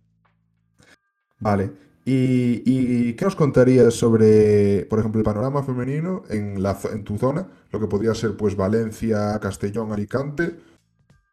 Vale. 1.40 1.70
¿Y, 2.04 2.62
y 2.64 3.14
qué 3.14 3.24
nos 3.24 3.34
contarías 3.34 3.92
sobre, 3.94 4.86
por 4.86 5.00
ejemplo, 5.00 5.18
el 5.18 5.24
panorama 5.24 5.62
femenino 5.64 6.22
en, 6.30 6.62
la, 6.62 6.78
en 6.92 7.02
tu 7.02 7.18
zona? 7.18 7.48
Lo 7.72 7.80
que 7.80 7.88
podría 7.88 8.14
ser, 8.14 8.36
pues, 8.36 8.54
Valencia, 8.56 9.38
Castellón, 9.40 9.92
Alicante. 9.92 10.56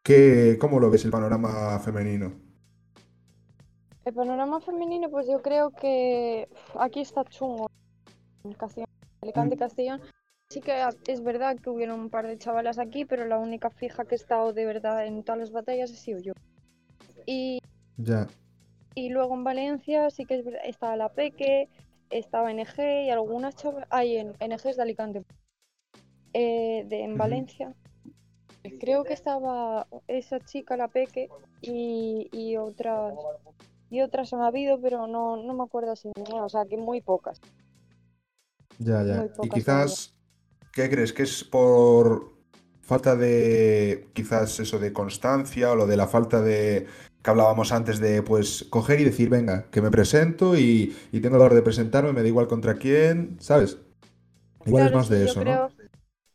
¿Qué, 0.04 0.58
¿Cómo 0.60 0.80
lo 0.80 0.90
ves 0.90 1.06
el 1.06 1.12
panorama 1.12 1.80
femenino? 1.80 2.34
El 4.06 4.14
panorama 4.14 4.60
femenino, 4.60 5.10
pues 5.10 5.28
yo 5.28 5.42
creo 5.42 5.72
que 5.72 6.50
aquí 6.78 7.00
está 7.02 7.24
chungo. 7.24 7.70
En 8.44 8.52
Castellón, 8.54 8.90
Alicante, 9.22 9.56
Mm. 9.56 9.60
Castellón. 9.60 10.02
Sí 10.50 10.60
que 10.60 10.84
es 11.08 11.24
verdad 11.24 11.58
que 11.58 11.70
hubieron 11.70 12.00
un 12.02 12.10
par 12.10 12.28
de 12.28 12.38
chavalas 12.38 12.78
aquí, 12.78 13.06
pero 13.06 13.26
la 13.26 13.40
única 13.40 13.70
fija 13.70 14.04
que 14.06 14.16
he 14.16 14.18
estado 14.18 14.52
de 14.54 14.66
verdad 14.66 15.06
en 15.08 15.24
todas 15.24 15.40
las 15.40 15.52
batallas 15.52 15.90
he 15.90 15.96
sido 15.96 16.20
yo. 16.20 16.34
Y, 17.26 17.60
Ya. 17.98 18.28
y 18.96 19.10
luego 19.10 19.34
en 19.36 19.46
Valencia 19.46 20.10
sí 20.10 20.26
que 20.26 20.36
es 20.40 20.46
verdad, 20.46 20.62
estaba 20.66 20.98
la 20.98 21.10
Peque, 21.10 21.70
estaba 22.10 22.52
NG 22.52 23.06
y 23.06 23.10
algunas 23.10 23.56
chavalas. 23.56 23.88
Hay 23.90 24.18
en 24.18 24.36
NG 24.42 24.68
es 24.70 24.76
de 24.76 24.82
Alicante. 24.84 25.24
Eh, 26.34 26.84
de, 26.88 27.04
en. 27.04 27.18
Valencia. 27.18 27.74
Creo 28.80 29.04
que 29.04 29.14
estaba 29.14 29.88
esa 30.08 30.40
chica, 30.40 30.78
la 30.78 30.88
Peque, 30.88 31.30
y, 31.62 32.30
y 32.32 32.58
otras. 32.58 33.14
Y 33.90 34.02
otras 34.02 34.34
han 34.34 34.42
habido, 34.42 34.82
pero 34.82 35.06
no, 35.06 35.38
no 35.38 35.54
me 35.54 35.64
acuerdo 35.64 35.96
si 35.96 36.10
ninguna, 36.16 36.46
o 36.46 36.50
sea, 36.50 36.66
que 36.66 36.78
muy 36.78 37.02
pocas. 37.02 37.40
Ya, 38.80 39.04
ya. 39.04 39.28
Y 39.44 39.50
quizás, 39.50 40.14
¿qué 40.72 40.90
crees? 40.90 41.14
¿Que 41.14 41.24
es 41.24 41.44
por 41.44 42.34
falta 42.82 43.16
de, 43.16 44.10
quizás 44.14 44.60
eso 44.60 44.80
de 44.80 44.92
constancia 44.92 45.72
o 45.72 45.76
lo 45.76 45.86
de 45.86 45.96
la 45.96 46.08
falta 46.08 46.42
de, 46.42 46.88
que 47.22 47.30
hablábamos 47.30 47.72
antes 47.72 48.00
de, 48.00 48.24
pues, 48.24 48.66
coger 48.70 49.00
y 49.00 49.04
decir, 49.04 49.30
venga, 49.30 49.70
que 49.70 49.82
me 49.82 49.92
presento 49.92 50.58
y, 50.58 50.96
y 51.12 51.20
tengo 51.22 51.38
la 51.38 51.46
hora 51.46 51.56
de 51.56 51.62
presentarme, 51.62 52.14
me 52.14 52.22
da 52.22 52.28
igual 52.28 52.48
contra 52.48 52.76
quién, 52.76 53.38
¿sabes? 53.40 53.78
Igual 54.66 54.88
es 54.88 54.94
más 54.94 55.08
sí, 55.08 55.14
de 55.14 55.20
yo 55.20 55.26
eso, 55.26 55.44
¿no? 55.44 55.70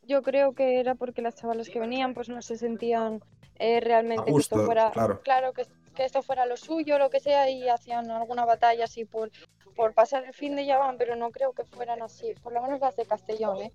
Yo 0.09 0.23
creo 0.23 0.53
que 0.53 0.79
era 0.79 0.95
porque 0.95 1.21
las 1.21 1.35
chavalas 1.35 1.69
que 1.69 1.79
venían 1.79 2.15
pues 2.15 2.27
no 2.29 2.41
se 2.41 2.57
sentían 2.57 3.21
eh, 3.59 3.79
realmente 3.79 4.25
que 4.25 4.39
esto 4.39 4.65
fuera, 4.65 4.91
claro. 5.23 5.53
que, 5.53 5.67
que 5.95 6.03
esto 6.03 6.23
fuera 6.23 6.47
lo 6.47 6.57
suyo, 6.57 6.97
lo 6.97 7.11
que 7.11 7.19
sea, 7.19 7.49
y 7.49 7.69
hacían 7.69 8.09
alguna 8.09 8.43
batalla 8.43 8.85
así 8.85 9.05
por, 9.05 9.29
por 9.75 9.93
pasar 9.93 10.25
el 10.25 10.33
fin 10.33 10.55
de 10.55 10.65
ya 10.65 10.79
van, 10.79 10.97
pero 10.97 11.15
no 11.15 11.29
creo 11.29 11.53
que 11.53 11.63
fueran 11.63 12.01
así, 12.01 12.33
por 12.41 12.53
lo 12.53 12.61
menos 12.63 12.79
las 12.79 12.95
de 12.95 13.05
Castellón, 13.05 13.57
¿eh? 13.61 13.73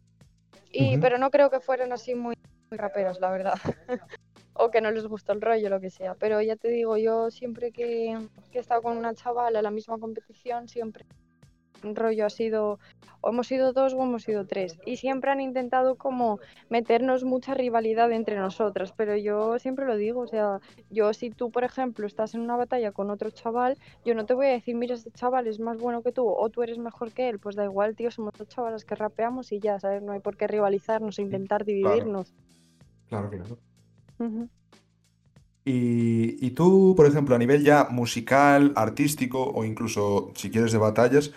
Y, 0.72 0.98
pero 0.98 1.18
no 1.18 1.30
creo 1.30 1.50
que 1.50 1.60
fueran 1.60 1.92
así 1.92 2.16
muy, 2.16 2.34
muy 2.70 2.78
raperos, 2.78 3.20
la 3.20 3.30
verdad. 3.30 3.54
o 4.54 4.70
que 4.70 4.80
no 4.80 4.90
les 4.90 5.06
gustó 5.06 5.32
el 5.32 5.40
rollo, 5.40 5.68
lo 5.68 5.80
que 5.80 5.90
sea. 5.90 6.16
Pero 6.16 6.42
ya 6.42 6.56
te 6.56 6.68
digo, 6.68 6.96
yo 6.96 7.30
siempre 7.30 7.70
que, 7.70 8.18
que 8.50 8.58
he 8.58 8.60
estado 8.60 8.82
con 8.82 8.96
una 8.96 9.14
chavala 9.14 9.60
en 9.60 9.64
la 9.64 9.70
misma 9.70 9.98
competición, 9.98 10.68
siempre 10.68 11.06
rollo 11.82 12.26
ha 12.26 12.30
sido, 12.30 12.78
o 13.20 13.30
hemos 13.30 13.46
sido 13.46 13.72
dos 13.72 13.94
o 13.94 14.02
hemos 14.02 14.22
sido 14.22 14.46
tres. 14.46 14.78
Y 14.86 14.96
siempre 14.96 15.30
han 15.30 15.40
intentado 15.40 15.96
como 15.96 16.38
meternos 16.68 17.24
mucha 17.24 17.54
rivalidad 17.54 18.10
entre 18.12 18.36
nosotras. 18.36 18.92
Pero 18.92 19.16
yo 19.16 19.58
siempre 19.58 19.86
lo 19.86 19.96
digo, 19.96 20.20
o 20.20 20.26
sea, 20.26 20.60
yo 20.90 21.12
si 21.12 21.30
tú, 21.30 21.50
por 21.50 21.64
ejemplo, 21.64 22.06
estás 22.06 22.34
en 22.34 22.40
una 22.40 22.56
batalla 22.56 22.92
con 22.92 23.10
otro 23.10 23.30
chaval, 23.30 23.76
yo 24.04 24.14
no 24.14 24.26
te 24.26 24.34
voy 24.34 24.46
a 24.46 24.50
decir, 24.50 24.76
mira, 24.76 24.94
este 24.94 25.10
chaval 25.10 25.46
es 25.46 25.60
más 25.60 25.78
bueno 25.78 26.02
que 26.02 26.12
tú 26.12 26.26
o 26.28 26.48
tú 26.50 26.62
eres 26.62 26.78
mejor 26.78 27.12
que 27.12 27.28
él. 27.28 27.38
Pues 27.38 27.56
da 27.56 27.64
igual, 27.64 27.96
tío, 27.96 28.10
somos 28.10 28.32
dos 28.38 28.48
chavalas 28.48 28.84
que 28.84 28.94
rapeamos 28.94 29.52
y 29.52 29.60
ya, 29.60 29.78
¿sabes? 29.80 30.02
No 30.02 30.12
hay 30.12 30.20
por 30.20 30.36
qué 30.36 30.46
rivalizarnos 30.46 31.18
e 31.18 31.22
intentar 31.22 31.64
dividirnos. 31.64 32.34
Claro, 33.08 33.30
claro. 33.30 33.58
Y, 35.66 36.46
y 36.46 36.50
tú, 36.50 36.94
por 36.94 37.06
ejemplo, 37.06 37.34
a 37.34 37.38
nivel 37.38 37.64
ya 37.64 37.88
musical, 37.90 38.72
artístico 38.76 39.42
o 39.42 39.64
incluso 39.64 40.30
si 40.34 40.50
quieres 40.50 40.72
de 40.72 40.78
batallas, 40.78 41.32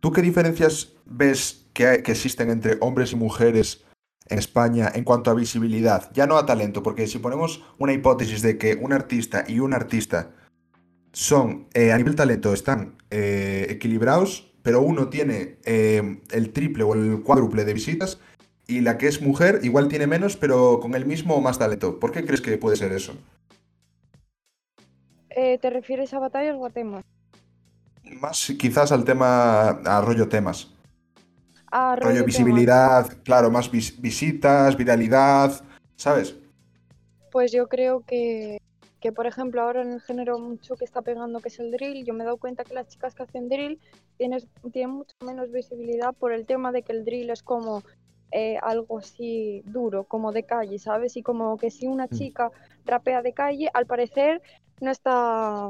¿tú 0.00 0.12
qué 0.12 0.22
diferencias 0.22 0.92
ves 1.06 1.66
que, 1.72 1.86
hay- 1.86 2.02
que 2.02 2.12
existen 2.12 2.50
entre 2.50 2.76
hombres 2.80 3.12
y 3.12 3.16
mujeres 3.16 3.84
en 4.28 4.38
España 4.38 4.90
en 4.94 5.04
cuanto 5.04 5.30
a 5.30 5.34
visibilidad? 5.34 6.10
Ya 6.14 6.26
no 6.26 6.36
a 6.36 6.46
talento, 6.46 6.82
porque 6.82 7.06
si 7.06 7.18
ponemos 7.18 7.62
una 7.78 7.92
hipótesis 7.92 8.42
de 8.42 8.58
que 8.58 8.74
un 8.74 8.92
artista 8.92 9.44
y 9.46 9.60
un 9.60 9.74
artista 9.74 10.30
son, 11.12 11.66
eh, 11.74 11.92
a 11.92 11.96
nivel 11.98 12.14
talento, 12.14 12.52
están 12.52 12.96
eh, 13.10 13.66
equilibrados, 13.70 14.52
pero 14.62 14.82
uno 14.82 15.08
tiene 15.08 15.56
eh, 15.64 16.20
el 16.30 16.52
triple 16.52 16.84
o 16.84 16.94
el 16.94 17.22
cuádruple 17.22 17.64
de 17.64 17.74
visitas 17.74 18.18
y 18.66 18.80
la 18.82 18.98
que 18.98 19.08
es 19.08 19.22
mujer 19.22 19.60
igual 19.62 19.88
tiene 19.88 20.06
menos, 20.06 20.36
pero 20.36 20.78
con 20.80 20.94
el 20.94 21.06
mismo 21.06 21.34
o 21.36 21.40
más 21.40 21.58
talento. 21.58 21.98
¿Por 21.98 22.12
qué 22.12 22.24
crees 22.24 22.42
que 22.42 22.58
puede 22.58 22.76
ser 22.76 22.92
eso? 22.92 23.14
Eh, 25.30 25.58
¿Te 25.58 25.70
refieres 25.70 26.12
a 26.12 26.18
batallas 26.18 26.56
o 26.58 26.66
a 26.66 26.70
temas? 26.70 27.04
Más 28.12 28.52
quizás 28.58 28.92
al 28.92 29.04
tema, 29.04 29.68
a 29.70 30.00
rollo 30.00 30.28
temas. 30.28 30.68
Ah, 31.70 31.94
Rollo 31.96 32.08
rollo 32.10 32.14
temas. 32.20 32.26
visibilidad, 32.26 33.06
claro, 33.24 33.50
más 33.50 33.70
vis- 33.70 34.00
visitas, 34.00 34.76
viralidad, 34.76 35.52
¿sabes? 35.96 36.34
Pues 37.30 37.52
yo 37.52 37.68
creo 37.68 38.00
que, 38.00 38.58
que, 39.00 39.12
por 39.12 39.26
ejemplo, 39.26 39.60
ahora 39.60 39.82
en 39.82 39.92
el 39.92 40.00
género 40.00 40.38
mucho 40.38 40.76
que 40.76 40.84
está 40.84 41.02
pegando, 41.02 41.40
que 41.40 41.48
es 41.48 41.58
el 41.58 41.70
drill, 41.70 42.04
yo 42.06 42.14
me 42.14 42.22
he 42.22 42.24
dado 42.24 42.38
cuenta 42.38 42.64
que 42.64 42.74
las 42.74 42.88
chicas 42.88 43.14
que 43.14 43.22
hacen 43.24 43.48
drill 43.48 43.78
tienes, 44.16 44.48
tienen 44.72 44.96
mucho 44.96 45.14
menos 45.24 45.50
visibilidad 45.52 46.14
por 46.14 46.32
el 46.32 46.46
tema 46.46 46.72
de 46.72 46.82
que 46.82 46.92
el 46.92 47.04
drill 47.04 47.30
es 47.30 47.42
como 47.42 47.82
eh, 48.32 48.58
algo 48.62 48.98
así 48.98 49.62
duro, 49.66 50.04
como 50.04 50.32
de 50.32 50.44
calle, 50.44 50.78
¿sabes? 50.78 51.16
Y 51.16 51.22
como 51.22 51.58
que 51.58 51.70
si 51.70 51.86
una 51.86 52.06
Mm. 52.06 52.14
chica 52.14 52.50
rapea 52.86 53.22
de 53.22 53.34
calle, 53.34 53.70
al 53.74 53.86
parecer 53.86 54.40
no 54.80 54.90
está... 54.90 55.68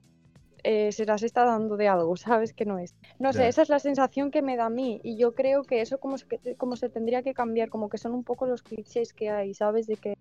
eh, 0.70 0.92
se 0.92 1.06
las 1.06 1.22
está 1.22 1.46
dando 1.46 1.78
de 1.78 1.88
algo, 1.88 2.14
¿sabes? 2.18 2.52
Que 2.52 2.66
no 2.66 2.78
es. 2.78 2.94
No 3.18 3.32
sé, 3.32 3.48
esa 3.48 3.62
es 3.62 3.70
la 3.70 3.78
sensación 3.78 4.30
que 4.30 4.42
me 4.42 4.54
da 4.54 4.66
a 4.66 4.70
mí 4.70 5.00
y 5.02 5.16
yo 5.16 5.34
creo 5.34 5.62
que 5.62 5.80
eso 5.80 5.96
como 5.96 6.18
se, 6.18 6.26
como 6.58 6.76
se 6.76 6.90
tendría 6.90 7.22
que 7.22 7.32
cambiar, 7.32 7.70
como 7.70 7.88
que 7.88 7.96
son 7.96 8.12
un 8.12 8.22
poco 8.22 8.44
los 8.44 8.62
clichés 8.62 9.14
que 9.14 9.30
hay, 9.30 9.54
¿sabes? 9.54 9.86
De 9.86 9.96
que 9.96 10.18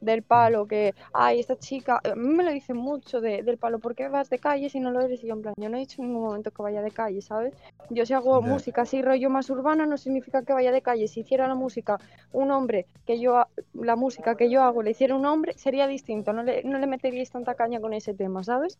del 0.00 0.22
palo, 0.22 0.68
que, 0.68 0.94
ay, 1.12 1.40
esta 1.40 1.58
chica, 1.58 2.00
a 2.04 2.14
mí 2.14 2.28
me 2.28 2.44
lo 2.44 2.52
dicen 2.52 2.76
mucho 2.76 3.20
de, 3.20 3.42
del 3.42 3.58
palo, 3.58 3.80
¿por 3.80 3.96
qué 3.96 4.06
vas 4.06 4.30
de 4.30 4.38
calle 4.38 4.70
si 4.70 4.78
no 4.78 4.92
lo 4.92 5.00
eres? 5.00 5.24
Y 5.24 5.26
yo, 5.26 5.34
en 5.34 5.42
plan, 5.42 5.54
yo 5.56 5.68
no 5.68 5.76
he 5.76 5.80
dicho 5.80 6.00
en 6.00 6.06
ningún 6.06 6.28
momento 6.28 6.52
que 6.52 6.62
vaya 6.62 6.80
de 6.80 6.92
calle, 6.92 7.20
¿sabes? 7.20 7.52
Yo 7.90 8.06
si 8.06 8.14
hago 8.14 8.40
música 8.40 8.82
así 8.82 9.02
rollo 9.02 9.30
más 9.30 9.50
urbana 9.50 9.84
no 9.84 9.98
significa 9.98 10.44
que 10.44 10.52
vaya 10.52 10.70
de 10.70 10.80
calle. 10.80 11.08
Si 11.08 11.20
hiciera 11.20 11.48
la 11.48 11.56
música 11.56 11.98
un 12.30 12.52
hombre, 12.52 12.86
que 13.04 13.18
yo, 13.18 13.46
la 13.74 13.96
música 13.96 14.36
que 14.36 14.48
yo 14.48 14.62
hago 14.62 14.84
le 14.84 14.92
hiciera 14.92 15.16
un 15.16 15.26
hombre, 15.26 15.54
sería 15.54 15.88
distinto, 15.88 16.32
no 16.32 16.44
le, 16.44 16.62
no 16.62 16.78
le 16.78 16.86
meteríais 16.86 17.30
tanta 17.30 17.56
caña 17.56 17.80
con 17.80 17.92
ese 17.94 18.14
tema, 18.14 18.44
¿sabes? 18.44 18.78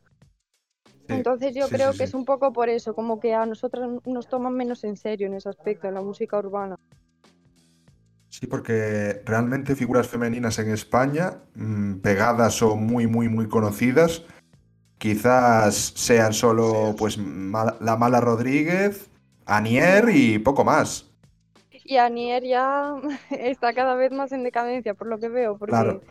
Entonces 1.09 1.55
yo 1.55 1.67
sí, 1.67 1.75
creo 1.75 1.93
sí, 1.93 1.99
que 1.99 2.05
sí. 2.05 2.11
es 2.11 2.15
un 2.15 2.25
poco 2.25 2.53
por 2.53 2.69
eso, 2.69 2.95
como 2.95 3.19
que 3.19 3.35
a 3.35 3.47
nosotras 3.47 3.89
nos 4.05 4.29
toman 4.29 4.55
menos 4.55 4.85
en 4.85 4.97
serio 4.97 5.27
en 5.27 5.35
ese 5.35 5.49
aspecto, 5.49 5.89
en 5.89 5.95
la 5.95 6.03
música 6.03 6.39
urbana. 6.39 6.77
Sí, 8.29 8.47
porque 8.47 9.23
realmente 9.25 9.75
figuras 9.75 10.07
femeninas 10.07 10.59
en 10.59 10.71
España, 10.71 11.39
mm, 11.55 11.95
pegadas 12.01 12.61
o 12.63 12.77
muy, 12.77 13.07
muy, 13.07 13.29
muy 13.29 13.49
conocidas, 13.49 14.23
quizás 14.99 15.75
sean 15.97 16.33
solo 16.35 16.95
pues 16.99 17.17
Ma- 17.19 17.77
la 17.81 17.97
Mala 17.97 18.21
Rodríguez, 18.21 19.11
Anier 19.47 20.11
y 20.11 20.39
poco 20.39 20.65
más. 20.65 21.07
Y 21.85 21.97
Anier 21.97 22.45
ya 22.45 22.97
está 23.31 23.73
cada 23.73 23.95
vez 23.95 24.13
más 24.13 24.33
en 24.33 24.43
decadencia, 24.45 24.95
por 24.95 25.07
lo 25.07 25.19
que 25.19 25.29
veo, 25.31 25.57
porque... 25.57 25.73
Claro. 25.73 26.03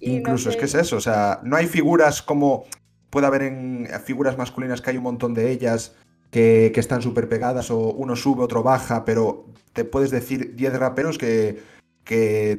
y 0.00 0.10
no 0.10 0.18
Incluso 0.18 0.50
es 0.50 0.56
que 0.56 0.64
es 0.66 0.74
eso, 0.74 0.96
o 0.96 1.00
sea, 1.00 1.40
no 1.42 1.56
hay 1.56 1.66
figuras 1.66 2.22
como 2.22 2.64
puede 3.10 3.26
haber 3.26 3.42
en 3.42 3.88
figuras 4.04 4.38
masculinas 4.38 4.80
que 4.80 4.90
hay 4.90 4.96
un 4.96 5.04
montón 5.04 5.34
de 5.34 5.50
ellas 5.50 5.94
que, 6.30 6.72
están 6.76 7.02
súper 7.02 7.28
pegadas 7.28 7.70
o 7.70 7.78
uno 7.78 8.16
sube, 8.16 8.42
otro 8.42 8.62
baja, 8.62 9.04
pero 9.04 9.46
te 9.72 9.84
puedes 9.84 10.10
decir 10.10 10.54
10 10.54 10.78
raperos 10.78 11.18
que, 11.18 11.62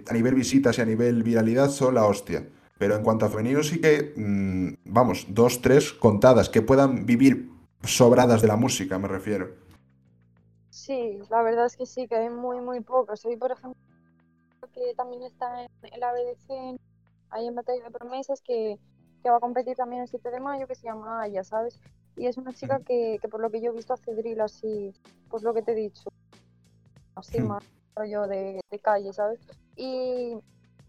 a 0.07 0.13
nivel 0.13 0.35
visitas 0.35 0.77
y 0.77 0.81
a 0.81 0.85
nivel 0.85 1.23
viralidad 1.23 1.69
son 1.69 1.95
la 1.95 2.05
hostia. 2.05 2.47
Pero 2.77 2.95
en 2.95 3.03
cuanto 3.03 3.25
a 3.25 3.29
femenino 3.29 3.63
sí 3.63 3.81
que, 3.81 4.13
mm, 4.15 4.91
vamos, 4.91 5.27
dos, 5.29 5.61
tres 5.61 5.93
contadas, 5.93 6.49
que 6.49 6.61
puedan 6.61 7.05
vivir 7.05 7.49
sobradas 7.83 8.41
de 8.41 8.47
la 8.47 8.55
música, 8.55 8.99
me 8.99 9.07
refiero. 9.07 9.49
Sí, 10.69 11.19
la 11.29 11.41
verdad 11.41 11.65
es 11.65 11.75
que 11.75 11.85
sí, 11.85 12.07
que 12.07 12.15
hay 12.15 12.29
muy, 12.29 12.61
muy 12.61 12.81
pocos. 12.81 13.25
Hoy, 13.25 13.35
por 13.35 13.51
ejemplo, 13.51 13.81
que 14.73 14.93
también 14.95 15.23
está 15.23 15.63
en, 15.63 15.99
la 15.99 16.11
BDC, 16.11 16.79
ahí 17.31 17.47
en 17.47 17.55
Batalla 17.55 17.83
de 17.83 17.91
Promesas, 17.91 18.41
que, 18.41 18.77
que 19.27 19.31
va 19.31 19.37
a 19.37 19.41
competir 19.41 19.75
también 19.75 20.03
el 20.03 20.07
7 20.07 20.31
de 20.31 20.39
mayo, 20.39 20.67
que 20.67 20.75
se 20.75 20.87
llama 20.87 21.21
Aya, 21.21 21.43
¿sabes? 21.43 21.81
Y 22.15 22.27
es 22.27 22.37
una 22.37 22.53
chica 22.53 22.79
que, 22.79 23.19
que 23.21 23.27
por 23.27 23.41
lo 23.41 23.51
que 23.51 23.61
yo 23.61 23.71
he 23.71 23.75
visto 23.75 23.93
hace 23.93 24.13
drill 24.15 24.39
así, 24.41 24.95
pues 25.29 25.43
lo 25.43 25.53
que 25.53 25.63
te 25.63 25.73
he 25.73 25.75
dicho, 25.75 26.09
así 27.15 27.41
Hmm. 27.41 27.47
más 27.47 27.63
rollo 27.95 28.27
de, 28.27 28.61
de 28.69 28.79
calle, 28.79 29.11
¿sabes? 29.13 29.39
Y 29.75 30.37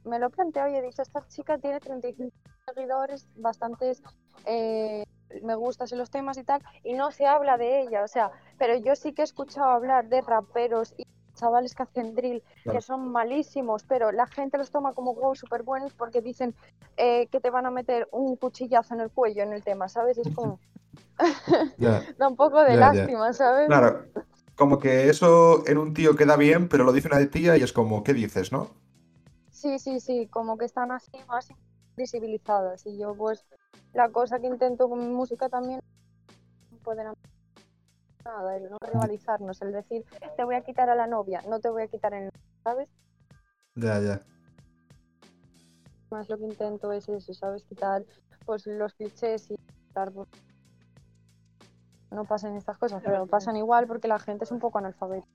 me 0.05 0.19
lo 0.21 0.29
he 0.29 0.31
planteado 0.31 0.69
y 0.71 0.77
he 0.77 0.83
dicho, 0.83 1.03
esta 1.03 1.27
chica 1.27 1.59
tiene 1.59 1.81
35 1.81 2.31
seguidores, 2.75 3.27
bastantes 3.35 4.03
eh, 4.45 5.03
me 5.43 5.57
gustas 5.57 5.93
en 5.93 5.99
los 5.99 6.11
temas 6.11 6.39
y 6.39 6.45
tal, 6.45 6.63
y 6.85 6.95
no 6.95 7.11
se 7.11 7.27
habla 7.27 7.57
de 7.59 7.83
ella, 7.83 8.05
o 8.05 8.09
sea, 8.09 8.31
pero 8.59 8.77
yo 8.77 8.95
sí 8.95 9.13
que 9.15 9.23
he 9.23 9.25
escuchado 9.25 9.69
hablar 9.71 10.09
de 10.09 10.23
raperos 10.23 10.95
y 10.97 11.05
chavales 11.39 11.75
que 11.75 11.83
hacen 11.85 12.15
drill 12.15 12.43
Claro. 12.63 12.79
que 12.79 12.83
son 12.83 13.11
malísimos, 13.13 13.85
pero 13.85 14.13
la 14.13 14.27
gente 14.27 14.59
los 14.59 14.71
toma 14.71 14.95
como 14.95 15.15
wow 15.15 15.35
súper 15.35 15.63
buenos 15.63 15.95
porque 15.95 16.23
dicen 16.23 16.55
eh, 16.97 17.29
que 17.29 17.41
te 17.41 17.51
van 17.51 17.67
a 17.67 17.71
meter 17.71 18.09
un 18.13 18.37
cuchillazo 18.37 18.95
en 18.95 19.01
el 19.01 19.11
cuello 19.11 19.43
en 19.43 19.53
el 19.53 19.63
tema, 19.65 19.89
¿sabes? 19.89 20.19
Es 20.19 20.31
como. 20.31 20.61
Da 22.19 22.29
un 22.29 22.37
poco 22.37 22.63
de 22.63 22.75
Ya, 22.75 22.81
ya. 22.91 23.07
lástima, 23.07 23.33
¿sabes? 23.33 23.69
Claro, 23.69 24.07
como 24.57 24.79
que 24.79 25.09
eso 25.11 25.67
en 25.67 25.79
un 25.79 25.95
tío 25.95 26.17
queda 26.17 26.37
bien, 26.37 26.69
pero 26.69 26.85
lo 26.85 26.93
dice 26.93 27.09
una 27.09 27.19
de 27.19 27.27
tía 27.29 27.57
y 27.57 27.63
es 27.63 27.73
como, 27.73 28.03
¿qué 28.05 28.15
dices, 28.15 28.53
no? 28.53 28.71
Sí, 29.51 29.79
sí, 29.79 30.01
sí, 30.01 30.27
como 30.29 30.57
que 30.57 30.65
están 30.65 30.91
así 30.93 31.11
más 31.29 31.49
visibilizadas. 31.97 32.87
Y 32.87 32.99
yo, 32.99 33.15
pues, 33.15 33.45
la 33.93 34.11
cosa 34.11 34.39
que 34.41 34.47
intento 34.47 34.89
con 34.89 35.01
mi 35.01 35.13
música 35.15 35.49
también 35.49 35.81
poder 36.83 37.07
nada, 38.29 38.57
el 38.57 38.71
no 38.71 38.77
rivalizarnos, 38.81 39.61
el 39.63 39.73
decir, 39.73 40.05
te 40.37 40.45
voy 40.45 40.55
a 40.55 40.63
quitar 40.63 40.89
a 40.91 40.95
la 40.95 41.07
novia, 41.07 41.43
no 41.49 41.59
te 41.59 41.71
voy 41.71 41.83
a 41.83 41.89
quitar 41.89 42.13
el 42.15 42.29
¿sabes? 42.63 42.89
Ya, 43.75 44.01
ya. 44.01 44.23
Más 46.11 46.29
lo 46.29 46.39
que 46.39 46.45
intento 46.45 46.93
es 46.93 47.09
eso, 47.09 47.35
¿sabes? 47.35 47.65
Quitar 47.65 48.05
pues 48.45 48.67
los 48.67 48.95
clichés 48.95 49.51
y 49.51 49.57
quitar 49.89 50.13
pues, 50.13 50.27
no 52.11 52.25
pasen 52.25 52.57
estas 52.57 52.79
cosas, 52.79 53.03
pero 53.05 53.27
pasan 53.27 53.57
igual 53.57 53.87
porque 53.87 54.09
la 54.09 54.19
gente 54.19 54.45
es 54.45 54.53
un 54.53 54.59
poco 54.59 54.79
analfabeta. 54.79 55.27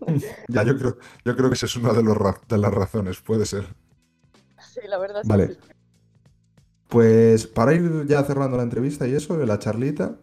Ya, 0.48 0.62
yo 0.62 0.76
creo, 0.78 0.96
yo 1.24 1.36
creo 1.36 1.48
que 1.48 1.54
esa 1.54 1.66
es 1.66 1.76
una 1.76 1.92
de, 1.92 2.02
los 2.02 2.16
ra- 2.16 2.40
de 2.48 2.58
las 2.58 2.72
razones, 2.72 3.20
puede 3.20 3.44
ser. 3.44 3.64
Sí, 4.72 4.80
la 4.86 4.98
verdad 4.98 5.22
es 5.22 5.28
Vale. 5.28 5.56
Pues 6.88 7.46
para 7.46 7.74
ir 7.74 8.06
ya 8.06 8.22
cerrando 8.24 8.56
la 8.56 8.62
entrevista 8.62 9.06
y 9.06 9.14
eso, 9.14 9.36
la 9.36 9.58
charlita, 9.58 10.16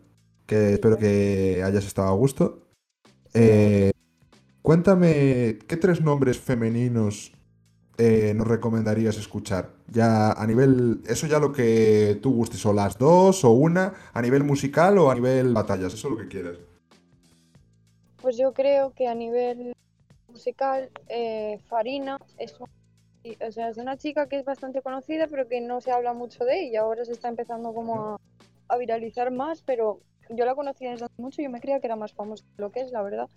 que 0.45 0.73
espero 0.73 0.97
que 0.97 1.61
hayas 1.63 1.85
estado 1.85 2.09
a 2.09 2.13
gusto. 2.13 2.67
eh, 3.33 3.91
cuéntame, 4.61 5.59
¿qué 5.67 5.77
tres 5.77 6.01
nombres 6.01 6.37
femeninos 6.39 7.31
eh, 7.97 8.33
nos 8.35 8.47
recomendarías 8.47 9.17
escuchar? 9.17 9.69
Ya 9.87 10.31
a 10.31 10.47
nivel, 10.47 11.01
eso 11.07 11.27
ya 11.27 11.39
lo 11.39 11.51
que 11.51 12.19
tú 12.21 12.33
gustes, 12.33 12.65
o 12.65 12.73
las 12.73 12.97
dos, 12.97 13.43
o 13.43 13.51
una, 13.51 13.93
a 14.13 14.21
nivel 14.21 14.43
musical 14.43 14.97
o 14.97 15.11
a 15.11 15.15
nivel 15.15 15.53
batallas, 15.53 15.93
eso 15.93 16.09
lo 16.09 16.17
que 16.17 16.27
quieras. 16.27 16.57
Pues 18.21 18.37
yo 18.37 18.53
creo 18.53 18.91
que 18.93 19.07
a 19.07 19.13
nivel 19.13 19.73
musical, 20.27 20.89
eh, 21.07 21.59
Farina 21.69 22.17
es, 22.37 22.55
o 22.59 23.51
sea, 23.51 23.69
es 23.69 23.77
una 23.77 23.97
chica 23.97 24.27
que 24.27 24.39
es 24.39 24.45
bastante 24.45 24.81
conocida, 24.81 25.27
pero 25.27 25.47
que 25.47 25.61
no 25.61 25.79
se 25.79 25.91
habla 25.91 26.13
mucho 26.13 26.43
de 26.43 26.65
ella. 26.65 26.81
Ahora 26.81 27.05
se 27.05 27.11
está 27.11 27.29
empezando 27.29 27.73
como 27.73 28.01
a, 28.01 28.17
a 28.67 28.77
viralizar 28.77 29.31
más, 29.31 29.61
pero 29.61 29.99
yo 30.29 30.45
la 30.45 30.55
conocí 30.55 30.85
desde 30.85 31.05
hace 31.05 31.13
mucho 31.21 31.41
y 31.41 31.45
yo 31.45 31.49
me 31.49 31.61
creía 31.61 31.79
que 31.79 31.87
era 31.87 31.95
más 31.95 32.13
famosa 32.13 32.43
de 32.57 32.63
lo 32.63 32.71
que 32.71 32.81
es, 32.81 32.91
la 32.91 33.01
verdad. 33.03 33.29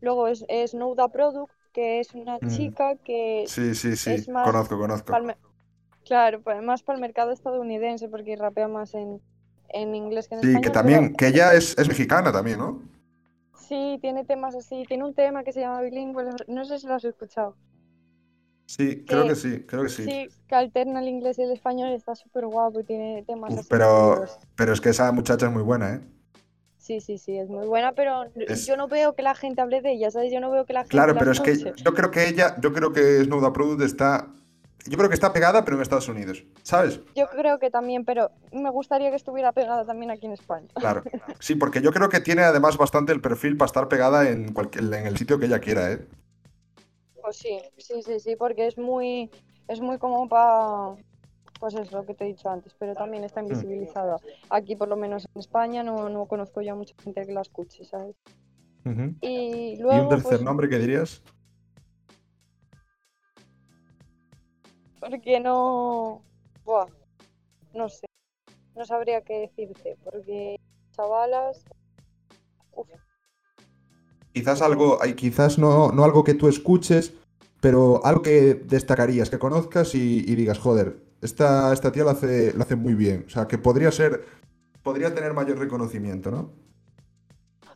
Luego 0.00 0.28
es, 0.28 0.44
es 0.48 0.74
Nouda 0.74 1.08
Product, 1.08 1.52
que 1.72 2.00
es 2.00 2.14
una 2.14 2.38
Mm. 2.40 2.48
chica 2.48 2.96
que 2.96 3.44
Sí, 3.46 3.74
sí, 3.74 3.96
sí, 3.96 4.10
Es 4.12 4.28
más 4.28 4.46
conozco, 4.46 4.78
conozco. 4.78 5.12
claro, 6.04 6.42
pues 6.42 6.62
más 6.62 6.82
para 6.82 6.96
el 6.96 7.00
mercado 7.00 7.32
estadounidense, 7.32 8.08
porque 8.08 8.36
rapea 8.36 8.68
más 8.68 8.94
en, 8.94 9.20
en 9.70 9.94
inglés 9.94 10.28
que 10.28 10.34
en 10.36 10.40
Sí, 10.42 10.46
español. 10.48 10.62
que 10.62 10.70
pero- 10.70 10.72
también, 10.80 11.14
que 11.14 11.26
ella 11.28 11.54
es, 11.54 11.76
es 11.78 11.88
mexicana 11.88 12.32
también, 12.32 12.58
¿no? 12.58 12.82
Sí, 13.68 13.98
tiene 14.00 14.24
temas 14.24 14.54
así. 14.54 14.84
Tiene 14.88 15.04
un 15.04 15.14
tema 15.14 15.44
que 15.44 15.52
se 15.52 15.60
llama 15.60 15.82
Bilingüe, 15.82 16.24
no 16.48 16.64
sé 16.64 16.78
si 16.78 16.86
lo 16.86 16.94
has 16.94 17.04
escuchado. 17.04 17.56
Sí, 18.66 19.04
creo 19.06 19.22
Que- 19.22 19.28
que 19.30 19.34
sí, 19.34 19.64
creo 19.66 19.82
que 19.82 19.88
sí. 19.88 20.04
Sí, 20.04 20.28
que 20.46 20.54
alterna 20.54 21.00
el 21.00 21.08
inglés 21.08 21.38
y 21.38 21.42
el 21.42 21.50
español, 21.52 21.90
está 21.90 22.14
súper 22.14 22.46
guapo 22.46 22.80
y 22.80 22.84
tiene 22.84 23.24
temas 23.26 23.52
Uf, 23.52 23.60
así. 23.60 23.68
pero, 23.70 24.24
pero 24.56 24.72
es 24.72 24.80
que 24.80 24.90
esa 24.90 25.10
muchacha 25.12 25.46
es 25.46 25.52
muy 25.52 25.62
buena, 25.62 25.94
¿eh? 25.94 26.00
Sí, 26.88 27.02
sí, 27.02 27.18
sí, 27.18 27.36
es 27.36 27.50
muy 27.50 27.66
buena, 27.66 27.92
pero 27.92 28.24
Es- 28.34 28.64
yo 28.66 28.74
no 28.78 28.88
veo 28.88 29.14
que 29.14 29.20
la 29.20 29.34
gente 29.34 29.60
hable 29.60 29.82
de 29.82 29.92
ella, 29.92 30.10
¿sabes? 30.10 30.32
Yo 30.32 30.40
no 30.40 30.50
veo 30.50 30.64
que 30.64 30.72
la 30.72 30.80
gente 30.84 30.92
Claro, 30.92 31.12
la 31.12 31.18
pero 31.18 31.32
es 31.32 31.40
que 31.40 31.54
yo 31.84 31.92
creo 31.92 32.10
que 32.10 32.26
ella, 32.26 32.56
yo 32.62 32.72
creo 32.72 32.94
que 32.94 33.22
Snowda 33.24 33.52
Product 33.52 33.82
está. 33.82 34.28
Yo 34.86 34.96
creo 34.96 35.10
que 35.10 35.14
está 35.14 35.30
pegada, 35.34 35.66
pero 35.66 35.76
en 35.76 35.82
Estados 35.82 36.08
Unidos. 36.08 36.44
¿Sabes? 36.62 37.00
Yo 37.14 37.28
creo 37.28 37.58
que 37.58 37.70
también, 37.70 38.06
pero 38.06 38.30
me 38.52 38.70
gustaría 38.70 39.10
que 39.10 39.16
estuviera 39.16 39.52
pegada 39.52 39.84
también 39.84 40.10
aquí 40.10 40.24
en 40.24 40.32
España. 40.32 40.66
Claro. 40.76 41.02
Sí, 41.40 41.56
porque 41.56 41.82
yo 41.82 41.92
creo 41.92 42.08
que 42.08 42.20
tiene 42.20 42.40
además 42.40 42.78
bastante 42.78 43.12
el 43.12 43.20
perfil 43.20 43.58
para 43.58 43.66
estar 43.66 43.88
pegada 43.88 44.26
en, 44.30 44.54
cualquier, 44.54 44.84
en 44.84 45.06
el 45.06 45.18
sitio 45.18 45.38
que 45.38 45.44
ella 45.44 45.58
quiera, 45.58 45.92
¿eh? 45.92 45.98
Pues 47.20 47.36
sí, 47.36 47.60
sí, 47.76 48.00
sí, 48.02 48.18
sí, 48.18 48.34
porque 48.34 48.66
es 48.66 48.78
muy, 48.78 49.30
es 49.68 49.82
muy 49.82 49.98
como 49.98 50.26
para, 50.26 50.94
pues 51.58 51.74
es 51.74 51.92
lo 51.92 52.04
que 52.06 52.14
te 52.14 52.24
he 52.24 52.28
dicho 52.28 52.48
antes, 52.48 52.74
pero 52.78 52.94
también 52.94 53.24
está 53.24 53.42
Mm. 53.42 53.46
invisibilizada. 53.46 54.16
Aquí, 54.50 54.76
por 54.76 54.88
lo 54.88 54.96
menos 54.96 55.26
en 55.34 55.40
España, 55.40 55.82
no, 55.82 56.08
no 56.08 56.26
conozco 56.26 56.60
yo 56.62 56.72
a 56.72 56.76
mucha 56.76 56.94
gente 57.02 57.26
que 57.26 57.32
la 57.32 57.42
escuche, 57.42 57.84
¿sabes? 57.84 58.14
Y 59.20 59.76
¿Y 59.76 59.80
luego, 59.80 60.02
un 60.04 60.08
tercer 60.08 60.38
pues, 60.38 60.42
nombre 60.42 60.68
que 60.68 60.78
dirías? 60.78 61.22
porque 65.00 65.40
no, 65.40 66.22
buah, 66.64 66.86
no 67.74 67.88
sé, 67.88 68.06
no 68.76 68.84
sabría 68.84 69.22
qué 69.22 69.40
decirte, 69.40 69.96
porque 70.04 70.56
chavalas, 70.92 71.64
uf, 72.72 72.88
Quizás 74.32 74.62
algo, 74.62 74.98
quizás 75.16 75.58
no, 75.58 75.90
no 75.90 76.04
algo 76.04 76.22
que 76.22 76.34
tú 76.34 76.48
escuches, 76.48 77.12
pero 77.60 78.04
algo 78.04 78.22
que 78.22 78.54
destacarías, 78.54 79.30
que 79.30 79.38
conozcas 79.38 79.94
y, 79.94 80.18
y 80.20 80.34
digas, 80.36 80.58
joder, 80.58 81.07
esta, 81.20 81.72
esta 81.72 81.90
tía 81.92 82.04
lo 82.04 82.10
hace, 82.10 82.52
lo 82.54 82.62
hace 82.62 82.76
muy 82.76 82.94
bien. 82.94 83.24
O 83.26 83.30
sea, 83.30 83.46
que 83.46 83.58
podría 83.58 83.90
ser, 83.92 84.24
podría 84.82 85.14
tener 85.14 85.32
mayor 85.34 85.58
reconocimiento, 85.58 86.30
¿no? 86.30 86.52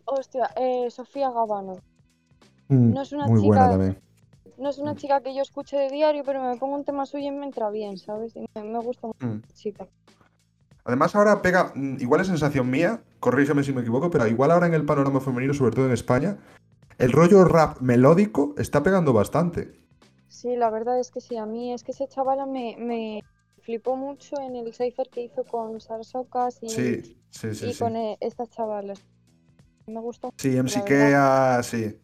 hostia, 0.05 0.51
eh, 0.57 0.91
Sofía 0.91 1.31
Gabano. 1.31 1.79
Mm, 2.69 2.93
No 2.93 3.01
es 3.03 3.13
una 3.13 3.27
muy 3.29 3.41
buena 3.41 3.63
chica- 3.65 3.71
también. 3.71 3.99
No 4.59 4.69
es 4.69 4.79
una 4.79 4.95
chica 4.95 5.21
que 5.23 5.35
yo 5.35 5.41
escuche 5.43 5.77
de 5.77 5.89
diario, 5.89 6.23
pero 6.25 6.43
me 6.43 6.57
pongo 6.57 6.75
un 6.77 6.85
tema 6.85 7.07
suyo 7.07 7.29
y 7.29 7.31
me 7.31 7.47
entra 7.47 7.71
bien, 7.71 7.97
¿sabes? 7.97 8.37
Y 8.37 8.45
me, 8.55 8.63
me 8.65 8.79
gusta 8.81 9.07
mucho 9.07 9.27
Mm. 9.27 9.41
la 9.49 9.55
chica. 9.55 9.89
Además 10.85 11.15
ahora 11.15 11.41
pega, 11.41 11.73
mm, 11.75 11.97
igual 12.01 12.21
es 12.21 12.27
sensación 12.27 12.69
mía, 12.71 13.03
corrígeme 13.21 13.65
si 13.65 13.73
me 13.73 13.81
equivoco, 13.81 14.11
pero 14.11 14.27
igual 14.27 14.51
ahora 14.51 14.67
en 14.67 14.75
el 14.75 14.85
panorama 14.85 15.21
femenino, 15.21 15.55
sobre 15.55 15.75
todo 15.75 15.87
en 15.87 15.93
España, 15.93 16.37
el 16.99 17.13
rollo 17.13 17.45
rap 17.45 17.81
melódico 17.81 18.55
está 18.59 18.83
pegando 18.83 19.13
bastante. 19.13 19.73
Sí, 20.29 20.57
la 20.57 20.69
verdad 20.71 20.99
es 20.99 21.11
que 21.11 21.21
sí, 21.21 21.37
a 21.37 21.47
mí 21.47 21.73
es 21.73 21.85
que 21.85 21.93
ese 21.93 22.07
chaval 22.09 22.39
me, 22.51 22.77
me 22.79 23.23
flipó 23.63 23.97
mucho 23.97 24.41
en 24.41 24.57
el 24.57 24.75
Cypher 24.75 25.09
que 25.09 25.23
hizo 25.23 25.45
con 25.45 25.81
Sara 25.81 26.05
Socas 26.05 26.59
y, 26.63 26.69
Sí, 26.69 27.19
sí, 27.31 27.55
sí, 27.55 27.71
y 27.71 27.75
con 27.75 27.97
eh, 27.97 28.17
estas 28.21 28.51
chavalas. 28.51 29.01
Me 29.87 30.01
gustó. 30.01 30.31
Sí, 30.37 30.57
MCKea, 30.57 31.63
sí. 31.63 31.99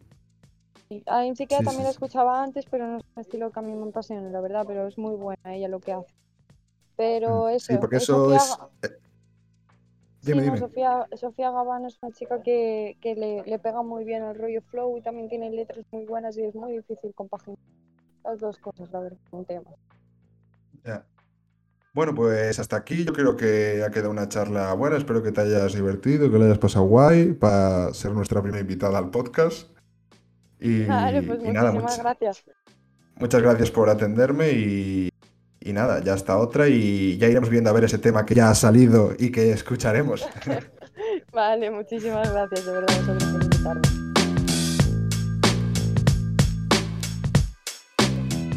A 1.05 1.25
MC 1.25 1.47
Kea 1.47 1.59
Sí, 1.59 1.65
también 1.65 1.83
la 1.83 1.91
escuchaba 1.91 2.41
antes, 2.41 2.65
pero 2.69 2.87
no 2.87 2.97
es 2.97 3.03
un 3.15 3.21
estilo 3.21 3.51
que 3.51 3.59
a 3.59 3.63
mí 3.63 3.73
me 3.73 3.89
apasiona, 3.89 4.29
la 4.29 4.41
verdad, 4.41 4.65
pero 4.65 4.87
es 4.87 4.97
muy 4.97 5.15
buena 5.15 5.55
ella 5.55 5.67
lo 5.67 5.79
que 5.79 5.93
hace. 5.93 6.13
Pero 6.97 7.45
Mm, 7.45 7.49
eso, 7.49 7.73
Sí, 7.73 7.77
porque 7.79 7.97
eh, 7.97 7.99
eso 7.99 8.33
es... 8.33 8.57
Eh, 8.83 8.99
Sí, 10.21 10.33
Dime, 10.33 10.41
no, 10.41 10.55
dime. 10.55 10.57
Sofía, 10.57 11.07
Sofía 11.15 11.49
Gabano 11.49 11.87
es 11.87 11.97
una 12.01 12.11
chica 12.11 12.43
que, 12.43 12.97
que 12.99 13.15
le, 13.15 13.41
le 13.43 13.57
pega 13.57 13.81
muy 13.83 14.03
bien 14.03 14.21
el 14.21 14.35
rollo 14.35 14.61
flow 14.63 14.97
y 14.97 15.01
también 15.01 15.29
tiene 15.29 15.49
letras 15.49 15.85
muy 15.91 16.05
buenas 16.05 16.37
y 16.37 16.43
es 16.43 16.53
muy 16.55 16.73
difícil 16.73 17.13
compaginar 17.15 17.57
las 18.25 18.37
dos 18.37 18.57
cosas, 18.57 18.91
la 18.91 18.99
verdad, 18.99 19.17
un 19.31 19.45
tema. 19.45 19.71
Ya. 20.83 21.05
Bueno, 21.93 22.13
pues 22.13 22.59
hasta 22.59 22.75
aquí 22.77 23.03
yo 23.03 23.13
creo 23.13 23.35
que 23.35 23.83
ha 23.85 23.89
quedado 23.89 24.11
una 24.11 24.29
charla 24.29 24.73
buena. 24.73 24.97
Espero 24.97 25.23
que 25.23 25.31
te 25.31 25.41
hayas 25.41 25.73
divertido, 25.73 26.31
que 26.31 26.37
lo 26.37 26.45
hayas 26.45 26.59
pasado 26.59 26.85
guay 26.85 27.33
para 27.33 27.93
ser 27.93 28.11
nuestra 28.11 28.41
primera 28.41 28.61
invitada 28.61 28.97
al 28.97 29.09
podcast. 29.09 29.69
Y, 30.59 30.85
Vale, 30.85 31.23
pues 31.23 31.39
y 31.43 31.51
nada, 31.51 31.71
muchísimas 31.71 31.97
much- 31.97 32.03
gracias. 32.03 32.43
muchas 33.15 33.41
gracias 33.41 33.71
por 33.71 33.89
atenderme 33.89 34.51
y, 34.51 35.09
y 35.61 35.73
nada, 35.73 36.03
ya 36.03 36.13
está 36.13 36.37
otra 36.37 36.67
y 36.67 37.17
ya 37.17 37.27
iremos 37.27 37.49
viendo 37.49 37.69
a 37.69 37.73
ver 37.73 37.85
ese 37.85 37.97
tema 37.97 38.25
que 38.25 38.35
ya 38.35 38.49
ha 38.49 38.55
salido 38.55 39.13
y 39.17 39.31
que 39.31 39.51
escucharemos. 39.51 40.27
Vale, 41.33 41.71
muchísimas 41.71 42.31
gracias, 42.31 42.65
de 42.65 42.71
verdad, 42.71 43.05
por 43.05 43.43
invitarme. 43.43 44.08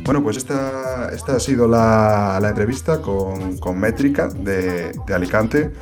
Bueno, 0.05 0.23
pues 0.23 0.37
esta, 0.37 1.11
esta 1.13 1.37
ha 1.37 1.41
sido 1.41 1.69
la, 1.69 2.39
la 2.41 2.49
entrevista 2.49 3.01
con, 3.01 3.59
con 3.59 3.79
Métrica 3.79 4.29
de, 4.29 4.93
de 5.07 5.15
Alicante. 5.15 5.73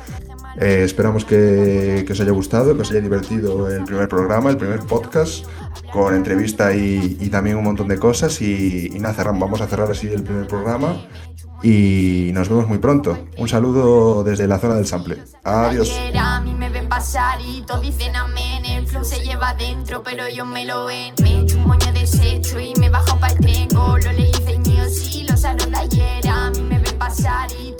Eh, 0.59 0.83
esperamos 0.83 1.25
que, 1.25 2.03
que 2.05 2.13
os 2.13 2.19
haya 2.19 2.31
gustado, 2.31 2.75
que 2.75 2.81
os 2.81 2.91
haya 2.91 3.01
divertido 3.01 3.69
el 3.69 3.83
primer 3.83 4.07
programa, 4.07 4.49
el 4.49 4.57
primer 4.57 4.81
podcast, 4.81 5.45
con 5.91 6.13
entrevista 6.13 6.73
y, 6.75 7.17
y 7.19 7.29
también 7.29 7.55
un 7.57 7.63
montón 7.63 7.87
de 7.87 7.97
cosas. 7.97 8.41
Y, 8.41 8.91
y 8.93 8.99
nada, 8.99 9.13
cerramos, 9.15 9.41
vamos 9.41 9.61
a 9.61 9.67
cerrar 9.67 9.89
así 9.89 10.07
el 10.07 10.23
primer 10.23 10.47
programa 10.47 10.95
y 11.63 12.31
nos 12.33 12.49
vemos 12.49 12.67
muy 12.67 12.79
pronto. 12.79 13.17
Un 13.37 13.47
saludo 13.47 14.23
desde 14.23 14.47
la 14.47 14.59
zona 14.59 14.75
del 14.75 14.87
sample. 14.87 15.17
Adiós. 15.43 15.89
A 15.89 15.97
bajo 22.91 23.17
pa'l 23.19 23.37
tengo, 23.37 23.97
lo 23.97 24.11
leí 24.11 24.31
de 24.45 24.59
y 25.11 25.23
los 25.23 25.39
usaron 25.39 25.75
ayer. 25.75 26.27
A 26.27 26.49
mí 26.51 26.61
me 26.61 26.79
ven 26.79 26.97
pasar 26.97 27.49
y 27.59 27.70